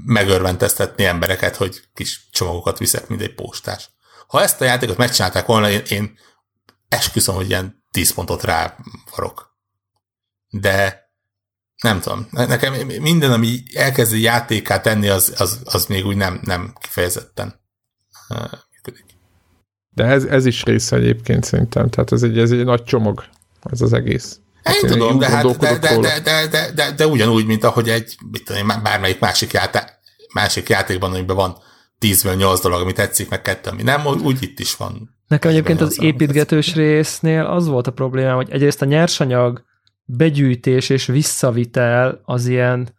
[0.05, 3.89] megörventeztetni embereket, hogy kis csomagokat viszek, mint egy postás.
[4.27, 6.17] Ha ezt a játékot megcsinálták volna, én, én
[6.89, 8.77] esküszöm, hogy ilyen 10 pontot rá
[9.15, 9.57] varok.
[10.49, 11.09] De
[11.81, 16.73] nem tudom, nekem minden, ami elkezdi játékát tenni, az, az, az még úgy nem, nem
[16.79, 17.61] kifejezetten
[18.71, 19.12] működik.
[19.93, 23.23] De ez, ez is része egyébként szerintem, tehát ez egy, ez egy nagy csomag,
[23.71, 24.39] ez az egész.
[24.63, 27.89] Én, én tudom, de, hát, de, de, de, de, de, de, de, ugyanúgy, mint ahogy
[27.89, 29.81] egy, mit tudom, bármelyik másik, játék,
[30.33, 31.57] másik játékban, amiben van
[31.99, 35.15] 10-ből 8 dolog, ami tetszik, meg kettő, ami nem, úgy itt is van.
[35.27, 39.63] Nekem egyébként az építgetős résznél az volt a probléma, hogy egyrészt a nyersanyag
[40.05, 42.95] begyűjtés és visszavitel az ilyen,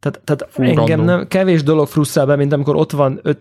[0.00, 3.40] tehát, tehát Fú, engem nem, kevés dolog frusztrál be, mint amikor ott van öt,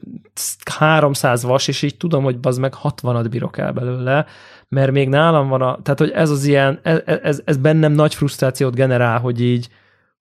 [0.78, 4.26] 300 vas, és így tudom, hogy az meg 60-at bírok el belőle,
[4.68, 8.16] mert még nálam van a, tehát hogy ez az ilyen, ez, ez, ez bennem nagy
[8.16, 9.70] frusztrációt generál, hogy így,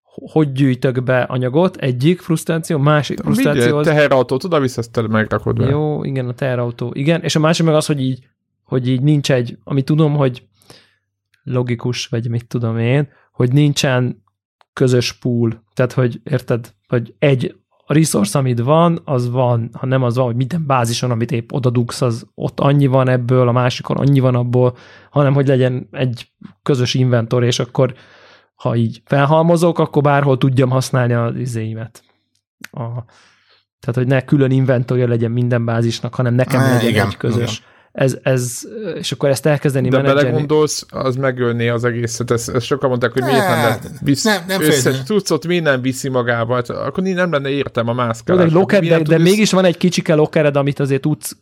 [0.02, 3.86] hogy gyűjtök be anyagot, egyik frusztráció, másik frusztráció az...
[3.86, 5.66] teherautó, oda visz, megrakod be.
[5.66, 8.26] Jó, igen, a teherautó, igen, és a másik meg az, hogy így,
[8.64, 10.46] hogy így nincs egy, ami tudom, hogy
[11.42, 14.24] logikus, vagy mit tudom én, hogy nincsen
[14.76, 20.02] közös pool, tehát hogy érted, hogy egy a resource, amit van, az van, ha nem
[20.02, 23.96] az van, hogy minden bázison, amit épp odadugsz, az ott annyi van ebből, a másikon
[23.96, 24.76] annyi van abból,
[25.10, 26.30] hanem hogy legyen egy
[26.62, 27.94] közös inventor, és akkor
[28.54, 32.02] ha így felhalmozok, akkor bárhol tudjam használni az izéimet.
[32.70, 32.86] A,
[33.80, 37.58] tehát, hogy ne külön inventorja legyen minden bázisnak, hanem nekem legyen igen, egy közös.
[37.58, 38.60] Igen ez, ez,
[38.94, 40.22] és akkor ezt elkezdeni De menedzselni.
[40.28, 42.30] belegondolsz, az megölné az egészet.
[42.30, 46.08] Ezt, ezt sokan mondták, hogy miért nem lehet visz, nem, nem összes cuccot minden viszi
[46.08, 48.48] magával, hát akkor nem lenne értem a mászkálás.
[48.48, 51.36] De, locker, de, de mégis van egy kicsike lockered, amit azért tudsz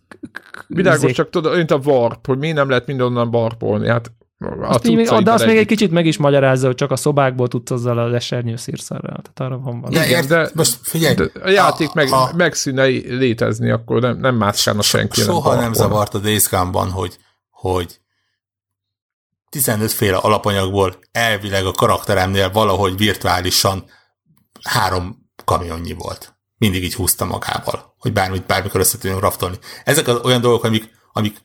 [0.67, 3.89] Világos, csak tudod, olyan a warp, hogy miért nem lehet mindenonnan warpolni.
[3.89, 4.13] Hát
[4.61, 7.71] azt még, de azt még egy kicsit meg is magyarázza, hogy csak a szobákból tudsz
[7.71, 9.23] azzal az esernyő szírszarral.
[9.23, 10.07] Tehát arra van valami.
[10.07, 14.35] Igen, de, most figyelj, de a játék a, meg, a, megszűnne létezni, akkor nem, nem
[14.35, 15.21] mászkálna senki.
[15.21, 16.49] Soha nem, nem zavart a Days
[16.93, 17.17] hogy,
[17.51, 18.01] hogy
[19.51, 23.85] 15 féle alapanyagból elvileg a karakteremnél valahogy virtuálisan
[24.63, 26.35] három kamionnyi volt.
[26.57, 29.59] Mindig így húzta magával, hogy bármit, bármikor össze tudjunk raftolni.
[29.85, 31.37] Ezek az olyan dolgok, amik, amik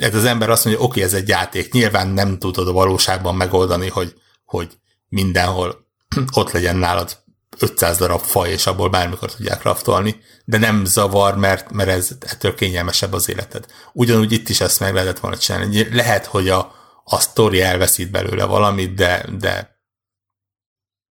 [0.00, 3.88] ez az ember azt mondja, oké, ez egy játék, nyilván nem tudod a valóságban megoldani,
[3.88, 4.14] hogy,
[4.44, 5.86] hogy mindenhol
[6.38, 7.22] ott legyen nálad
[7.58, 12.54] 500 darab faj, és abból bármikor tudják raftolni, de nem zavar, mert, mert ez ettől
[12.54, 13.66] kényelmesebb az életed.
[13.92, 15.94] Ugyanúgy itt is ezt meg lehetett volna csinálni.
[15.94, 19.78] Lehet, hogy a, a sztori elveszít belőle valamit, de, de,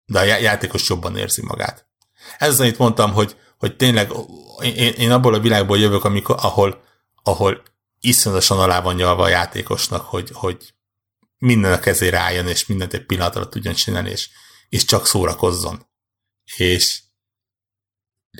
[0.05, 1.85] de a játékos jobban érzi magát.
[2.37, 4.11] Ez az, amit mondtam, hogy, hogy tényleg
[4.61, 6.81] én, én abból a világból jövök, amikor, ahol,
[7.23, 7.61] ahol
[8.01, 10.73] iszonyatosan alá van nyalva a játékosnak, hogy, hogy
[11.37, 14.29] minden a kezére álljon, és mindent egy pillanat alatt tudjon csinálni, és,
[14.69, 15.85] és csak szórakozzon.
[16.55, 17.01] És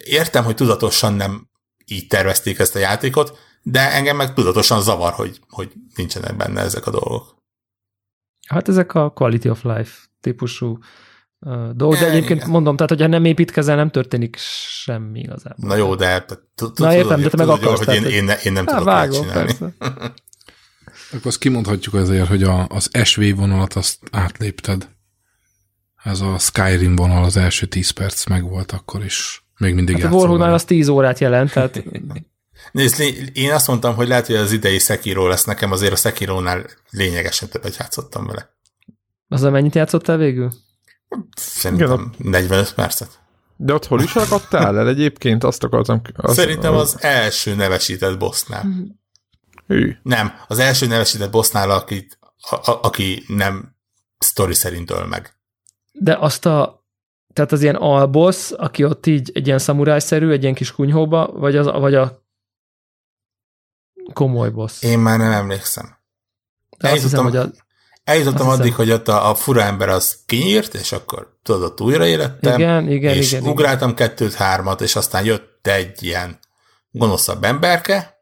[0.03, 1.49] értem, hogy tudatosan nem
[1.85, 6.85] így tervezték ezt a játékot, de engem meg tudatosan zavar, hogy, hogy nincsenek benne ezek
[6.87, 7.39] a dolgok.
[8.47, 10.79] Hát ezek a quality of life típusú
[11.73, 14.37] dolgok, de egyébként mondom, tehát hogyha nem építkezel, nem történik
[14.83, 15.67] semmi igazából.
[15.67, 16.25] Na jó, de
[16.75, 17.85] Na értem, de te meg akarsz.
[17.85, 19.27] Hogy én, én, nem tudok vágom.
[21.11, 24.89] Akkor azt kimondhatjuk azért, hogy a, az SV vonalat azt átlépted.
[26.03, 29.45] Ez a Skyrim vonal az első 10 perc meg volt akkor is.
[29.57, 31.83] Még mindig hát a Warhol az 10 órát jelent, tehát...
[32.71, 33.03] Nézd,
[33.33, 37.49] én azt mondtam, hogy lehet, hogy az idei Sekiro lesz nekem, azért a Sekirónál lényegesen
[37.49, 38.55] többet játszottam vele.
[39.27, 40.51] Az mennyit játszottál végül?
[41.35, 43.19] Szerintem 45 percet.
[43.55, 45.43] De ott hol is akadtál el egyébként?
[45.43, 46.01] Azt akartam...
[46.15, 48.65] Az, Szerintem az, első nevesített bossnál.
[49.67, 49.95] Hű.
[50.03, 52.07] Nem, az első nevesített bossnál, aki,
[52.49, 53.75] a, a, aki nem
[54.17, 55.35] sztori szerint öl meg.
[55.91, 56.81] De azt a
[57.33, 61.55] tehát az ilyen alboss, aki ott így egy ilyen szamurájszerű, egy ilyen kis kunyhóba, vagy,
[61.55, 62.23] az, vagy a
[64.13, 64.83] komoly boss?
[64.83, 65.97] Én már nem emlékszem.
[66.77, 67.49] De azt hiszem, hogy a,
[68.03, 68.85] Eljutottam Azt addig, hiszem.
[68.85, 72.59] hogy ott a, a fura ember az kinyírt, és akkor tudod, ott újraélettem.
[72.59, 73.49] Igen, igen, és igen.
[73.49, 74.07] ugráltam igen.
[74.07, 76.39] kettőt, hármat, és aztán jött egy ilyen
[76.91, 78.21] gonoszabb emberke,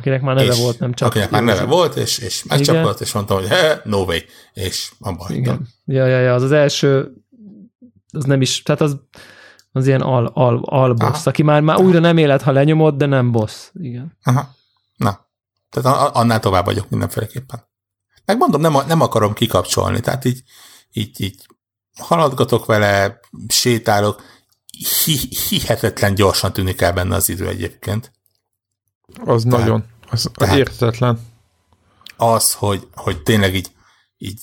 [0.00, 1.08] akinek már neve volt, nem csak.
[1.08, 4.18] Akinek már neve volt, és, és megcsapott, és mondtam, hogy he, no way,
[4.52, 5.68] és abba Igen.
[5.84, 7.12] Ja, ja, ja, az az első,
[8.12, 8.96] az nem is, tehát az,
[9.72, 13.06] az ilyen al, al, al boss, aki már, már újra nem élet, ha lenyomod, de
[13.06, 13.70] nem boss.
[13.80, 14.16] Igen.
[14.22, 14.54] Aha.
[14.96, 15.26] Na,
[15.70, 17.68] tehát annál tovább vagyok mindenféleképpen.
[18.30, 20.42] Megmondom, nem, nem akarom kikapcsolni, tehát így,
[20.92, 21.46] így, így
[21.98, 24.22] haladgatok vele, sétálok,
[25.04, 25.16] hi,
[25.48, 28.12] hihetetlen gyorsan tűnik el benne az idő egyébként.
[29.24, 31.20] Az tehát, nagyon, az, az értetlen.
[32.16, 33.70] Az, hogy, hogy tényleg így,
[34.16, 34.38] így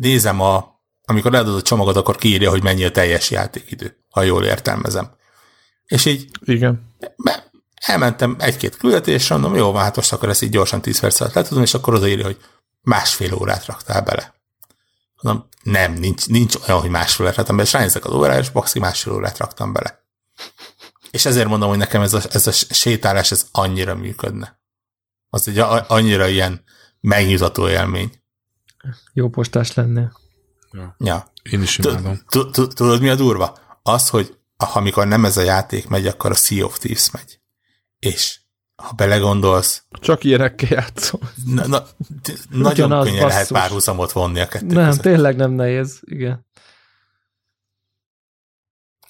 [0.00, 4.44] nézem a, amikor leadod a csomagot, akkor kiírja, hogy mennyi a teljes játékidő, ha jól
[4.44, 5.10] értelmezem.
[5.86, 6.94] És így Igen.
[7.74, 11.62] elmentem egy-két küldetésre, mondom, jó, hát most akkor ezt így gyorsan 10 perc alatt letudom,
[11.62, 12.38] és akkor odaírja, hogy
[12.86, 14.34] másfél órát raktál bele.
[15.22, 18.50] Mondom, nem, nincs, nincs olyan, hogy másfél órát raktam bele, és ránézek az órára, és
[18.50, 20.04] baxi másfél órát raktam bele.
[21.10, 24.60] És ezért mondom, hogy nekem ez a, ez a sétálás, ez annyira működne.
[25.28, 26.64] Az egy annyira ilyen
[27.00, 28.22] megnyugtató élmény.
[29.12, 30.12] Jó postás lenne.
[30.72, 30.96] Ja.
[30.98, 31.32] ja.
[31.50, 32.22] Én is imádom.
[32.52, 33.58] Tudod, mi a durva?
[33.82, 37.40] Az, hogy amikor nem ez a játék megy, akkor a Sea of Thieves megy.
[37.98, 38.40] És
[38.76, 39.84] ha belegondolsz.
[39.90, 41.20] Csak ilyenekkel játszom.
[41.54, 41.82] Na, na,
[42.50, 43.32] nagyon Ugyanaz, könnyen basszus.
[43.32, 45.02] lehet párhuzamot vonni a kettő Nem, között.
[45.02, 46.44] tényleg nem nehéz, igen.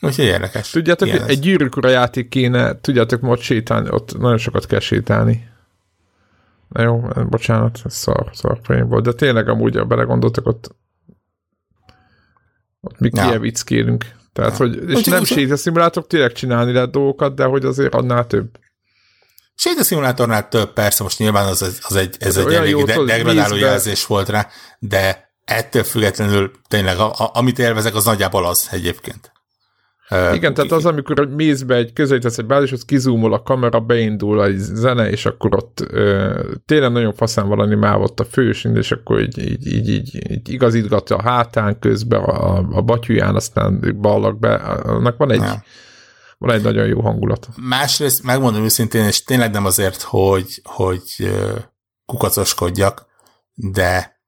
[0.01, 0.71] Úgyhogy érdekes.
[0.71, 5.49] Tudjátok, Ilyen egy gyűrűk ura játék kéne, tudjátok, most sétálni, ott nagyon sokat kell sétálni.
[6.69, 10.75] Na jó, bocsánat, szar, szar volt, de tényleg amúgy, ha belegondoltak, ott,
[12.81, 13.41] ott mi ja.
[13.65, 14.05] kérünk.
[14.33, 14.57] Tehát, ja.
[14.57, 18.59] hogy, és úgy, nem sétaszimulátorok, tényleg csinálni lehet dolgokat, de hogy azért annál több.
[19.57, 24.29] Sétaszimulátornál több, persze, most nyilván az, az egy, ez egy elég de, degradáló jelzés volt
[24.29, 29.33] rá, de ettől függetlenül tényleg, a, a, amit élvezek, az nagyjából az egyébként.
[30.33, 34.41] Igen, tehát az, amikor mész be egy közelítesz egy bázis, az kizúmol a kamera, beindul
[34.41, 38.93] a zene, és akkor ott ö, tényleg nagyon faszán valami már ott a fősint, és
[38.93, 44.39] akkor így, így, így, így, így igazítgatja a hátán közben a, a batyuján, aztán ballak
[44.39, 45.63] be, annak van egy, ja.
[46.39, 47.49] Van egy nagyon jó hangulat.
[47.57, 51.35] Másrészt megmondom őszintén, és tényleg nem azért, hogy, hogy
[52.07, 53.07] kukacoskodjak,
[53.55, 54.21] de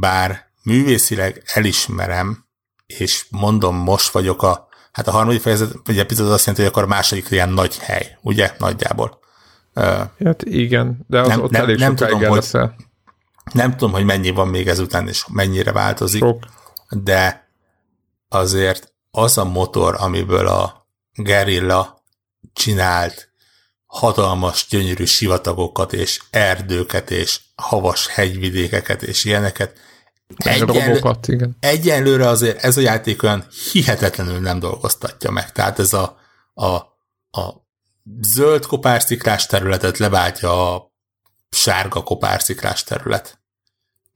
[0.00, 2.46] bár művészileg elismerem,
[2.86, 6.82] és mondom, most vagyok a, hát a harmadik fejezet, vagy epizód azt jelenti, hogy akkor
[6.82, 9.18] a második ilyen nagy hely, ugye, nagyjából.
[10.24, 12.76] Hát igen, de az nem, ott nem, elég nem tudom, hogy, leszel.
[13.52, 16.44] Nem tudom, hogy mennyi van még ezután, és mennyire változik, Sok.
[16.88, 17.48] de
[18.28, 22.02] azért az a motor, amiből a gerilla
[22.52, 23.28] csinált
[23.86, 29.78] hatalmas, gyönyörű sivatagokat, és erdőket, és havas hegyvidékeket, és ilyeneket,
[30.36, 31.56] Egyenlő, robokat, igen.
[31.60, 35.52] Egyenlőre azért ez a játék olyan hihetetlenül nem dolgoztatja meg.
[35.52, 36.16] Tehát ez a,
[36.54, 36.66] a,
[37.40, 37.66] a
[38.20, 40.92] zöld kopársziklás területet leváltja a
[41.50, 43.43] sárga kopársziklás terület.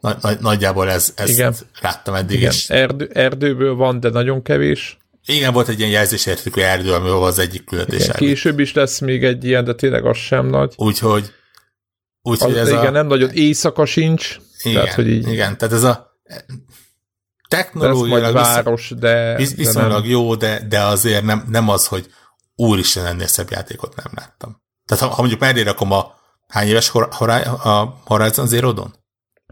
[0.00, 1.54] Nagy, nagy, nagyjából ez, ezt Igen.
[1.80, 2.50] láttam eddig Igen.
[2.50, 2.70] is.
[2.70, 4.98] Erdő, erdőből van, de nagyon kevés.
[5.26, 8.04] Igen, volt egy ilyen jelzésértékű erdő, ami az egyik küldetés.
[8.04, 10.74] Igen, később is lesz még egy ilyen, de tényleg az sem nagy.
[10.76, 11.32] Úgyhogy,
[12.22, 12.90] úgyhogy ez igen, a...
[12.90, 14.36] nem nagyon éjszaka sincs.
[14.62, 15.28] Igen, tehát, hogy így...
[15.28, 16.18] igen, tehát ez a
[17.48, 22.06] technológiailag város, de, viszonylag de jó, de, de azért nem, nem az, hogy
[22.56, 24.62] úristen, ennél szebb játékot nem láttam.
[24.86, 26.14] Tehát ha, ha mondjuk mellé rakom a
[26.48, 28.94] hány éves hor, hor, a Horizon Zero Dawn?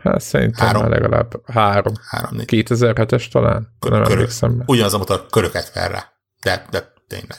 [0.03, 0.89] Hát szerintem három.
[0.89, 1.95] legalább három.
[2.09, 3.77] három 2007-es talán?
[3.81, 4.63] Kör, nem körök, emlékszem.
[4.67, 6.13] Ugyanaz a motor köröket fel rá.
[6.43, 7.39] De, de tényleg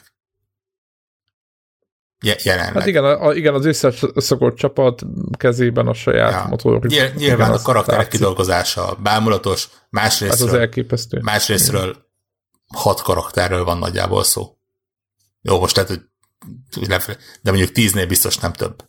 [2.19, 2.73] jelenleg.
[2.73, 5.01] Hát igen, a, igen, az összes szokott csapat
[5.37, 6.45] kezében a saját ja.
[6.49, 6.85] motor.
[6.85, 8.19] Nyilván, nyilván a karakterek látszik.
[8.19, 11.19] kidolgozása bámulatos, másrésztről, hát az elképesztő.
[11.21, 12.05] másrésztről
[12.67, 14.57] hat karakterről van nagyjából szó.
[15.41, 16.01] Jó, most lehet, hogy
[17.41, 18.85] de mondjuk tíznél biztos nem több.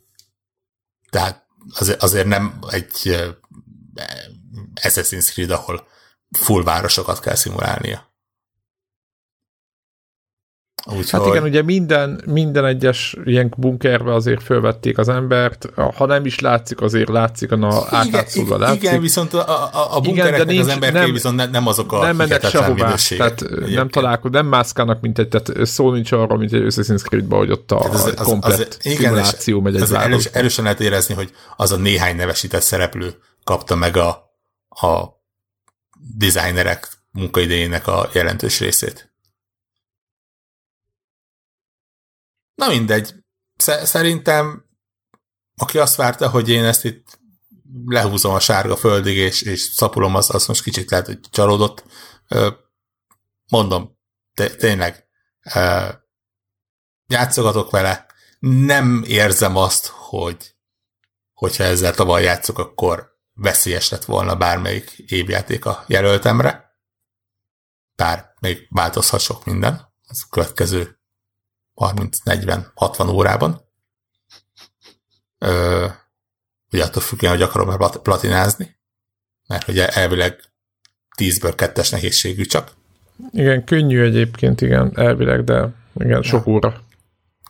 [1.11, 3.19] Tehát azért, azért nem egy
[4.83, 5.87] Assassin's Creed, ahol
[6.31, 8.09] full városokat kell szimulálnia.
[10.87, 11.21] Úgyhogy...
[11.21, 16.41] Hát igen, ugye minden, minden egyes ilyen bunkerbe azért fölvették az embert, ha nem is
[16.41, 18.83] látszik, azért látszik, a átlátszódva látszik.
[18.83, 22.03] Igen, viszont a, a, a bunkereknek igen, nincs, az emberké nem, viszont nem azok a
[22.03, 23.75] nem mennek sehová, tehát egyébként.
[23.75, 27.51] nem találkoznak, nem mászkálnak, mint egy, tehát szó nincs arra, mint egy Assassin's creed hogy
[27.51, 31.33] ott a az, az, komplet az, igen, szimuláció megy egy erős, erősen lehet érezni, hogy
[31.57, 33.15] az a néhány nevesített szereplő
[33.49, 34.09] kapta meg a,
[34.69, 35.07] a
[36.17, 39.13] designerek munkaidejének a jelentős részét.
[42.55, 43.15] Na mindegy.
[43.57, 44.65] Szerintem,
[45.57, 47.19] aki azt várta, hogy én ezt itt
[47.87, 51.85] lehúzom a sárga földig, és, és szapulom, az, az most kicsit lehet, hogy csalódott.
[53.51, 53.99] Mondom,
[54.59, 55.09] tényleg,
[57.07, 58.07] játszogatok vele,
[58.39, 60.55] nem érzem azt, hogy
[61.33, 66.77] hogyha ezzel tavaly játszok, akkor veszélyes lett volna bármelyik évjáték a jelöltemre.
[67.97, 69.95] Bár még változhat sok minden.
[70.09, 70.99] Ez a következő
[71.75, 73.61] 30-40-60 órában.
[75.39, 75.87] Ö,
[76.73, 78.79] ugye attól függően, hogy akarom már platinázni,
[79.47, 80.41] mert ugye elvileg
[81.17, 82.73] 10-ből 2-es nehézségű csak.
[83.31, 86.53] Igen, könnyű egyébként, igen, elvileg, de igen, sok ja.
[86.53, 86.83] óra.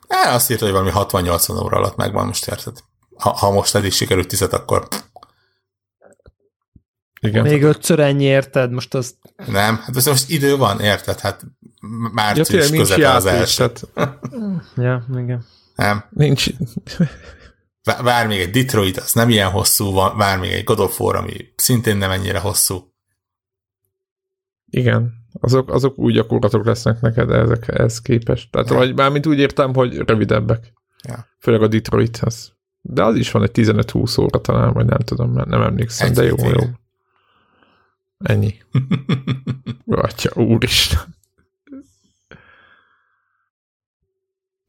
[0.09, 2.79] É, azt írta, hogy valami 60-80 óra alatt megvan, most érted.
[3.17, 4.89] Ha, ha most eddig sikerült tizet, akkor
[7.21, 7.43] igen.
[7.43, 9.17] Még ötször ennyi érted, most az...
[9.47, 11.19] Nem, hát most idő van, érted?
[11.19, 11.47] Hát
[12.13, 13.71] március ja, közepén az első.
[13.95, 14.19] Tehát...
[14.77, 15.45] ja, igen.
[15.75, 16.05] Nem.
[16.11, 16.47] Nincs.
[18.03, 21.37] Vár még egy Detroit, az nem ilyen hosszú, vár még egy God of War, ami
[21.57, 22.93] szintén nem ennyire hosszú.
[24.71, 28.51] Igen, azok, azok úgy gyakorlatok lesznek neked ezek, ez képest.
[28.51, 30.73] Tehát, vagy mármint úgy értem, hogy rövidebbek.
[31.09, 31.27] Ja.
[31.39, 32.53] Főleg a Detroit az.
[32.81, 36.25] De az is van egy 15-20 óra talán, vagy nem tudom, nem emlékszem, egy de
[36.25, 36.65] jó, jó.
[38.19, 38.55] Ennyi.
[39.87, 41.17] Atya, úristen.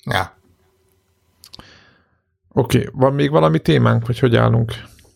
[0.04, 0.38] Ja.
[2.48, 2.90] Oké, okay.
[2.94, 4.74] van még valami témánk, vagy hogy állunk?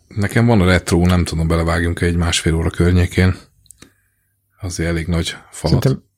[0.07, 3.35] Nekem van a retro, nem tudom, belevágjunk egy másfél óra környékén.
[4.61, 5.83] Azért elég nagy falat.
[5.83, 6.09] Szerintem,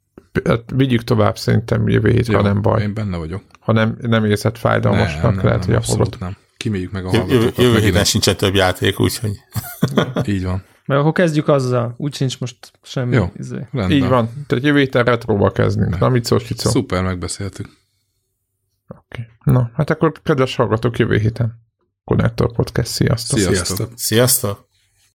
[0.44, 2.82] hát vigyük tovább, szerintem jövő hétre, ha nem baj.
[2.82, 3.44] Én benne vagyok.
[3.60, 6.38] Ha nem, nem érzed fájdalmasnak, nem, nem, lehet, nem, hogy a nem.
[6.58, 7.58] Kiméljük meg a hallgatókat.
[7.58, 9.40] Jövő, héten sincs több játék, úgyhogy...
[10.26, 10.64] Így van.
[10.86, 11.94] Mert akkor kezdjük azzal.
[11.98, 13.16] Úgy sincs most semmi.
[13.16, 13.68] Jó, izé.
[13.90, 14.30] Így van.
[14.48, 16.00] Tehát jövő héten retróba kezdünk.
[16.00, 16.70] Na, mit szól, Kicó?
[16.70, 17.66] Szuper, megbeszéltük.
[18.88, 19.02] Oké.
[19.10, 19.54] Okay.
[19.54, 21.64] Na, hát akkor kedves hallgatók, jövő héten.
[22.04, 23.40] Connector Podcast, sziasztok!
[23.40, 23.92] Sziasztok!
[23.96, 24.65] Sziasztok!